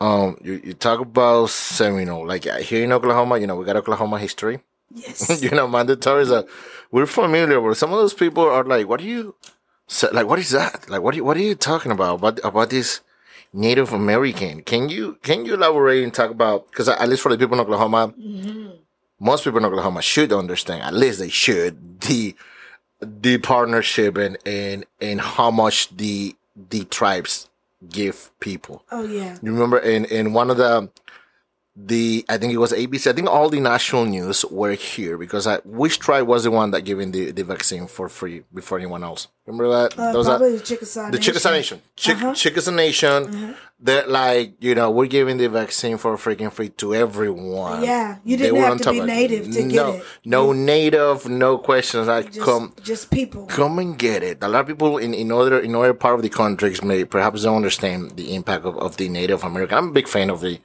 Um, 0.00 0.38
you, 0.42 0.60
you 0.64 0.72
talk 0.72 1.00
about 1.00 1.50
Seminole, 1.50 2.26
like 2.26 2.44
here 2.44 2.82
in 2.82 2.92
Oklahoma, 2.92 3.38
you 3.38 3.46
know, 3.46 3.56
we 3.56 3.66
got 3.66 3.76
Oklahoma 3.76 4.18
history. 4.18 4.60
Yes. 4.92 5.42
you 5.42 5.50
know, 5.50 5.68
mandatory 5.68 6.22
is 6.22 6.30
a, 6.30 6.46
we're 6.90 7.06
familiar 7.06 7.60
with 7.60 7.76
some 7.76 7.92
of 7.92 7.98
those 7.98 8.14
people 8.14 8.42
are 8.42 8.64
like, 8.64 8.88
what 8.88 9.00
do 9.00 9.06
you, 9.06 9.34
say, 9.86 10.08
like, 10.12 10.26
what 10.26 10.38
is 10.38 10.50
that? 10.50 10.88
Like, 10.88 11.02
what 11.02 11.14
are 11.14 11.18
you, 11.18 11.24
what 11.24 11.36
are 11.36 11.40
you 11.40 11.54
talking 11.54 11.92
about? 11.92 12.14
About, 12.14 12.40
about 12.42 12.70
this 12.70 13.02
Native 13.52 13.92
American? 13.92 14.62
Can 14.62 14.88
you, 14.88 15.18
can 15.22 15.44
you 15.44 15.54
elaborate 15.54 16.02
and 16.02 16.14
talk 16.14 16.30
about, 16.30 16.72
cause 16.72 16.88
at 16.88 17.06
least 17.06 17.22
for 17.22 17.30
the 17.30 17.36
people 17.36 17.54
in 17.54 17.60
Oklahoma, 17.60 18.14
most 19.20 19.44
people 19.44 19.58
in 19.58 19.66
Oklahoma 19.66 20.00
should 20.00 20.32
understand, 20.32 20.82
at 20.82 20.94
least 20.94 21.18
they 21.18 21.28
should, 21.28 22.00
the 22.00 22.34
the 23.00 23.38
partnership 23.38 24.16
and 24.16 24.36
and 24.46 24.84
and 25.00 25.20
how 25.20 25.50
much 25.50 25.94
the 25.96 26.36
the 26.70 26.84
tribes 26.84 27.48
give 27.88 28.30
people. 28.40 28.82
Oh 28.90 29.04
yeah. 29.04 29.38
You 29.42 29.52
remember 29.52 29.78
in 29.78 30.04
in 30.06 30.32
one 30.32 30.50
of 30.50 30.56
the 30.56 30.90
the 31.76 32.24
I 32.28 32.36
think 32.36 32.52
it 32.52 32.58
was 32.58 32.72
ABC. 32.72 33.06
I 33.08 33.12
think 33.12 33.28
all 33.28 33.48
the 33.48 33.60
national 33.60 34.04
news 34.04 34.44
were 34.46 34.72
here 34.72 35.16
because 35.16 35.46
I 35.46 35.58
which 35.58 35.98
tribe 36.00 36.26
was 36.26 36.44
the 36.44 36.50
one 36.50 36.72
that 36.72 36.82
giving 36.82 37.12
the, 37.12 37.30
the 37.30 37.44
vaccine 37.44 37.86
for 37.86 38.08
free 38.08 38.42
before 38.52 38.78
anyone 38.78 39.04
else. 39.04 39.28
Remember 39.46 39.68
that? 39.70 39.98
Uh, 39.98 40.12
Those 40.12 40.26
probably 40.26 40.54
are, 40.54 40.58
the 40.58 40.64
Chickasaw 40.64 41.10
the 41.10 41.18
Chickasaw 41.18 41.50
Nation. 41.52 41.80
Chick, 41.96 42.16
Uh-huh. 42.16 42.34
Chickasaw 42.34 42.72
Nation. 42.72 43.54
They're 43.78 44.06
like 44.06 44.54
you 44.62 44.74
know 44.74 44.90
we're 44.90 45.06
giving 45.06 45.38
the 45.38 45.48
vaccine 45.48 45.96
for 45.96 46.16
freaking 46.16 46.52
free 46.52 46.68
to 46.70 46.94
everyone. 46.94 47.82
Yeah, 47.84 48.18
you 48.24 48.36
didn't 48.36 48.56
were 48.60 48.66
have 48.66 48.80
to 48.82 48.90
be 48.92 48.98
of 48.98 49.04
it. 49.04 49.06
native 49.06 49.44
to 49.52 49.62
get 49.62 49.72
no, 49.72 49.92
it. 49.92 50.04
No 50.24 50.52
native, 50.52 51.28
no 51.28 51.56
questions. 51.56 52.08
I 52.08 52.22
Just, 52.22 52.40
come 52.40 52.74
just 52.82 53.10
people. 53.10 53.46
come 53.46 53.78
and 53.78 53.96
get 53.98 54.22
it. 54.22 54.38
A 54.42 54.48
lot 54.48 54.62
of 54.62 54.66
people 54.66 54.98
in, 54.98 55.14
in 55.14 55.30
other 55.32 55.60
in 55.60 55.74
other 55.74 55.94
part 55.94 56.16
of 56.16 56.22
the 56.22 56.28
countries 56.28 56.82
may 56.82 57.04
perhaps 57.04 57.44
don't 57.44 57.56
understand 57.56 58.16
the 58.16 58.34
impact 58.34 58.64
of, 58.66 58.76
of 58.76 58.96
the 58.98 59.08
Native 59.08 59.44
American. 59.44 59.78
I'm 59.78 59.88
a 59.88 59.92
big 59.92 60.08
fan 60.08 60.30
of 60.30 60.40
the 60.42 60.58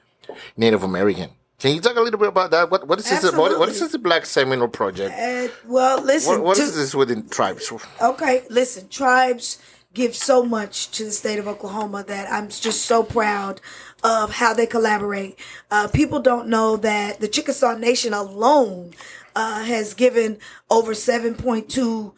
Native 0.57 0.84
American. 0.84 1.30
Can 1.57 1.73
you 1.73 1.82
talk 1.82 1.95
a 1.95 2.01
little 2.01 2.19
bit 2.19 2.28
about 2.28 2.51
that? 2.51 2.69
What 2.69 2.88
what 2.88 2.99
is 2.99 3.09
this? 3.09 3.32
What, 3.32 3.57
what 3.57 3.69
is 3.69 3.80
this 3.80 3.91
the 3.93 3.99
Black 3.99 4.26
Seminole 4.26 4.67
Project? 4.67 5.15
Uh, 5.17 5.47
well, 5.65 6.01
listen. 6.01 6.34
What, 6.34 6.43
what 6.43 6.57
to- 6.57 6.63
is 6.63 6.76
this 6.76 6.93
within 6.93 7.28
tribes? 7.30 7.71
Okay, 8.01 8.43
listen, 8.49 8.89
tribes 8.89 9.59
give 9.93 10.13
so 10.13 10.43
much 10.43 10.91
to 10.91 11.05
the 11.05 11.11
state 11.11 11.39
of 11.39 11.47
Oklahoma 11.47 12.03
that 12.07 12.30
I'm 12.32 12.49
just 12.49 12.82
so 12.82 13.01
proud 13.01 13.61
of 14.03 14.34
how 14.34 14.53
they 14.53 14.65
collaborate. 14.65 15.39
Uh, 15.71 15.88
people 15.88 16.19
don't 16.19 16.49
know 16.49 16.76
that 16.76 17.21
the 17.21 17.30
Chickasaw 17.30 17.78
Nation 17.78 18.13
alone 18.13 18.91
uh, 19.36 19.63
has 19.63 19.93
given 19.93 20.38
over 20.69 20.91
7.2 20.91 22.13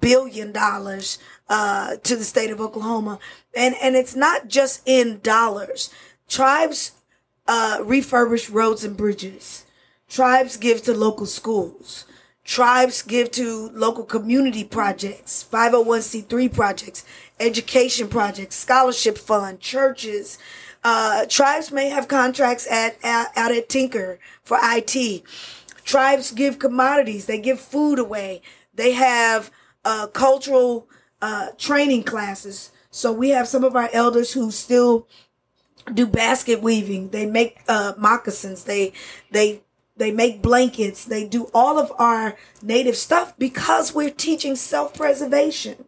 billion 0.00 0.52
dollars 0.52 1.18
uh, 1.48 1.96
to 2.02 2.14
the 2.16 2.24
state 2.24 2.50
of 2.50 2.60
Oklahoma, 2.60 3.18
and 3.56 3.74
and 3.82 3.96
it's 3.96 4.14
not 4.14 4.48
just 4.48 4.82
in 4.84 5.20
dollars. 5.20 5.90
Tribes 6.28 6.92
uh, 7.46 7.78
refurbish 7.80 8.52
roads 8.52 8.84
and 8.84 8.96
bridges. 8.96 9.64
Tribes 10.08 10.56
give 10.56 10.82
to 10.82 10.94
local 10.94 11.26
schools. 11.26 12.04
Tribes 12.44 13.00
give 13.02 13.30
to 13.32 13.70
local 13.72 14.04
community 14.04 14.64
projects, 14.64 15.46
501c3 15.50 16.52
projects, 16.52 17.04
education 17.40 18.08
projects, 18.08 18.56
scholarship 18.56 19.16
fund, 19.16 19.60
churches. 19.60 20.38
Uh, 20.82 21.24
tribes 21.24 21.72
may 21.72 21.88
have 21.88 22.06
contracts 22.06 22.70
at, 22.70 22.98
at 23.02 23.32
out 23.34 23.50
at 23.50 23.70
Tinker 23.70 24.18
for 24.42 24.58
IT. 24.62 25.22
Tribes 25.84 26.32
give 26.32 26.58
commodities. 26.58 27.24
They 27.24 27.38
give 27.38 27.60
food 27.60 27.98
away. 27.98 28.42
They 28.74 28.92
have 28.92 29.50
uh, 29.84 30.08
cultural 30.08 30.86
uh, 31.22 31.48
training 31.56 32.02
classes. 32.02 32.72
So 32.90 33.10
we 33.10 33.30
have 33.30 33.48
some 33.48 33.64
of 33.64 33.74
our 33.74 33.88
elders 33.92 34.34
who 34.34 34.50
still 34.50 35.08
do 35.92 36.06
basket 36.06 36.62
weaving. 36.62 37.10
They 37.10 37.26
make 37.26 37.60
uh, 37.68 37.94
moccasins. 37.96 38.64
They 38.64 38.92
they 39.30 39.62
they 39.96 40.10
make 40.10 40.42
blankets. 40.42 41.04
They 41.04 41.26
do 41.26 41.50
all 41.54 41.78
of 41.78 41.92
our 41.98 42.36
native 42.62 42.96
stuff 42.96 43.36
because 43.38 43.94
we're 43.94 44.10
teaching 44.10 44.56
self 44.56 44.94
preservation. 44.94 45.86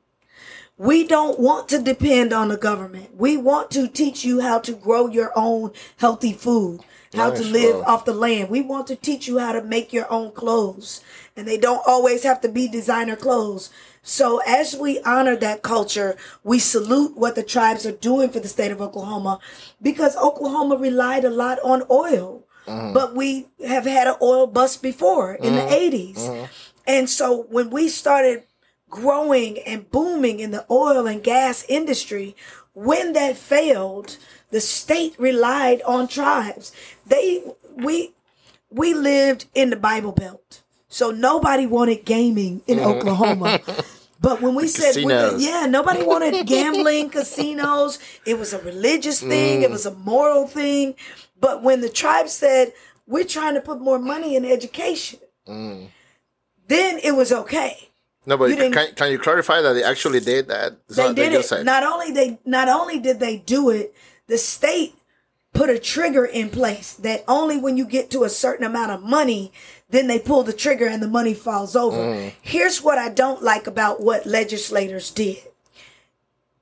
We 0.79 1.07
don't 1.07 1.41
want 1.41 1.69
to 1.71 1.81
depend 1.81 2.35
on 2.35 2.49
the 2.49 2.59
government. 2.59 3.17
We 3.17 3.39
want 3.39 3.71
to 3.73 3.89
teach 3.89 4.25
you 4.25 4.41
how 4.41 4.59
to 4.61 4.73
grow 4.73 5.07
your 5.07 5.33
own 5.35 5.73
healthy 5.97 6.35
food, 6.35 6.81
how 7.15 7.31
to 7.31 7.43
live 7.43 7.77
bro. 7.77 7.85
off 7.85 8.05
the 8.05 8.13
land. 8.13 8.51
We 8.51 8.61
want 8.61 8.87
to 8.89 8.97
teach 8.97 9.27
you 9.27 9.39
how 9.39 9.53
to 9.53 9.63
make 9.63 9.95
your 9.95 10.11
own 10.13 10.33
clothes. 10.33 11.03
And 11.35 11.49
they 11.49 11.57
don't 11.57 11.83
always 11.87 12.25
have 12.25 12.43
to 12.43 12.51
be 12.51 12.69
designer 12.69 13.17
clothes. 13.17 13.71
So 14.07 14.41
as 14.47 14.77
we 14.77 15.01
honor 15.01 15.35
that 15.35 15.63
culture, 15.63 16.17
we 16.45 16.61
salute 16.61 17.17
what 17.17 17.35
the 17.35 17.43
tribes 17.43 17.85
are 17.85 17.91
doing 17.91 18.31
for 18.31 18.39
the 18.39 18.47
state 18.47 18.71
of 18.71 18.81
Oklahoma 18.81 19.41
because 19.83 20.17
Oklahoma 20.17 20.77
relied 20.77 21.25
a 21.25 21.31
lot 21.31 21.59
on 21.65 21.83
oil. 21.91 22.45
Mm-hmm. 22.69 22.93
But 22.93 23.17
we 23.17 23.49
have 23.67 23.85
had 23.85 24.07
an 24.07 24.15
oil 24.23 24.47
bust 24.47 24.81
before 24.81 25.35
in 25.35 25.57
the 25.57 25.63
mm-hmm. 25.63 25.97
80s. 25.97 26.19
Mm-hmm. 26.19 26.45
And 26.87 27.11
so 27.11 27.47
when 27.51 27.71
we 27.71 27.89
started 27.89 28.45
growing 28.89 29.59
and 29.59 29.91
booming 29.91 30.39
in 30.39 30.53
the 30.53 30.65
oil 30.71 31.09
and 31.09 31.21
gas 31.21 31.65
industry, 31.69 32.37
when 32.75 33.13
that 33.15 33.37
failed, 33.37 34.19
the 34.51 34.61
state 34.61 35.17
relied 35.19 35.83
on 35.83 36.07
tribes. 36.07 36.71
They 37.05 37.43
we 37.75 38.13
we 38.71 38.95
lived 38.95 39.47
in 39.53 39.71
the 39.71 39.77
Bible 39.77 40.13
Belt. 40.13 40.63
So 40.89 41.11
nobody 41.11 41.67
wanted 41.67 42.05
gaming 42.05 42.63
in 42.69 42.79
Oklahoma. 42.79 43.61
But 44.21 44.41
when 44.41 44.55
we 44.55 44.67
said, 44.69 44.97
we- 44.97 45.13
yeah, 45.45 45.67
nobody 45.69 46.03
wanted 46.03 46.47
gambling, 46.47 47.11
casinos. 47.11 47.99
It 48.25 48.39
was 48.39 48.53
a 48.53 48.59
religious 48.61 49.21
thing, 49.21 49.63
it 49.63 49.69
mm. 49.69 49.73
was 49.73 49.87
a 49.87 49.95
moral 49.95 50.47
thing. 50.47 50.95
But 51.39 51.63
when 51.63 51.81
the 51.81 51.89
tribe 51.89 52.29
said, 52.29 52.73
we're 53.07 53.25
trying 53.25 53.55
to 53.55 53.61
put 53.61 53.81
more 53.81 53.99
money 53.99 54.37
in 54.37 54.45
education, 54.45 55.21
mm. 55.47 55.89
then 56.67 56.99
it 57.03 57.15
was 57.15 57.31
okay. 57.31 57.91
No, 58.25 58.37
but 58.37 58.57
can, 58.57 58.95
can 58.95 59.13
you 59.13 59.19
clarify 59.19 59.61
that 59.61 59.75
they 59.75 59.85
actually 59.85 60.19
did 60.21 60.49
that? 60.49 60.73
It's 60.89 60.97
They 60.97 61.05
not- 61.05 61.17
did 61.17 61.33
just 61.33 61.47
it. 61.47 61.49
said- 61.49 61.67
Not 61.67 61.85
only 61.85 62.11
they 62.11 62.39
not 62.45 62.69
only 62.69 62.99
did 62.99 63.21
they 63.21 63.37
do 63.37 63.71
it, 63.71 63.95
the 64.27 64.39
state 64.39 64.95
put 65.53 65.71
a 65.71 65.79
trigger 65.79 66.25
in 66.25 66.51
place 66.51 66.93
that 66.95 67.25
only 67.29 67.57
when 67.57 67.77
you 67.77 67.87
get 67.87 68.11
to 68.11 68.25
a 68.25 68.29
certain 68.29 68.67
amount 68.67 68.91
of 68.91 69.03
money, 69.03 69.53
then 69.91 70.07
they 70.07 70.19
pull 70.19 70.43
the 70.43 70.53
trigger 70.53 70.87
and 70.87 71.03
the 71.03 71.09
money 71.09 71.35
falls 71.35 71.77
over. 71.77 71.97
Mm. 71.97 72.33
Here's 72.43 72.83
what 72.83 72.99
I 72.99 73.09
don't 73.09 73.43
like 73.43 73.67
about 73.67 74.01
what 74.01 74.27
legislators 74.27 75.11
did. 75.11 75.39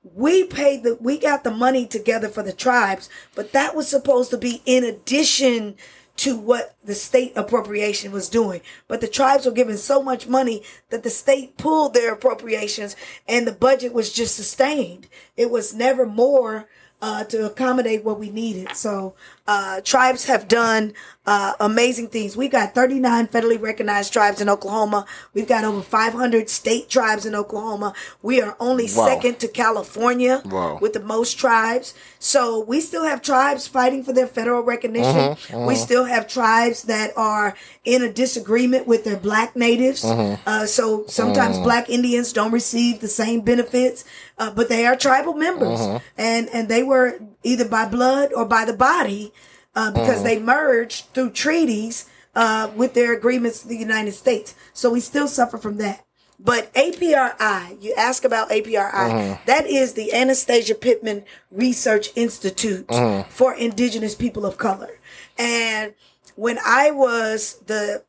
We 0.03 0.43
paid 0.43 0.83
the 0.83 0.97
we 1.01 1.17
got 1.17 1.43
the 1.43 1.51
money 1.51 1.87
together 1.87 2.29
for 2.29 2.43
the 2.43 2.53
tribes, 2.53 3.09
but 3.33 3.53
that 3.53 3.75
was 3.75 3.87
supposed 3.87 4.29
to 4.31 4.37
be 4.37 4.61
in 4.65 4.83
addition 4.83 5.75
to 6.17 6.37
what 6.37 6.75
the 6.83 6.95
state 6.95 7.33
appropriation 7.35 8.11
was 8.11 8.29
doing. 8.29 8.61
But 8.87 9.01
the 9.01 9.07
tribes 9.07 9.45
were 9.45 9.51
given 9.51 9.77
so 9.77 10.01
much 10.01 10.27
money 10.27 10.63
that 10.89 11.03
the 11.03 11.09
state 11.09 11.57
pulled 11.57 11.93
their 11.93 12.13
appropriations 12.13 12.95
and 13.27 13.45
the 13.45 13.51
budget 13.51 13.93
was 13.93 14.13
just 14.13 14.35
sustained. 14.35 15.07
It 15.35 15.49
was 15.49 15.73
never 15.73 16.05
more 16.05 16.69
uh, 17.01 17.25
to 17.25 17.45
accommodate 17.45 18.03
what 18.03 18.19
we 18.19 18.29
needed. 18.29 18.75
So 18.75 19.15
uh, 19.47 19.81
tribes 19.81 20.25
have 20.25 20.47
done 20.47 20.93
uh, 21.27 21.53
amazing 21.59 22.07
things. 22.07 22.37
We've 22.37 22.51
got 22.51 22.75
39 22.75 23.27
federally 23.27 23.59
recognized 23.59 24.13
tribes 24.13 24.41
in 24.41 24.49
Oklahoma. 24.49 25.05
We've 25.33 25.47
got 25.47 25.63
over 25.63 25.81
500 25.81 26.49
state 26.49 26.87
tribes 26.89 27.25
in 27.25 27.33
Oklahoma. 27.33 27.93
We 28.21 28.41
are 28.41 28.55
only 28.59 28.85
Wow. 28.85 29.07
second 29.07 29.39
to 29.39 29.47
California 29.47 30.41
Wow. 30.45 30.77
with 30.81 30.93
the 30.93 30.99
most 30.99 31.33
tribes. 31.39 31.93
So 32.19 32.59
we 32.59 32.79
still 32.79 33.05
have 33.05 33.21
tribes 33.23 33.67
fighting 33.67 34.03
for 34.03 34.13
their 34.13 34.27
federal 34.27 34.61
recognition. 34.61 35.35
We 35.65 35.75
still 35.75 36.05
have 36.05 36.27
tribes 36.27 36.83
that 36.83 37.11
are 37.17 37.55
in 37.83 38.03
a 38.03 38.11
disagreement 38.11 38.85
with 38.87 39.03
their 39.03 39.17
black 39.17 39.55
natives. 39.55 40.03
Uh, 40.05 40.65
so 40.67 41.05
sometimes 41.07 41.57
black 41.59 41.89
Indians 41.89 42.33
don't 42.33 42.51
receive 42.51 42.99
the 42.99 43.07
same 43.07 43.41
benefits, 43.41 44.05
uh, 44.37 44.51
but 44.51 44.69
they 44.69 44.85
are 44.85 44.95
tribal 44.95 45.33
members, 45.33 45.79
and 46.17 46.49
and 46.53 46.67
they 46.69 46.83
were 46.83 47.19
either 47.45 47.67
by 47.67 47.87
blood 47.87 48.33
or 48.33 48.43
by 48.45 48.65
the 48.65 48.73
body 48.73 49.31
uh, 49.75 49.91
because 49.91 50.23
they 50.23 50.39
merged 50.39 51.05
through 51.13 51.29
treaties 51.31 52.09
uh, 52.35 52.69
with 52.75 52.93
their 52.93 53.13
agreements 53.13 53.63
with 53.63 53.69
the 53.69 53.77
United 53.77 54.13
States. 54.13 54.55
So 54.73 54.89
we 54.89 54.99
still 54.99 55.27
suffer 55.27 55.57
from 55.57 55.77
that. 55.77 56.03
But 56.37 56.73
APRI, 56.73 57.81
you 57.81 57.93
ask 57.97 58.25
about 58.25 58.49
APRI, 58.49 59.45
that 59.45 59.67
is 59.67 59.93
the 59.93 60.13
Anastasia 60.13 60.75
Pittman 60.75 61.23
Research 61.49 62.09
Institute 62.15 62.87
for 63.29 63.53
Indigenous 63.53 64.15
People 64.15 64.45
of 64.45 64.57
Color. 64.57 64.99
And 65.37 65.93
when 66.35 66.57
I 66.65 66.91
was 66.91 67.59
the 67.67 68.03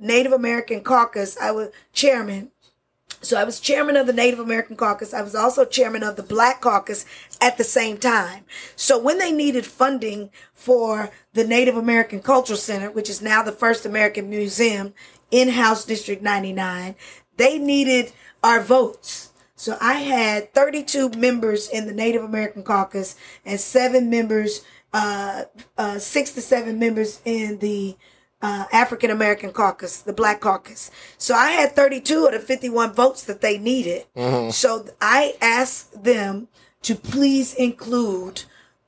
Native 0.00 0.32
American 0.32 0.82
Caucus, 0.82 1.36
I 1.40 1.52
was 1.52 1.68
chairman. 1.92 2.50
So 3.22 3.38
I 3.38 3.44
was 3.44 3.60
chairman 3.60 3.96
of 3.96 4.06
the 4.06 4.12
Native 4.12 4.38
American 4.38 4.76
Caucus. 4.76 5.12
I 5.12 5.22
was 5.22 5.34
also 5.34 5.64
chairman 5.64 6.02
of 6.02 6.16
the 6.16 6.22
Black 6.22 6.60
Caucus 6.60 7.04
at 7.40 7.58
the 7.58 7.64
same 7.64 7.98
time. 7.98 8.44
So 8.76 8.98
when 8.98 9.18
they 9.18 9.30
needed 9.30 9.66
funding 9.66 10.30
for 10.54 11.10
the 11.34 11.44
Native 11.44 11.76
American 11.76 12.22
Cultural 12.22 12.56
Center, 12.56 12.90
which 12.90 13.10
is 13.10 13.20
now 13.20 13.42
the 13.42 13.52
First 13.52 13.84
American 13.84 14.30
Museum 14.30 14.94
in 15.30 15.50
House 15.50 15.84
District 15.84 16.22
99, 16.22 16.94
they 17.36 17.58
needed 17.58 18.12
our 18.42 18.60
votes. 18.60 19.30
So 19.54 19.76
I 19.80 19.94
had 19.94 20.54
32 20.54 21.10
members 21.10 21.68
in 21.68 21.86
the 21.86 21.92
Native 21.92 22.24
American 22.24 22.62
Caucus 22.62 23.16
and 23.44 23.60
seven 23.60 24.08
members, 24.08 24.64
uh, 24.94 25.44
uh, 25.76 25.98
six 25.98 26.32
to 26.32 26.40
seven 26.40 26.78
members 26.78 27.20
in 27.26 27.58
the 27.58 27.96
uh, 28.42 28.64
African 28.72 29.10
American 29.10 29.52
caucus, 29.52 30.00
the 30.00 30.12
Black 30.12 30.40
Caucus. 30.40 30.90
So 31.18 31.34
I 31.34 31.50
had 31.50 31.76
32 31.76 32.26
of 32.26 32.32
the 32.32 32.38
51 32.38 32.92
votes 32.94 33.22
that 33.24 33.40
they 33.40 33.58
needed. 33.58 34.06
So 34.52 34.86
I 35.00 35.34
asked 35.40 36.02
them 36.02 36.48
to 36.82 36.94
please 36.94 37.54
include 37.54 38.44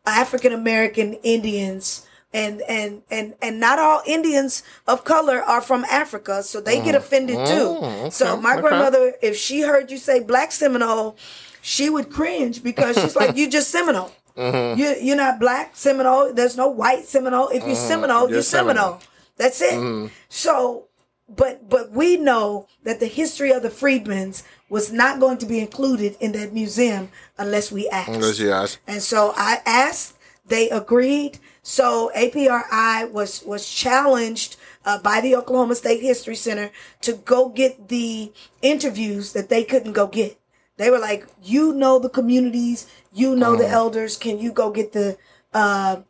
African 0.06 0.52
American 0.52 1.14
Indians 1.22 2.06
and 2.34 2.62
and 2.62 3.02
and 3.10 3.34
and 3.42 3.60
not 3.60 3.78
all 3.78 4.02
Indians 4.06 4.62
of 4.86 5.04
color 5.04 5.42
are 5.42 5.60
from 5.60 5.84
Africa, 5.84 6.42
so 6.42 6.60
they 6.60 6.80
get 6.80 6.94
offended 6.94 7.36
too. 7.46 7.78
Mm, 7.80 8.12
so 8.12 8.36
my 8.36 8.54
okay. 8.54 8.62
grandmother, 8.62 9.14
if 9.20 9.36
she 9.36 9.60
heard 9.60 9.90
you 9.90 9.98
say 9.98 10.20
Black 10.20 10.50
Seminole, 10.50 11.16
she 11.60 11.90
would 11.90 12.10
cringe 12.10 12.62
because 12.62 12.96
she's 12.96 13.14
like, 13.14 13.36
"You 13.36 13.50
just 13.50 13.70
Seminole. 13.70 14.12
Mm-hmm. 14.32 14.80
You 14.80 14.96
you're 14.98 15.16
not 15.16 15.38
Black 15.38 15.76
Seminole. 15.76 16.32
There's 16.32 16.56
no 16.56 16.66
white 16.66 17.04
Seminole. 17.04 17.48
If 17.48 17.66
you're 17.66 17.76
Seminole, 17.76 18.28
You're 18.28 18.36
you're 18.36 18.42
Seminole. 18.42 18.98
Seminole. 18.98 19.11
That's 19.36 19.60
it." 19.60 19.74
Mm-hmm. 19.74 20.08
So, 20.28 20.88
but 21.28 21.68
but 21.68 21.90
we 21.92 22.16
know 22.16 22.66
that 22.84 23.00
the 23.00 23.06
history 23.06 23.50
of 23.52 23.62
the 23.62 23.70
freedmen's 23.70 24.44
was 24.68 24.90
not 24.90 25.20
going 25.20 25.36
to 25.38 25.46
be 25.46 25.60
included 25.60 26.16
in 26.18 26.32
that 26.32 26.52
museum 26.52 27.10
unless 27.36 27.70
we 27.70 27.88
asked. 27.90 28.08
Unless 28.08 28.38
you 28.38 28.50
ask. 28.50 28.80
And 28.86 29.02
so 29.02 29.34
I 29.36 29.60
asked, 29.66 30.16
they 30.46 30.70
agreed. 30.70 31.38
So 31.62 32.10
APRI 32.16 33.10
was 33.12 33.42
was 33.44 33.68
challenged 33.68 34.56
uh, 34.84 34.98
by 34.98 35.20
the 35.20 35.36
Oklahoma 35.36 35.74
State 35.74 36.00
History 36.00 36.34
Center 36.34 36.70
to 37.02 37.12
go 37.12 37.48
get 37.48 37.88
the 37.88 38.32
interviews 38.62 39.32
that 39.34 39.48
they 39.48 39.62
couldn't 39.62 39.92
go 39.92 40.06
get. 40.06 40.38
They 40.78 40.90
were 40.90 40.98
like, 40.98 41.26
"You 41.42 41.72
know 41.72 41.98
the 41.98 42.08
communities, 42.08 42.86
you 43.12 43.36
know 43.36 43.56
the 43.56 43.68
elders. 43.68 44.16
Can 44.16 44.38
you 44.38 44.52
go 44.52 44.70
get 44.70 44.92
the 44.92 45.18
uh, 45.52 46.00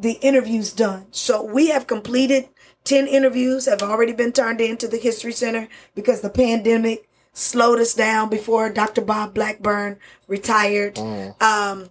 the 0.00 0.18
interviews 0.20 0.72
done?" 0.72 1.06
So 1.10 1.42
we 1.42 1.68
have 1.68 1.86
completed 1.86 2.48
ten 2.84 3.06
interviews. 3.06 3.66
Have 3.66 3.82
already 3.82 4.12
been 4.12 4.32
turned 4.32 4.60
into 4.60 4.88
the 4.88 4.98
History 4.98 5.32
Center 5.32 5.68
because 5.94 6.20
the 6.20 6.30
pandemic 6.30 7.08
slowed 7.32 7.78
us 7.78 7.94
down 7.94 8.28
before 8.28 8.68
Dr. 8.70 9.00
Bob 9.00 9.34
Blackburn 9.34 9.98
retired. 10.26 10.98
Um, 11.40 11.90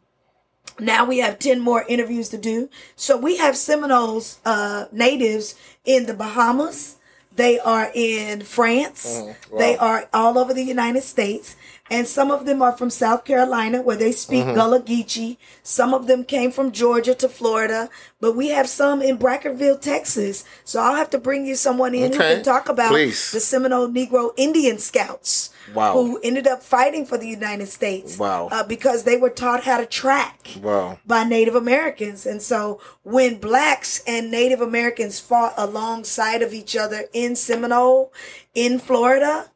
now 0.79 1.05
we 1.05 1.19
have 1.19 1.39
10 1.39 1.59
more 1.59 1.85
interviews 1.87 2.29
to 2.29 2.37
do. 2.37 2.69
So 2.95 3.17
we 3.17 3.37
have 3.37 3.55
Seminoles, 3.57 4.39
uh, 4.45 4.85
natives 4.91 5.55
in 5.85 6.05
the 6.05 6.13
Bahamas. 6.13 6.97
They 7.35 7.59
are 7.59 7.89
in 7.95 8.41
France. 8.41 9.21
They 9.57 9.77
are 9.77 10.09
all 10.13 10.37
over 10.37 10.53
the 10.53 10.63
United 10.63 11.03
States. 11.03 11.55
And 11.89 12.07
some 12.07 12.31
of 12.31 12.45
them 12.45 12.61
are 12.61 12.71
from 12.71 12.89
South 12.89 13.23
Carolina 13.25 13.81
where 13.81 13.95
they 13.95 14.11
speak 14.11 14.45
Gullah 14.45 14.81
Geechee. 14.81 15.37
Some 15.63 15.93
of 15.93 16.07
them 16.07 16.23
came 16.23 16.51
from 16.51 16.71
Georgia 16.71 17.15
to 17.15 17.29
Florida. 17.29 17.89
But 18.19 18.35
we 18.35 18.49
have 18.49 18.67
some 18.67 19.01
in 19.01 19.17
Brackettville, 19.17 19.79
Texas. 19.79 20.43
So 20.63 20.81
I'll 20.81 20.95
have 20.95 21.09
to 21.11 21.17
bring 21.17 21.45
you 21.45 21.55
someone 21.55 21.93
in 21.95 22.11
who 22.13 22.17
can 22.17 22.43
talk 22.43 22.67
about 22.67 22.89
Please. 22.89 23.31
the 23.31 23.39
Seminole 23.39 23.87
Negro 23.89 24.31
Indian 24.37 24.79
Scouts. 24.79 25.51
Wow. 25.73 25.93
Who 25.93 26.19
ended 26.23 26.47
up 26.47 26.63
fighting 26.63 27.05
for 27.05 27.17
the 27.17 27.27
United 27.27 27.67
States. 27.67 28.17
Wow. 28.17 28.47
Uh, 28.51 28.63
because 28.63 29.03
they 29.03 29.17
were 29.17 29.29
taught 29.29 29.63
how 29.65 29.77
to 29.77 29.85
track 29.85 30.47
Wow. 30.61 30.97
by 31.05 31.23
Native 31.25 31.55
Americans. 31.55 32.25
And 32.25 32.41
so 32.41 32.79
when 33.03 33.37
blacks 33.39 34.01
and 34.07 34.31
Native 34.31 34.61
Americans 34.61 35.19
fought 35.19 35.53
alongside 35.57 36.41
of 36.41 36.53
each 36.53 36.75
other 36.75 37.03
in 37.13 37.35
Seminole, 37.35 38.13
in 38.55 38.79
Florida, 38.79 39.51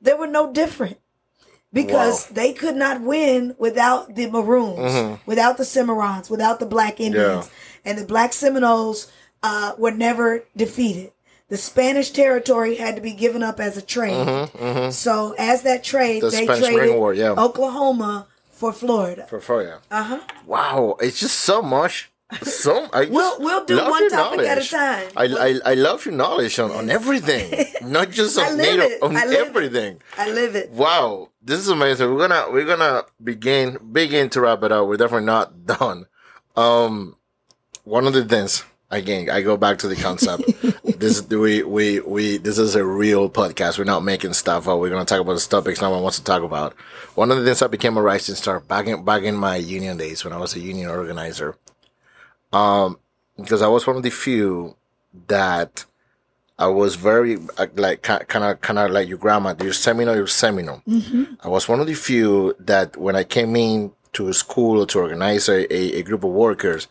they 0.00 0.12
were 0.14 0.26
no 0.26 0.52
different 0.52 0.98
because 1.74 2.28
Wow. 2.28 2.34
they 2.34 2.52
could 2.54 2.76
not 2.76 3.02
win 3.02 3.54
without 3.58 4.14
the 4.14 4.30
Maroons, 4.30 5.18
without 5.26 5.58
the 5.58 5.64
Cimarrons, 5.64 6.30
without 6.30 6.60
the 6.60 6.66
black 6.66 7.00
Indians. 7.00 7.50
And 7.84 7.98
the 7.98 8.06
black 8.06 8.32
Seminoles 8.32 9.12
uh, 9.42 9.72
were 9.76 9.90
never 9.90 10.44
defeated. 10.56 11.10
The 11.50 11.58
Spanish 11.58 12.10
territory 12.10 12.76
had 12.76 12.96
to 12.96 13.02
be 13.02 13.12
given 13.12 13.42
up 13.42 13.60
as 13.60 13.76
a 13.76 13.82
trade. 13.82 14.48
So 14.92 15.34
as 15.38 15.62
that 15.62 15.84
trade, 15.84 16.22
The 16.22 16.30
they 16.30 16.44
Spanish 16.46 16.68
traded 16.68 16.96
War, 16.96 17.12
yeah. 17.12 17.32
Oklahoma 17.36 18.26
for 18.50 18.72
Florida. 18.72 19.26
For 19.28 19.40
Florida. 19.40 19.80
Uh 19.90 20.02
huh. 20.04 20.20
Wow, 20.46 20.96
it's 21.00 21.20
just 21.20 21.38
so 21.40 21.60
much. 21.60 22.10
So 22.42 22.88
I 22.92 23.04
We'll- 23.06 23.36
we'll 23.40 23.64
do 23.64 23.76
one 23.78 24.10
topic 24.10 24.40
at 24.46 24.58
a 24.58 24.68
time. 24.68 25.08
I, 25.16 25.24
I 25.24 25.72
I 25.72 25.74
love 25.74 26.04
your 26.06 26.14
knowledge 26.14 26.58
on, 26.58 26.70
on 26.70 26.90
everything, 26.90 27.66
not 27.82 28.10
just 28.10 28.38
on 28.38 28.58
it. 28.60 29.02
on 29.02 29.16
I 29.16 29.24
live 29.26 29.40
it. 29.40 29.46
everything. 29.48 30.00
I 30.18 30.30
live 30.30 30.54
it. 30.56 30.70
Wow, 30.70 31.28
this 31.42 31.58
is 31.60 31.68
amazing. 31.68 32.12
We're 32.12 32.26
gonna 32.28 32.50
we're 32.50 32.66
gonna 32.66 33.04
begin 33.22 33.78
begin 33.92 34.28
to 34.30 34.40
wrap 34.40 34.62
it 34.62 34.72
up. 34.72 34.86
We're 34.88 34.96
definitely 34.96 35.26
not 35.26 35.66
done. 35.78 36.06
Um, 36.56 37.16
one 37.84 38.06
of 38.06 38.12
the 38.14 38.24
things 38.24 38.64
again, 38.90 39.28
I 39.30 39.42
go 39.42 39.56
back 39.56 39.78
to 39.78 39.88
the 39.88 39.96
concept. 39.96 40.44
this 40.98 41.22
we 41.28 41.62
we 41.62 42.00
we 42.00 42.36
this 42.38 42.58
is 42.58 42.74
a 42.74 42.84
real 42.84 43.28
podcast. 43.28 43.78
We're 43.78 43.84
not 43.84 44.04
making 44.04 44.32
stuff 44.34 44.68
up. 44.68 44.78
We're 44.78 44.90
gonna 44.90 45.04
talk 45.04 45.20
about 45.20 45.34
the 45.38 45.46
topics 45.48 45.80
no 45.80 45.90
one 45.90 46.02
wants 46.02 46.18
to 46.18 46.24
talk 46.24 46.42
about. 46.42 46.74
One 47.14 47.30
of 47.30 47.38
the 47.38 47.44
things 47.44 47.62
I 47.62 47.66
became 47.68 47.96
a 47.96 48.02
rising 48.02 48.34
star 48.36 48.60
back 48.60 48.86
in 48.86 49.04
back 49.04 49.22
in 49.24 49.34
my 49.34 49.56
union 49.56 49.96
days 49.96 50.24
when 50.24 50.32
I 50.32 50.38
was 50.38 50.54
a 50.54 50.60
union 50.60 50.88
organizer. 50.90 51.56
Um, 52.54 52.98
because 53.36 53.62
I 53.62 53.68
was 53.68 53.86
one 53.86 53.96
of 53.96 54.02
the 54.02 54.10
few 54.10 54.76
that 55.26 55.84
I 56.58 56.68
was 56.68 56.94
very 56.94 57.38
uh, 57.58 57.66
like 57.74 58.02
kind 58.02 58.44
of 58.44 58.60
kind 58.60 58.78
of 58.78 58.90
like 58.92 59.08
your 59.08 59.18
grandma. 59.18 59.54
Your 59.60 59.72
Seminole, 59.72 60.14
your 60.16 60.28
Seminole. 60.28 60.82
I 61.42 61.48
was 61.48 61.68
one 61.68 61.80
of 61.80 61.86
the 61.86 61.94
few 61.94 62.54
that 62.60 62.96
when 62.96 63.16
I 63.16 63.24
came 63.24 63.56
in 63.56 63.92
to 64.12 64.28
a 64.28 64.34
school 64.34 64.86
to 64.86 64.98
organize 65.00 65.48
a, 65.48 65.60
a, 65.74 65.98
a 65.98 66.02
group 66.02 66.22
of 66.22 66.30
workers, 66.30 66.86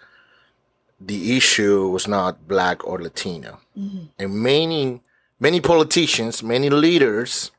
the 0.99 1.37
issue 1.37 1.87
was 1.89 2.07
not 2.07 2.45
black 2.47 2.85
or 2.85 3.01
Latino, 3.01 3.59
and 4.19 4.29
many 4.35 5.01
many 5.39 5.61
politicians, 5.61 6.43
many 6.43 6.69
leaders 6.69 7.51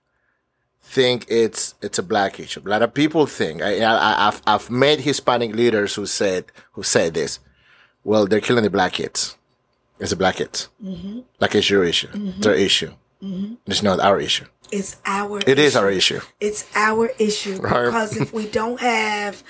think 0.83 1.25
it's 1.29 1.75
it's 1.81 1.99
a 1.99 2.03
black 2.03 2.39
issue. 2.39 2.61
A 2.67 2.69
lot 2.69 2.83
of 2.83 2.93
people 2.93 3.25
think. 3.27 3.63
I, 3.63 3.81
I 3.81 4.29
I've 4.29 4.43
I've 4.47 4.69
met 4.71 5.01
Hispanic 5.01 5.55
leaders 5.55 5.95
who 5.95 6.05
said 6.07 6.45
who 6.73 6.83
said 6.83 7.15
this. 7.15 7.41
Well, 8.05 8.27
they're 8.27 8.41
killing 8.41 8.65
the 8.65 8.71
black 8.71 8.93
kids. 8.95 9.37
It's 9.99 10.13
a 10.13 10.17
black 10.17 10.37
kids. 10.37 10.69
Like 11.41 11.55
it's 11.55 11.71
your 11.71 11.85
issue. 11.85 12.09
It's 12.13 12.39
their 12.45 12.55
issue. 12.55 12.93
It's 13.67 13.83
not 13.83 14.01
our 14.01 14.21
issue. 14.21 14.45
It's 14.71 14.97
our. 15.07 15.39
It 15.47 15.59
is 15.59 15.75
issue. 15.75 15.79
our 15.79 15.91
issue. 15.91 16.21
It's 16.41 16.67
our 16.75 17.07
issue 17.19 17.57
Right. 17.61 17.87
because 17.87 18.17
if 18.17 18.33
we 18.33 18.47
don't 18.47 18.81
have, 18.81 19.43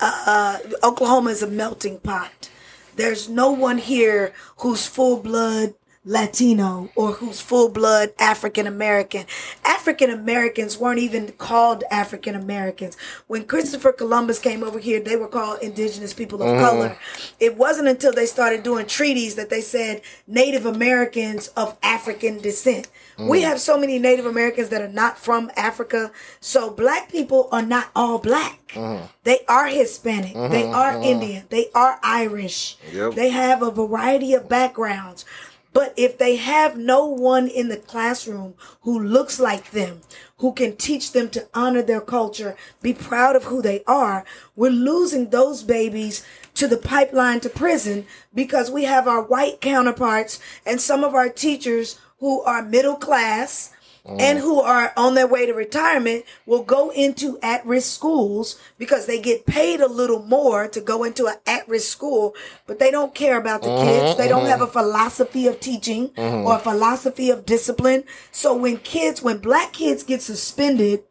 uh, 0.00 0.24
uh, 0.26 0.58
Oklahoma 0.86 1.30
is 1.30 1.42
a 1.42 1.46
melting 1.46 1.98
pot. 2.00 2.50
There's 2.96 3.28
no 3.28 3.50
one 3.52 3.78
here 3.78 4.32
who's 4.58 4.86
full 4.86 5.18
blood 5.22 5.74
Latino 6.04 6.90
or 6.96 7.12
who's 7.12 7.40
full 7.40 7.68
blood 7.68 8.12
African 8.18 8.66
American. 8.66 9.24
African 9.64 10.10
Americans 10.10 10.76
weren't 10.76 10.98
even 10.98 11.30
called 11.32 11.84
African 11.90 12.34
Americans. 12.34 12.96
When 13.28 13.44
Christopher 13.44 13.92
Columbus 13.92 14.40
came 14.40 14.64
over 14.64 14.80
here, 14.80 14.98
they 14.98 15.14
were 15.14 15.28
called 15.28 15.62
indigenous 15.62 16.12
people 16.12 16.42
of 16.42 16.48
mm-hmm. 16.48 16.64
color. 16.64 16.98
It 17.38 17.56
wasn't 17.56 17.86
until 17.86 18.12
they 18.12 18.26
started 18.26 18.64
doing 18.64 18.86
treaties 18.86 19.36
that 19.36 19.48
they 19.48 19.60
said 19.60 20.02
Native 20.26 20.66
Americans 20.66 21.48
of 21.48 21.76
African 21.82 22.40
descent. 22.40 22.88
We 23.18 23.42
mm. 23.42 23.44
have 23.44 23.60
so 23.60 23.78
many 23.78 23.98
Native 23.98 24.26
Americans 24.26 24.70
that 24.70 24.82
are 24.82 24.88
not 24.88 25.18
from 25.18 25.50
Africa. 25.56 26.10
So 26.40 26.70
black 26.70 27.10
people 27.12 27.48
are 27.52 27.62
not 27.62 27.90
all 27.94 28.18
black. 28.18 28.72
Mm-hmm. 28.74 29.06
They 29.22 29.40
are 29.48 29.66
Hispanic. 29.68 30.32
They 30.32 30.62
mm-hmm. 30.62 30.74
are 30.74 31.00
Indian. 31.00 31.44
They 31.50 31.66
are 31.74 32.00
Irish. 32.02 32.76
Yep. 32.92 33.14
They 33.14 33.30
have 33.30 33.62
a 33.62 33.70
variety 33.70 34.34
of 34.34 34.48
backgrounds. 34.48 35.24
But 35.72 35.94
if 35.96 36.18
they 36.18 36.36
have 36.36 36.76
no 36.76 37.06
one 37.06 37.48
in 37.48 37.68
the 37.68 37.76
classroom 37.76 38.54
who 38.82 38.98
looks 38.98 39.40
like 39.40 39.70
them, 39.70 40.02
who 40.38 40.52
can 40.52 40.76
teach 40.76 41.12
them 41.12 41.30
to 41.30 41.48
honor 41.54 41.82
their 41.82 42.00
culture, 42.00 42.56
be 42.82 42.92
proud 42.92 43.36
of 43.36 43.44
who 43.44 43.62
they 43.62 43.82
are, 43.86 44.24
we're 44.54 44.70
losing 44.70 45.30
those 45.30 45.62
babies 45.62 46.24
to 46.54 46.68
the 46.68 46.76
pipeline 46.76 47.40
to 47.40 47.48
prison 47.48 48.06
because 48.34 48.70
we 48.70 48.84
have 48.84 49.08
our 49.08 49.22
white 49.22 49.60
counterparts 49.60 50.38
and 50.66 50.80
some 50.80 51.04
of 51.04 51.14
our 51.14 51.28
teachers 51.28 51.98
who 52.18 52.42
are 52.42 52.62
middle 52.62 52.96
class 52.96 53.72
and 54.04 54.38
mm. 54.38 54.40
who 54.40 54.60
are 54.60 54.92
on 54.96 55.14
their 55.14 55.26
way 55.26 55.46
to 55.46 55.52
retirement 55.52 56.24
will 56.44 56.62
go 56.64 56.90
into 56.90 57.38
at-risk 57.40 57.92
schools 57.92 58.60
because 58.76 59.06
they 59.06 59.20
get 59.20 59.46
paid 59.46 59.80
a 59.80 59.88
little 59.88 60.22
more 60.24 60.66
to 60.66 60.80
go 60.80 61.04
into 61.04 61.26
an 61.26 61.36
at-risk 61.46 61.90
school 61.90 62.34
but 62.66 62.78
they 62.78 62.90
don't 62.90 63.14
care 63.14 63.38
about 63.38 63.62
the 63.62 63.68
mm-hmm, 63.68 63.84
kids. 63.84 64.18
They 64.18 64.28
don't 64.28 64.40
mm-hmm. 64.40 64.50
have 64.50 64.60
a 64.60 64.66
philosophy 64.66 65.46
of 65.46 65.60
teaching 65.60 66.08
mm-hmm. 66.10 66.46
or 66.46 66.56
a 66.56 66.60
philosophy 66.60 67.30
of 67.30 67.46
discipline. 67.46 68.04
So 68.32 68.56
when 68.56 68.78
kids 68.78 69.22
when 69.22 69.38
black 69.38 69.72
kids 69.72 70.02
get 70.02 70.20
suspended 70.20 71.04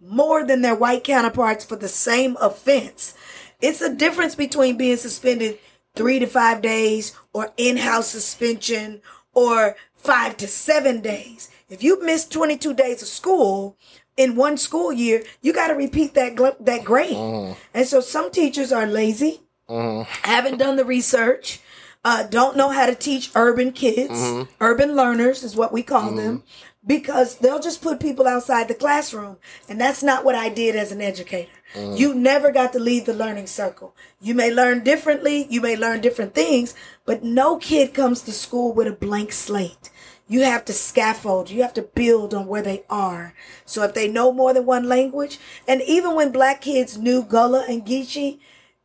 more 0.00 0.44
than 0.44 0.62
their 0.62 0.74
white 0.74 1.04
counterparts 1.04 1.64
for 1.64 1.76
the 1.76 1.88
same 1.88 2.36
offense 2.40 3.14
it's 3.62 3.80
a 3.80 3.94
difference 3.94 4.34
between 4.34 4.76
being 4.76 4.96
suspended 4.96 5.58
three 5.94 6.18
to 6.18 6.26
five 6.26 6.60
days 6.60 7.14
or 7.32 7.52
in-house 7.56 8.08
suspension 8.08 9.00
or 9.34 9.76
five 9.94 10.36
to 10.38 10.48
seven 10.48 11.00
days. 11.00 11.48
If 11.72 11.82
you 11.82 12.04
miss 12.04 12.28
22 12.28 12.74
days 12.74 13.00
of 13.00 13.08
school 13.08 13.78
in 14.18 14.36
one 14.36 14.58
school 14.58 14.92
year, 14.92 15.22
you 15.40 15.54
got 15.54 15.68
to 15.68 15.74
repeat 15.74 16.12
that 16.12 16.34
gl- 16.34 16.62
that 16.62 16.84
grade. 16.84 17.16
Mm-hmm. 17.16 17.58
And 17.72 17.86
so 17.86 18.02
some 18.02 18.30
teachers 18.30 18.72
are 18.72 18.86
lazy, 18.86 19.40
mm-hmm. 19.70 20.02
haven't 20.28 20.58
done 20.58 20.76
the 20.76 20.84
research, 20.84 21.60
uh, 22.04 22.24
don't 22.24 22.58
know 22.58 22.68
how 22.68 22.84
to 22.84 22.94
teach 22.94 23.30
urban 23.34 23.72
kids. 23.72 24.12
Mm-hmm. 24.12 24.52
Urban 24.60 24.94
learners 24.94 25.42
is 25.42 25.56
what 25.56 25.72
we 25.72 25.82
call 25.82 26.12
them. 26.12 26.42
because 26.84 27.36
they'll 27.36 27.60
just 27.60 27.80
put 27.80 28.00
people 28.00 28.26
outside 28.26 28.66
the 28.66 28.74
classroom. 28.74 29.36
And 29.68 29.80
that's 29.80 30.02
not 30.02 30.24
what 30.24 30.34
I 30.34 30.48
did 30.48 30.74
as 30.74 30.90
an 30.90 31.00
educator. 31.00 31.52
You 31.74 32.12
never 32.12 32.50
got 32.50 32.72
to 32.72 32.78
leave 32.78 33.06
the 33.06 33.14
learning 33.14 33.46
circle. 33.46 33.94
You 34.20 34.34
may 34.34 34.50
learn 34.50 34.84
differently, 34.84 35.46
you 35.48 35.60
may 35.60 35.76
learn 35.76 36.00
different 36.00 36.34
things, 36.34 36.74
but 37.06 37.22
no 37.22 37.56
kid 37.56 37.94
comes 37.94 38.20
to 38.22 38.32
school 38.32 38.74
with 38.74 38.88
a 38.88 38.92
blank 38.92 39.32
slate. 39.32 39.90
You 40.32 40.44
have 40.44 40.64
to 40.64 40.72
scaffold, 40.72 41.50
you 41.50 41.60
have 41.60 41.74
to 41.74 41.82
build 41.82 42.32
on 42.32 42.46
where 42.46 42.62
they 42.62 42.84
are. 42.88 43.34
So 43.66 43.82
if 43.82 43.92
they 43.92 44.08
know 44.08 44.32
more 44.32 44.54
than 44.54 44.64
one 44.64 44.88
language, 44.88 45.38
and 45.68 45.82
even 45.82 46.14
when 46.14 46.32
black 46.32 46.62
kids 46.62 46.96
knew 46.96 47.22
Gullah 47.22 47.66
and 47.68 47.84
Geechee, 47.84 48.38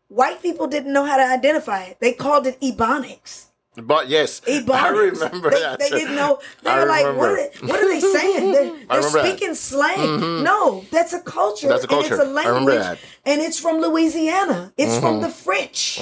white 0.10 0.42
people 0.42 0.68
didn't 0.68 0.92
know 0.92 1.06
how 1.06 1.16
to 1.16 1.24
identify 1.24 1.84
it. 1.84 2.02
They 2.02 2.12
called 2.12 2.48
it 2.48 2.60
Ebonics. 2.60 3.46
But 3.78 4.10
yes, 4.10 4.42
Ebonics. 4.42 4.74
I 4.74 4.90
remember 4.90 5.50
they, 5.52 5.60
that. 5.62 5.80
They 5.80 5.90
didn't 5.90 6.16
know. 6.18 6.42
They 6.64 6.70
I 6.70 6.80
were 6.82 6.86
like, 6.86 7.06
what 7.06 7.30
are, 7.30 7.36
remember. 7.36 7.58
they, 7.62 7.68
what 7.68 7.80
are 7.82 7.88
they 7.88 8.00
saying? 8.02 8.52
They're, 8.52 8.64
they're 8.64 8.74
remember 8.74 8.88
that. 8.90 9.04
Mm-hmm. 9.04 9.28
speaking 9.30 9.56
slang. 9.56 10.44
No, 10.44 10.84
that's 10.92 11.14
a 11.14 11.22
culture. 11.22 11.70
That's 11.70 11.86
a 11.86 11.88
culture. 11.88 12.16
And 12.16 12.24
it's 12.24 12.30
a 12.30 12.34
language. 12.34 12.76
that. 12.76 12.98
Mm-hmm. 12.98 13.30
And 13.30 13.42
it's 13.42 13.58
from 13.58 13.80
Louisiana. 13.80 14.74
It's 14.76 15.00
from 15.00 15.22
the 15.22 15.30
French. 15.30 16.02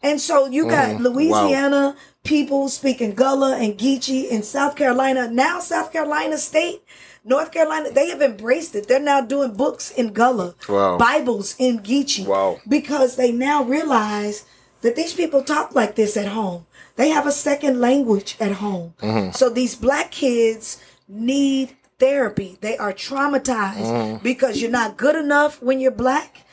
And 0.00 0.20
so 0.20 0.46
you 0.46 0.70
got 0.70 1.02
Louisiana 1.02 1.96
people 2.28 2.68
speaking 2.68 3.14
Gullah 3.14 3.56
and 3.56 3.78
Geechee 3.78 4.28
in 4.28 4.42
South 4.42 4.76
Carolina. 4.76 5.30
Now 5.30 5.60
South 5.60 5.90
Carolina 5.92 6.36
State, 6.36 6.82
North 7.24 7.50
Carolina, 7.52 7.90
they 7.90 8.10
have 8.10 8.20
embraced 8.20 8.74
it. 8.74 8.86
They're 8.86 9.00
now 9.00 9.22
doing 9.22 9.54
books 9.54 9.90
in 9.90 10.12
Gullah, 10.12 10.54
Wow. 10.68 10.98
Bibles 10.98 11.56
in 11.58 11.78
Geechee. 11.80 12.26
Wow. 12.26 12.60
Because 12.68 13.16
they 13.16 13.32
now 13.32 13.64
realize 13.64 14.44
that 14.82 14.94
these 14.94 15.14
people 15.14 15.42
talk 15.42 15.74
like 15.74 15.96
this 15.96 16.16
at 16.18 16.28
home. 16.28 16.66
They 16.96 17.08
have 17.08 17.26
a 17.26 17.32
second 17.32 17.80
language 17.80 18.36
at 18.38 18.52
home. 18.52 18.92
Mm-hmm. 19.00 19.30
So 19.32 19.48
these 19.48 19.74
black 19.74 20.10
kids 20.10 20.82
need 21.08 21.76
therapy. 21.98 22.58
They 22.60 22.76
are 22.76 22.92
traumatized 22.92 23.76
Mm-hmm. 23.88 24.22
because 24.22 24.60
you're 24.60 24.70
not 24.70 24.98
good 24.98 25.16
enough 25.16 25.62
when 25.62 25.80
you're 25.80 25.90
black. 25.92 26.44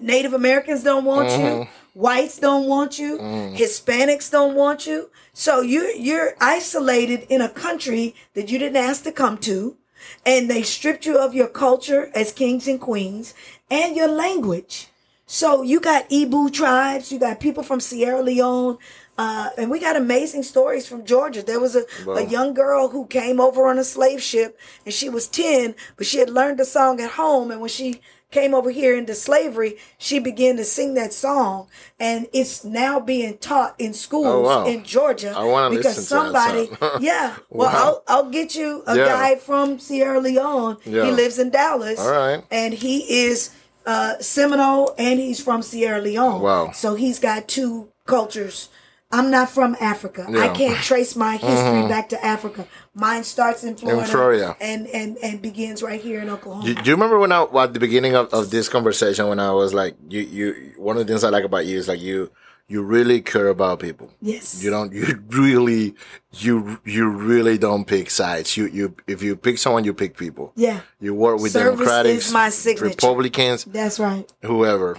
Native 0.00 0.34
Americans 0.34 0.84
don't 0.84 1.04
want 1.04 1.28
Mm-hmm. 1.30 1.62
you. 1.62 1.68
Whites 1.94 2.38
don't 2.38 2.66
want 2.68 2.98
you. 2.98 3.18
Hispanics 3.18 4.30
don't 4.30 4.54
want 4.54 4.86
you. 4.86 5.10
So 5.32 5.60
you're 5.60 5.90
you're 5.90 6.34
isolated 6.40 7.26
in 7.28 7.40
a 7.40 7.48
country 7.48 8.14
that 8.34 8.50
you 8.50 8.58
didn't 8.58 8.76
ask 8.76 9.02
to 9.04 9.12
come 9.12 9.38
to, 9.38 9.76
and 10.24 10.48
they 10.48 10.62
stripped 10.62 11.06
you 11.06 11.18
of 11.18 11.34
your 11.34 11.48
culture 11.48 12.10
as 12.14 12.32
kings 12.32 12.68
and 12.68 12.80
queens 12.80 13.34
and 13.70 13.96
your 13.96 14.08
language. 14.08 14.88
So 15.26 15.62
you 15.62 15.78
got 15.80 16.10
Ibo 16.10 16.48
tribes, 16.48 17.12
you 17.12 17.18
got 17.18 17.38
people 17.38 17.62
from 17.62 17.80
Sierra 17.80 18.22
Leone, 18.22 18.78
uh, 19.18 19.50
and 19.58 19.70
we 19.70 19.78
got 19.78 19.94
amazing 19.96 20.42
stories 20.42 20.86
from 20.88 21.04
Georgia. 21.04 21.42
There 21.42 21.60
was 21.60 21.76
a, 21.76 21.84
a 22.12 22.24
young 22.24 22.54
girl 22.54 22.88
who 22.88 23.06
came 23.06 23.38
over 23.38 23.66
on 23.66 23.78
a 23.78 23.84
slave 23.84 24.22
ship, 24.22 24.58
and 24.86 24.94
she 24.94 25.10
was 25.10 25.28
ten, 25.28 25.74
but 25.96 26.06
she 26.06 26.18
had 26.18 26.30
learned 26.30 26.58
the 26.58 26.64
song 26.64 27.00
at 27.00 27.10
home, 27.12 27.50
and 27.50 27.60
when 27.60 27.68
she 27.68 28.00
came 28.30 28.54
over 28.54 28.70
here 28.70 28.96
into 28.96 29.14
slavery, 29.14 29.76
she 29.96 30.18
began 30.18 30.56
to 30.58 30.64
sing 30.64 30.94
that 30.94 31.12
song, 31.12 31.68
and 31.98 32.26
it's 32.32 32.62
now 32.64 33.00
being 33.00 33.38
taught 33.38 33.74
in 33.78 33.94
schools 33.94 34.26
Oh, 34.26 34.40
wow. 34.42 34.66
in 34.66 34.84
Georgia 34.84 35.34
I 35.36 35.44
because 35.70 35.70
listen 35.70 35.94
to 35.94 36.00
that 36.00 36.04
somebody, 36.06 36.66
song. 36.76 36.90
yeah. 37.02 37.36
Well, 37.50 37.70
Wow. 37.72 38.02
I'll 38.06 38.16
I'll 38.24 38.30
get 38.30 38.54
you 38.54 38.82
a 38.86 38.96
Yeah. 38.96 39.06
guy 39.06 39.36
from 39.36 39.78
Sierra 39.78 40.20
Leone. 40.20 40.76
Yeah. 40.84 41.06
He 41.06 41.12
lives 41.12 41.38
in 41.38 41.50
Dallas. 41.50 41.98
All 41.98 42.10
right. 42.10 42.44
And 42.50 42.74
he 42.74 43.24
is 43.24 43.50
uh, 43.86 44.18
Seminole 44.20 44.94
and 44.98 45.18
he's 45.18 45.40
from 45.42 45.62
Sierra 45.62 46.00
Leone. 46.00 46.42
Wow. 46.42 46.72
So 46.72 46.94
he's 46.94 47.18
got 47.18 47.48
two 47.48 47.88
cultures. 48.06 48.68
I'm 49.10 49.30
not 49.30 49.48
from 49.50 49.74
Africa. 49.80 50.26
I 50.28 50.30
Yeah. 50.30 50.38
Mm-hmm. 50.46 50.54
can't 50.54 50.78
trace 50.84 51.16
my 51.16 51.36
history 51.36 51.88
back 51.88 52.10
to 52.10 52.22
Africa. 52.24 52.66
Mine 52.94 53.24
starts 53.24 53.64
in 53.64 53.74
Florida, 53.76 54.04
Florida. 54.06 54.56
and, 54.60 54.86
and 54.88 55.16
and 55.22 55.40
begins 55.40 55.82
right 55.82 56.00
here 56.00 56.20
in 56.20 56.28
Oklahoma. 56.28 56.66
Do, 56.66 56.74
do 56.74 56.82
you 56.90 56.94
remember 56.96 57.18
when 57.18 57.32
I 57.32 57.42
at 57.44 57.72
the 57.72 57.80
beginning 57.80 58.14
of, 58.14 58.32
of 58.34 58.50
this 58.50 58.68
conversation 58.68 59.26
when 59.28 59.40
I 59.40 59.50
was 59.52 59.72
like 59.72 59.96
you 60.10 60.20
you 60.20 60.72
one 60.76 60.96
of 60.98 61.06
the 61.06 61.10
things 61.12 61.24
I 61.24 61.30
like 61.30 61.44
about 61.44 61.64
you 61.66 61.78
is 61.78 61.88
like 61.88 62.00
you 62.00 62.30
you 62.70 62.82
really 62.82 63.22
care 63.22 63.48
about 63.48 63.80
people. 63.80 64.12
yes. 64.20 64.62
You 64.62 64.68
don't 64.68 64.92
you 64.98 65.22
really 65.30 65.94
you 66.32 66.78
you 66.84 67.08
really 67.08 67.56
don't 67.56 67.86
pick 67.86 68.10
sides. 68.10 68.58
You 68.58 68.66
you 68.66 68.94
if 69.06 69.22
you 69.22 69.36
pick 69.36 69.56
someone 69.56 69.84
you 69.84 69.94
pick 69.94 70.18
people. 70.18 70.52
Yeah. 70.54 70.80
You 71.00 71.14
work 71.14 71.40
with 71.40 71.52
Service 71.52 71.78
Democrats, 71.78 72.08
is 72.26 72.32
my 72.32 72.50
signature. 72.50 72.84
Republicans, 72.90 73.64
That's 73.64 73.98
right. 73.98 74.30
whoever. 74.42 74.98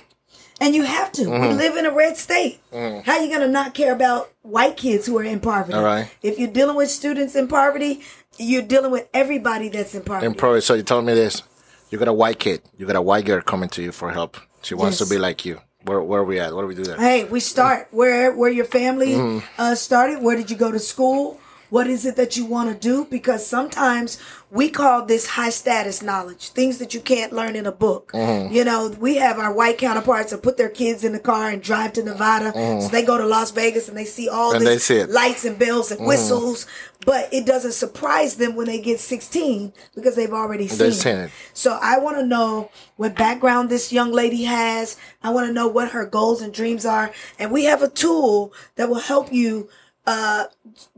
And 0.61 0.75
you 0.75 0.83
have 0.83 1.11
to. 1.13 1.21
Mm-hmm. 1.23 1.41
We 1.47 1.53
live 1.53 1.77
in 1.77 1.85
a 1.85 1.91
red 1.91 2.17
state. 2.17 2.59
How 2.71 3.01
are 3.07 3.21
you 3.23 3.31
gonna 3.31 3.47
not 3.47 3.73
care 3.73 3.93
about 3.93 4.31
white 4.41 4.75
kids 4.77 5.05
who 5.05 5.17
are 5.17 5.23
in 5.23 5.39
poverty? 5.39 5.73
All 5.77 5.83
right. 5.83 6.11
If 6.21 6.37
you're 6.37 6.51
dealing 6.51 6.75
with 6.75 6.89
students 6.89 7.35
in 7.35 7.47
poverty, 7.47 8.01
you're 8.37 8.61
dealing 8.61 8.91
with 8.91 9.07
everybody 9.13 9.69
that's 9.69 9.95
in 9.95 10.03
poverty. 10.03 10.25
And 10.27 10.37
probably 10.37 10.61
so 10.61 10.73
you 10.73 10.83
told 10.83 11.05
me 11.05 11.13
this. 11.13 11.43
You 11.91 11.97
got 11.97 12.07
a 12.07 12.13
white 12.13 12.39
kid. 12.39 12.61
You 12.77 12.85
got 12.85 12.95
a 12.95 13.01
white 13.01 13.25
girl 13.25 13.41
coming 13.41 13.69
to 13.69 13.81
you 13.81 13.91
for 13.91 14.11
help. 14.11 14.37
She 14.61 14.75
wants 14.75 14.99
Yes. 14.99 15.07
to 15.07 15.13
be 15.15 15.17
like 15.19 15.45
you. 15.45 15.59
Where 15.85 16.01
where 16.03 16.19
are 16.21 16.25
we 16.25 16.39
at? 16.39 16.53
What 16.53 16.61
do 16.61 16.67
we 16.67 16.75
do 16.75 16.83
there? 16.83 16.97
Hey, 16.97 17.23
we 17.23 17.39
start 17.39 17.87
where 17.91 18.35
where 18.35 18.51
your 18.51 18.65
family 18.65 19.13
Mm-hmm. 19.13 19.45
uh, 19.61 19.75
started. 19.75 20.21
Where 20.21 20.35
did 20.35 20.51
you 20.51 20.57
go 20.57 20.71
to 20.71 20.79
school? 20.79 21.39
What 21.69 21.87
is 21.87 22.05
it 22.05 22.15
that 22.15 22.35
you 22.35 22.45
want 22.45 22.69
to 22.69 22.75
do? 22.75 23.05
Because 23.05 23.45
sometimes 23.45 24.19
we 24.51 24.69
call 24.69 25.05
this 25.05 25.27
high 25.27 25.51
status 25.51 26.01
knowledge, 26.01 26.49
things 26.49 26.79
that 26.79 26.93
you 26.93 26.99
can't 26.99 27.31
learn 27.31 27.55
in 27.55 27.65
a 27.67 27.71
book. 27.71 28.11
Mm-hmm. 28.13 28.53
You 28.53 28.65
know, 28.65 28.89
we 28.99 29.17
have 29.17 29.37
our 29.37 29.53
white 29.53 29.77
counterparts 29.77 30.31
that 30.31 30.41
put 30.41 30.57
their 30.57 30.69
kids 30.69 31.03
in 31.03 31.11
the 31.11 31.19
car 31.19 31.49
and 31.49 31.61
drive 31.61 31.93
to 31.93 32.03
Nevada. 32.03 32.51
So 32.81 32.87
they 32.87 33.03
go 33.03 33.17
to 33.17 33.25
Las 33.25 33.51
Vegas 33.51 33.87
and 33.87 33.97
they 33.97 34.05
see 34.05 34.27
all 34.27 34.49
Mm-hmm. 34.49 34.57
And 34.57 34.65
they 34.65 34.73
this 34.75 34.85
see. 34.85 34.95
Mm-hmm. 34.95 35.11
lights 35.11 35.45
and 35.45 35.59
bells 35.59 35.91
and 35.91 36.05
whistles. 36.05 36.65
But 37.05 37.31
it 37.31 37.45
doesn't 37.45 37.73
surprise 37.73 38.35
them 38.35 38.55
when 38.55 38.67
they 38.67 38.81
get 38.81 38.99
16 38.99 39.71
because 39.95 40.15
they've 40.15 40.33
already 40.33 40.67
seen, 40.67 40.91
seen 40.91 41.17
it. 41.17 41.31
so 41.53 41.77
I 41.81 41.97
want 41.99 42.17
to 42.17 42.25
know 42.25 42.71
what 42.97 43.15
background 43.15 43.69
this 43.69 43.93
young 43.93 44.11
lady 44.11 44.43
has. 44.43 44.97
I 45.23 45.29
want 45.29 45.47
to 45.47 45.53
know 45.53 45.67
what 45.67 45.91
her 45.91 46.05
goals 46.05 46.41
and 46.41 46.53
dreams 46.53 46.85
are. 46.85 47.13
And 47.37 47.51
we 47.51 47.65
have 47.65 47.81
a 47.81 47.87
tool 47.87 48.53
that 48.75 48.89
will 48.89 48.99
help 48.99 49.31
you 49.31 49.69
uh, 50.07 50.45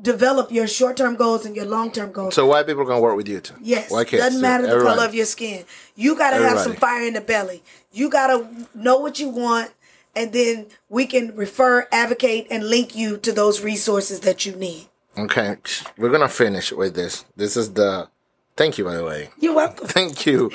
develop 0.01 0.51
your 0.51 0.67
short-term 0.67 1.15
goals 1.15 1.45
and 1.45 1.55
your 1.55 1.65
long-term 1.65 2.11
goals. 2.11 2.33
So 2.35 2.45
white 2.45 2.65
people 2.65 2.83
are 2.83 2.85
gonna 2.85 3.01
work 3.01 3.17
with 3.17 3.27
you 3.27 3.41
too. 3.41 3.55
Yes, 3.61 3.91
White 3.91 4.07
kids. 4.07 4.23
doesn't 4.23 4.41
matter 4.41 4.63
the 4.63 4.69
Everybody. 4.73 4.95
color 4.95 5.07
of 5.07 5.15
your 5.15 5.25
skin. 5.25 5.65
You 5.95 6.15
got 6.15 6.31
to 6.31 6.37
have 6.47 6.59
some 6.59 6.75
fire 6.75 7.03
in 7.05 7.13
the 7.15 7.21
belly. 7.21 7.61
You 7.91 8.09
got 8.09 8.27
to 8.27 8.67
know 8.73 8.97
what 8.99 9.19
you 9.19 9.29
want, 9.29 9.71
and 10.15 10.31
then 10.31 10.67
we 10.89 11.05
can 11.05 11.35
refer, 11.35 11.87
advocate, 11.91 12.47
and 12.49 12.67
link 12.69 12.95
you 12.95 13.17
to 13.17 13.31
those 13.33 13.61
resources 13.61 14.21
that 14.21 14.45
you 14.45 14.53
need. 14.55 14.87
Okay, 15.17 15.57
we're 15.97 16.09
gonna 16.09 16.29
finish 16.29 16.71
with 16.71 16.95
this. 16.95 17.25
This 17.35 17.57
is 17.57 17.73
the. 17.73 18.07
Thank 18.55 18.77
you, 18.77 18.83
by 18.85 18.95
the 18.95 19.03
way. 19.05 19.29
You're 19.39 19.55
welcome. 19.55 19.87
Thank 19.97 20.25
you, 20.25 20.49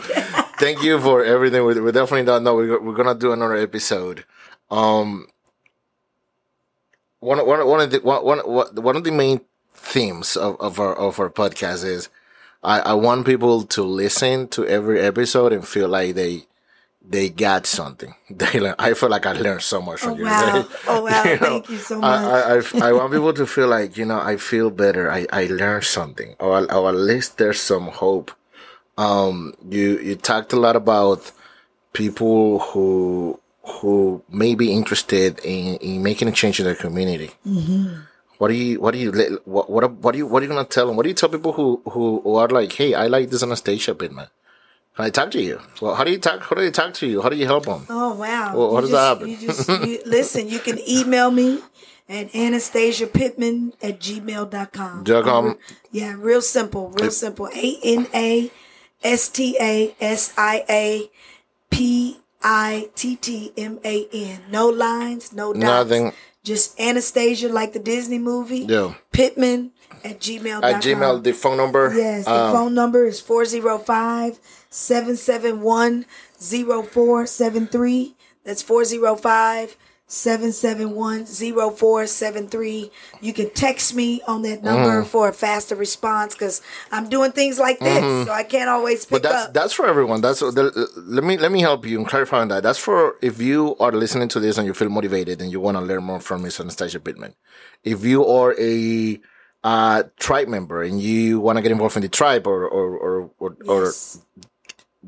thank 0.58 0.82
you 0.82 1.00
for 1.00 1.24
everything. 1.24 1.64
We, 1.64 1.80
we 1.80 1.92
definitely 1.92 2.24
don't 2.26 2.44
know. 2.44 2.54
We're, 2.54 2.80
we're 2.80 2.94
gonna 2.94 3.14
do 3.14 3.32
another 3.32 3.56
episode. 3.56 4.24
Um, 4.70 5.26
one 7.20 7.44
one 7.46 7.66
one 7.66 7.80
of 7.80 7.90
the 7.90 7.98
one 8.00 8.24
one 8.24 8.38
one 8.40 8.96
of 8.96 9.04
the 9.04 9.12
main 9.12 9.40
themes 9.74 10.36
of, 10.36 10.60
of 10.60 10.78
our 10.80 10.94
of 10.94 11.18
our 11.20 11.30
podcast 11.30 11.84
is 11.84 12.08
I, 12.62 12.80
I 12.80 12.92
want 12.94 13.26
people 13.26 13.62
to 13.62 13.82
listen 13.82 14.48
to 14.48 14.66
every 14.66 15.00
episode 15.00 15.52
and 15.52 15.66
feel 15.66 15.88
like 15.88 16.14
they 16.14 16.44
they 17.08 17.28
got 17.28 17.66
something. 17.66 18.14
They 18.30 18.58
learn. 18.58 18.74
I 18.78 18.94
feel 18.94 19.08
like 19.10 19.26
I 19.26 19.32
learned 19.32 19.62
so 19.62 19.80
much 19.80 20.00
from 20.00 20.14
Oh, 20.14 20.16
you. 20.16 20.24
wow. 20.24 20.68
Oh, 20.88 21.02
wow. 21.04 21.22
You 21.24 21.30
know, 21.30 21.36
Thank 21.38 21.70
you 21.70 21.78
so 21.78 21.96
I, 21.96 22.00
much. 22.00 22.74
I, 22.82 22.86
I, 22.86 22.88
I 22.88 22.92
want 22.92 23.12
people 23.12 23.32
to 23.34 23.46
feel 23.54 23.68
like, 23.68 23.96
you 23.96 24.04
know, 24.04 24.18
I 24.20 24.36
feel 24.36 24.70
better. 24.70 25.10
I, 25.10 25.26
I 25.32 25.46
learned 25.46 25.84
something 25.84 26.34
or, 26.40 26.58
or 26.72 26.88
at 26.88 26.96
least 26.96 27.38
there's 27.38 27.60
some 27.60 27.88
hope. 27.88 28.32
Um, 28.98 29.54
you, 29.68 29.98
you 30.00 30.16
talked 30.16 30.52
a 30.52 30.58
lot 30.58 30.74
about 30.74 31.30
people 31.92 32.58
who, 32.60 33.38
who 33.66 34.22
may 34.28 34.54
be 34.54 34.72
interested 34.72 35.40
in, 35.40 35.76
in 35.76 36.02
making 36.02 36.28
a 36.28 36.32
change 36.32 36.60
in 36.60 36.66
their 36.66 36.74
community. 36.74 37.30
Mm-hmm. 37.46 38.00
What 38.38 38.48
do 38.48 38.54
you, 38.54 38.80
what 38.80 38.92
do 38.92 38.98
you, 38.98 39.40
what, 39.44 39.70
what, 39.70 39.90
what 39.92 40.12
do 40.12 40.18
you, 40.18 40.26
what 40.26 40.42
are 40.42 40.46
you 40.46 40.52
going 40.52 40.64
to 40.64 40.68
tell 40.68 40.86
them? 40.86 40.96
What 40.96 41.04
do 41.04 41.08
you 41.08 41.14
tell 41.14 41.28
people 41.28 41.52
who, 41.52 41.80
who, 41.90 42.20
who 42.20 42.36
are 42.36 42.48
like, 42.48 42.72
Hey, 42.72 42.94
I 42.94 43.06
like 43.06 43.30
this 43.30 43.42
Anastasia 43.42 43.94
Pittman. 43.94 44.28
Can 44.96 45.04
I 45.04 45.10
talk 45.10 45.30
to 45.32 45.42
you? 45.42 45.60
Well, 45.82 45.94
how 45.94 46.04
do 46.04 46.10
you 46.10 46.18
talk? 46.18 46.40
How 46.42 46.56
do 46.56 46.62
you 46.62 46.70
talk 46.70 46.94
to 46.94 47.06
you? 47.06 47.20
How 47.20 47.28
do 47.28 47.36
you 47.36 47.44
help 47.44 47.66
them? 47.66 47.86
Oh 47.90 48.14
wow! 48.14 48.56
Well, 48.56 48.72
what 48.72 48.84
You 48.84 48.90
does 48.90 48.90
that 48.92 49.08
happen? 49.08 49.28
You 49.28 49.36
just 49.36 49.68
you, 49.68 50.00
listen. 50.06 50.48
You 50.48 50.58
can 50.58 50.78
email 50.88 51.30
me 51.30 51.60
at 52.08 52.34
Anastasia 52.34 53.06
Pittman 53.06 53.74
at 53.82 54.00
gmail.com. 54.00 55.04
Dot 55.04 55.24
com. 55.24 55.58
Yeah, 55.90 56.14
real 56.16 56.40
simple. 56.40 56.94
Real 56.98 57.10
simple. 57.10 57.46
A 57.48 57.78
N 57.84 58.06
A 58.14 58.50
S 59.04 59.28
T 59.28 59.58
A 59.60 59.94
S 60.00 60.32
I 60.38 60.64
A 60.70 61.10
P 61.68 62.16
I 62.48 62.90
T 62.94 63.16
T 63.16 63.52
M 63.56 63.80
A 63.84 64.06
N. 64.12 64.40
No 64.52 64.68
lines, 64.68 65.32
no 65.32 65.52
dots. 65.52 65.64
Nothing. 65.64 66.12
Just 66.44 66.78
Anastasia, 66.78 67.48
like 67.48 67.72
the 67.72 67.80
Disney 67.80 68.20
movie. 68.20 68.60
Yeah. 68.60 68.94
Pittman 69.10 69.72
at 70.04 70.20
gmail.com. 70.20 70.62
At 70.62 70.80
Gmail, 70.80 71.24
the 71.24 71.32
phone 71.32 71.56
number. 71.56 71.92
Yes, 71.92 72.24
the 72.24 72.32
um, 72.32 72.52
phone 72.52 72.74
number 72.74 73.04
is 73.04 73.20
405 73.20 74.38
771 74.70 76.06
0473. 76.38 78.14
That's 78.44 78.62
405 78.62 79.76
771-0473. 80.08 82.90
You 83.20 83.32
can 83.32 83.50
text 83.50 83.94
me 83.94 84.20
on 84.26 84.42
that 84.42 84.62
number 84.62 85.02
Mm. 85.02 85.06
for 85.06 85.28
a 85.28 85.32
faster 85.32 85.74
response 85.74 86.34
because 86.34 86.60
I'm 86.92 87.08
doing 87.08 87.32
things 87.32 87.58
like 87.58 87.78
this, 87.80 88.26
so 88.26 88.32
I 88.32 88.42
can't 88.44 88.68
always 88.68 89.04
pick 89.04 89.06
Mm-hmm. 89.06 89.16
But 89.16 89.22
that's 89.30 89.46
up. 89.46 89.54
that's 89.54 89.72
for 89.72 89.86
everyone. 89.86 90.20
That's 90.20 90.40
the, 90.40 90.88
let 90.96 91.24
me 91.24 91.36
let 91.38 91.50
me 91.52 91.60
help 91.60 91.86
you 91.86 91.98
in 91.98 92.04
clarifying 92.04 92.48
that. 92.48 92.62
That's 92.62 92.78
for 92.78 93.16
if 93.22 93.40
you 93.40 93.76
are 93.80 93.92
listening 93.92 94.28
to 94.28 94.40
this 94.40 94.58
and 94.58 94.66
you 94.66 94.74
feel 94.74 94.88
motivated 94.90 95.40
and 95.42 95.50
you 95.50 95.58
want 95.60 95.76
to 95.76 95.82
learn 95.82 96.04
more 96.04 96.20
from 96.20 96.42
Miss 96.42 96.60
Anastasia 96.60 97.00
Pittman. 97.00 97.34
If 97.82 98.04
you 98.04 98.24
are 98.26 98.54
a 98.58 99.18
uh, 99.64 100.02
tribe 100.18 100.48
member 100.48 100.82
and 100.82 101.00
you 101.00 101.40
want 101.40 101.56
to 101.56 101.62
get 101.62 101.72
involved 101.72 101.96
in 101.96 102.02
the 102.02 102.08
tribe 102.08 102.46
or 102.46 102.68
or 102.68 102.96
or 102.96 103.30
or, 103.40 103.56
yes. 103.64 103.68
or 103.68 103.92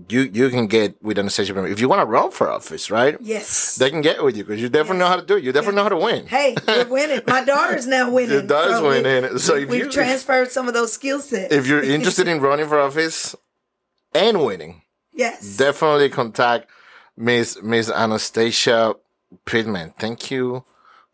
you 0.09 0.23
you 0.33 0.49
can 0.51 0.67
get 0.67 1.03
with 1.03 1.19
Anastasia 1.19 1.53
Pittman. 1.55 1.73
If 1.73 1.81
you 1.81 1.89
want 1.89 2.01
to 2.01 2.07
run 2.07 2.31
for 2.31 2.51
office, 2.51 2.91
right? 2.91 3.17
yes. 3.21 3.77
They 3.77 3.91
can 3.91 4.01
get 4.01 4.23
with 4.23 4.37
you 4.37 4.45
because 4.45 4.61
you 4.61 4.69
definitely 4.69 4.99
know 4.99 5.07
how 5.09 5.17
to 5.17 5.27
do 5.27 5.37
it. 5.37 5.45
You 5.45 5.53
definitely 5.53 5.77
know 5.77 5.83
how 5.85 5.89
to 5.91 5.97
win. 5.97 6.27
Hey, 6.27 6.55
we're 6.67 6.87
winning. 6.87 7.21
My 7.27 7.45
daughter's 7.53 7.87
now 7.87 8.11
winning. 8.11 8.31
Your 8.31 8.43
daughter's 8.43 8.81
we- 8.81 8.89
winning. 9.03 9.39
So 9.39 9.57
if 9.57 9.69
we've 9.69 9.85
you- 9.85 9.91
transferred 9.91 10.51
some 10.51 10.69
of 10.69 10.75
those 10.75 10.93
skill 10.93 11.21
sets. 11.21 11.53
If 11.53 11.67
you're 11.67 11.83
interested 11.97 12.29
in 12.29 12.41
running 12.41 12.69
for 12.69 12.79
office 12.79 13.35
and 14.15 14.45
winning, 14.45 14.83
yes, 15.13 15.57
definitely 15.57 16.09
contact 16.11 16.69
Miss 17.17 17.61
Miss 17.63 17.91
Anastasia 17.91 18.95
Pittman. 19.45 19.95
Thank 19.99 20.31
you 20.31 20.65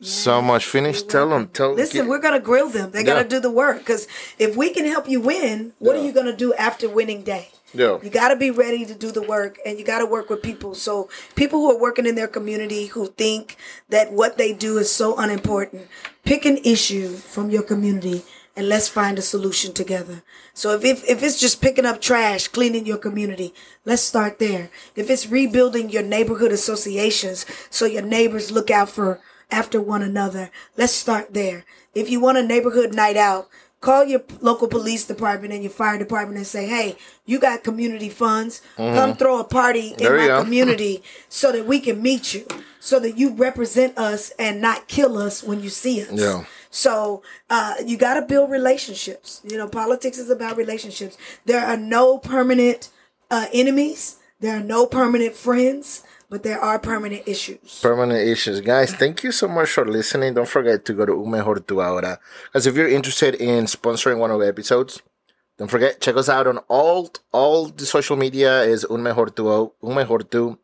so 0.01 0.42
much. 0.42 0.66
Finish. 0.66 1.03
Tell 1.03 1.28
them. 1.30 1.49
Tell. 1.49 1.72
Listen, 1.72 2.01
get- 2.03 2.09
we're 2.09 2.18
gonna 2.20 2.40
grill 2.40 2.68
them. 2.68 2.90
They 2.90 3.01
Yeah. 3.01 3.14
gotta 3.14 3.28
do 3.28 3.40
the 3.40 3.51
work. 3.51 3.78
Because 3.78 4.07
if 4.38 4.55
we 4.57 4.70
can 4.70 4.84
help 4.84 5.09
you 5.09 5.20
win, 5.20 5.72
what 5.78 5.97
Yeah. 5.97 6.03
are 6.03 6.05
you 6.05 6.12
gonna 6.12 6.36
do 6.36 6.53
after 6.55 6.88
winning 6.88 7.22
day? 7.22 7.49
Yeah. 7.74 7.98
You 8.02 8.10
got 8.10 8.28
to 8.28 8.36
be 8.36 8.50
ready 8.50 8.86
to 8.86 8.94
do 8.94 9.10
the 9.10 9.22
work 9.22 9.58
and 9.66 9.78
you 9.78 9.84
got 9.84 9.98
to 9.98 10.06
work 10.06 10.30
with 10.30 10.42
people. 10.42 10.74
So, 10.74 11.08
people 11.34 11.58
who 11.60 11.72
are 11.72 11.80
working 11.80 12.06
in 12.06 12.14
their 12.14 12.28
community 12.28 12.86
who 12.86 13.08
think 13.08 13.56
that 13.88 14.12
what 14.12 14.38
they 14.38 14.52
do 14.52 14.78
is 14.78 14.92
so 14.92 15.16
unimportant, 15.18 15.88
pick 16.24 16.44
an 16.44 16.58
issue 16.58 17.08
from 17.08 17.50
your 17.50 17.62
community 17.62 18.22
and 18.56 18.68
let's 18.68 18.88
find 18.88 19.18
a 19.18 19.22
solution 19.22 19.72
together. 19.72 20.22
So, 20.54 20.74
if, 20.74 20.84
if, 20.84 21.08
if 21.08 21.22
it's 21.22 21.40
just 21.40 21.60
picking 21.60 21.84
up 21.84 22.00
trash, 22.00 22.46
cleaning 22.46 22.86
your 22.86 22.98
community, 22.98 23.52
let's 23.84 24.02
start 24.02 24.38
there. 24.38 24.70
If 24.94 25.10
it's 25.10 25.28
rebuilding 25.28 25.90
your 25.90 26.04
neighborhood 26.04 26.52
associations 26.52 27.44
so 27.70 27.86
your 27.86 28.02
neighbors 28.02 28.52
look 28.52 28.70
out 28.70 28.88
for 28.88 29.20
after 29.50 29.80
one 29.80 30.02
another, 30.02 30.50
let's 30.76 30.92
start 30.92 31.34
there. 31.34 31.64
If 31.94 32.08
you 32.08 32.20
want 32.20 32.38
a 32.38 32.46
neighborhood 32.46 32.94
night 32.94 33.16
out, 33.16 33.48
call 33.85 34.05
your 34.05 34.22
local 34.41 34.66
police 34.66 35.05
department 35.05 35.53
and 35.53 35.62
your 35.62 35.70
fire 35.70 35.99
department 35.99 36.39
and 36.39 36.47
say, 36.47 36.66
"Hey, 36.66 36.97
you 37.26 37.39
got 37.39 37.62
community 37.62 38.09
funds? 38.09 38.62
Come 38.76 39.14
throw 39.14 39.39
a 39.39 39.45
party 39.45 39.89
in 39.89 39.95
Mm-hmm. 39.95 40.03
There 40.03 40.22
you 40.22 40.28
my 40.30 40.43
community 40.43 41.03
so 41.28 41.53
that 41.53 41.66
we 41.66 41.78
can 41.80 42.03
meet 42.03 42.35
you, 42.35 42.47
so 42.80 42.99
that 43.01 43.16
you 43.18 43.35
represent 43.35 43.97
us 43.99 44.30
and 44.39 44.61
not 44.61 44.89
kill 44.89 45.18
us 45.18 45.43
when 45.43 45.62
you 45.62 45.68
see 45.68 46.03
us." 46.03 46.12
Yeah. 46.12 46.45
So 46.70 47.22
uh, 47.51 47.74
you 47.87 47.97
got 47.97 48.14
to 48.14 48.22
build 48.22 48.51
relationships. 48.51 49.41
You 49.45 49.59
know, 49.59 49.68
politics 49.68 50.18
is 50.18 50.30
about 50.30 50.57
relationships. 50.57 51.16
There 51.45 51.64
are 51.64 51.76
no 51.76 52.18
permanent 52.18 52.89
uh, 53.30 53.47
enemies. 53.53 54.16
There 54.41 54.57
are 54.57 54.62
no 54.62 54.87
permanent 54.87 55.35
friends, 55.35 56.03
but 56.30 56.42
there 56.42 56.60
are 56.60 56.78
permanent 56.78 57.22
issues. 57.26 57.80
Permanent 57.82 58.26
issues, 58.28 58.60
guys. 58.60 58.92
Thank 58.94 59.22
you 59.22 59.32
so 59.32 59.48
much 59.48 59.70
for 59.70 59.86
listening. 59.86 60.34
Don't 60.34 60.48
forget 60.48 60.84
to 60.86 60.92
go 60.92 61.06
to 61.06 61.22
Un 61.22 61.30
Mejor 61.30 61.60
Tu 61.60 61.80
Ahora. 61.80 62.18
Because 62.46 62.66
if 62.66 62.74
you're 62.76 62.88
interested 62.88 63.36
in 63.36 63.66
sponsoring 63.66 64.18
one 64.18 64.30
of 64.30 64.40
the 64.40 64.48
episodes, 64.48 65.02
don't 65.56 65.70
forget 65.70 66.00
check 66.00 66.16
us 66.16 66.28
out 66.28 66.48
on 66.48 66.58
all 66.68 67.12
all 67.32 67.66
the 67.66 67.86
social 67.86 68.16
media 68.16 68.62
is 68.62 68.84
Un 68.90 69.02
Mejor 69.02 69.30
Tu 69.30 69.48
Un 69.48 69.94
Mejor 69.94 70.18
Tu. 70.20 70.58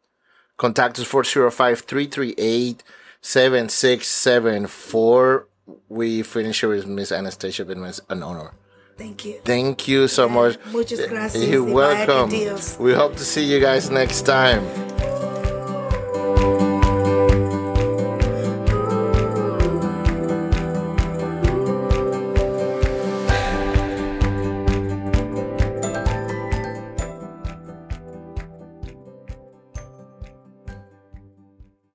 Contact 0.57 0.99
us 0.99 1.07
405 1.07 1.81
338 1.81 2.83
7674. 3.23 5.47
We 5.89 6.23
finish 6.23 6.61
here 6.61 6.71
with 6.71 6.87
Miss 6.87 7.13
Anastasia 7.13 7.65
Pittman. 7.65 7.95
An 8.09 8.23
honor. 8.23 8.53
Thank 9.01 9.25
you. 9.25 9.41
Thank 9.45 9.89
you 9.89 10.09
so 10.09 10.29
much. 10.29 10.59
Muchas 10.67 11.09
gracias. 11.09 11.43
You're 11.43 11.65
y 11.65 11.73
vaya 11.73 12.05
que 12.05 12.13
welcome. 12.13 12.85
We 12.85 12.93
hope 12.93 13.17
to 13.17 13.25
see 13.25 13.45
you 13.45 13.59
guys 13.59 13.89
next 13.89 14.27
time. 14.27 14.63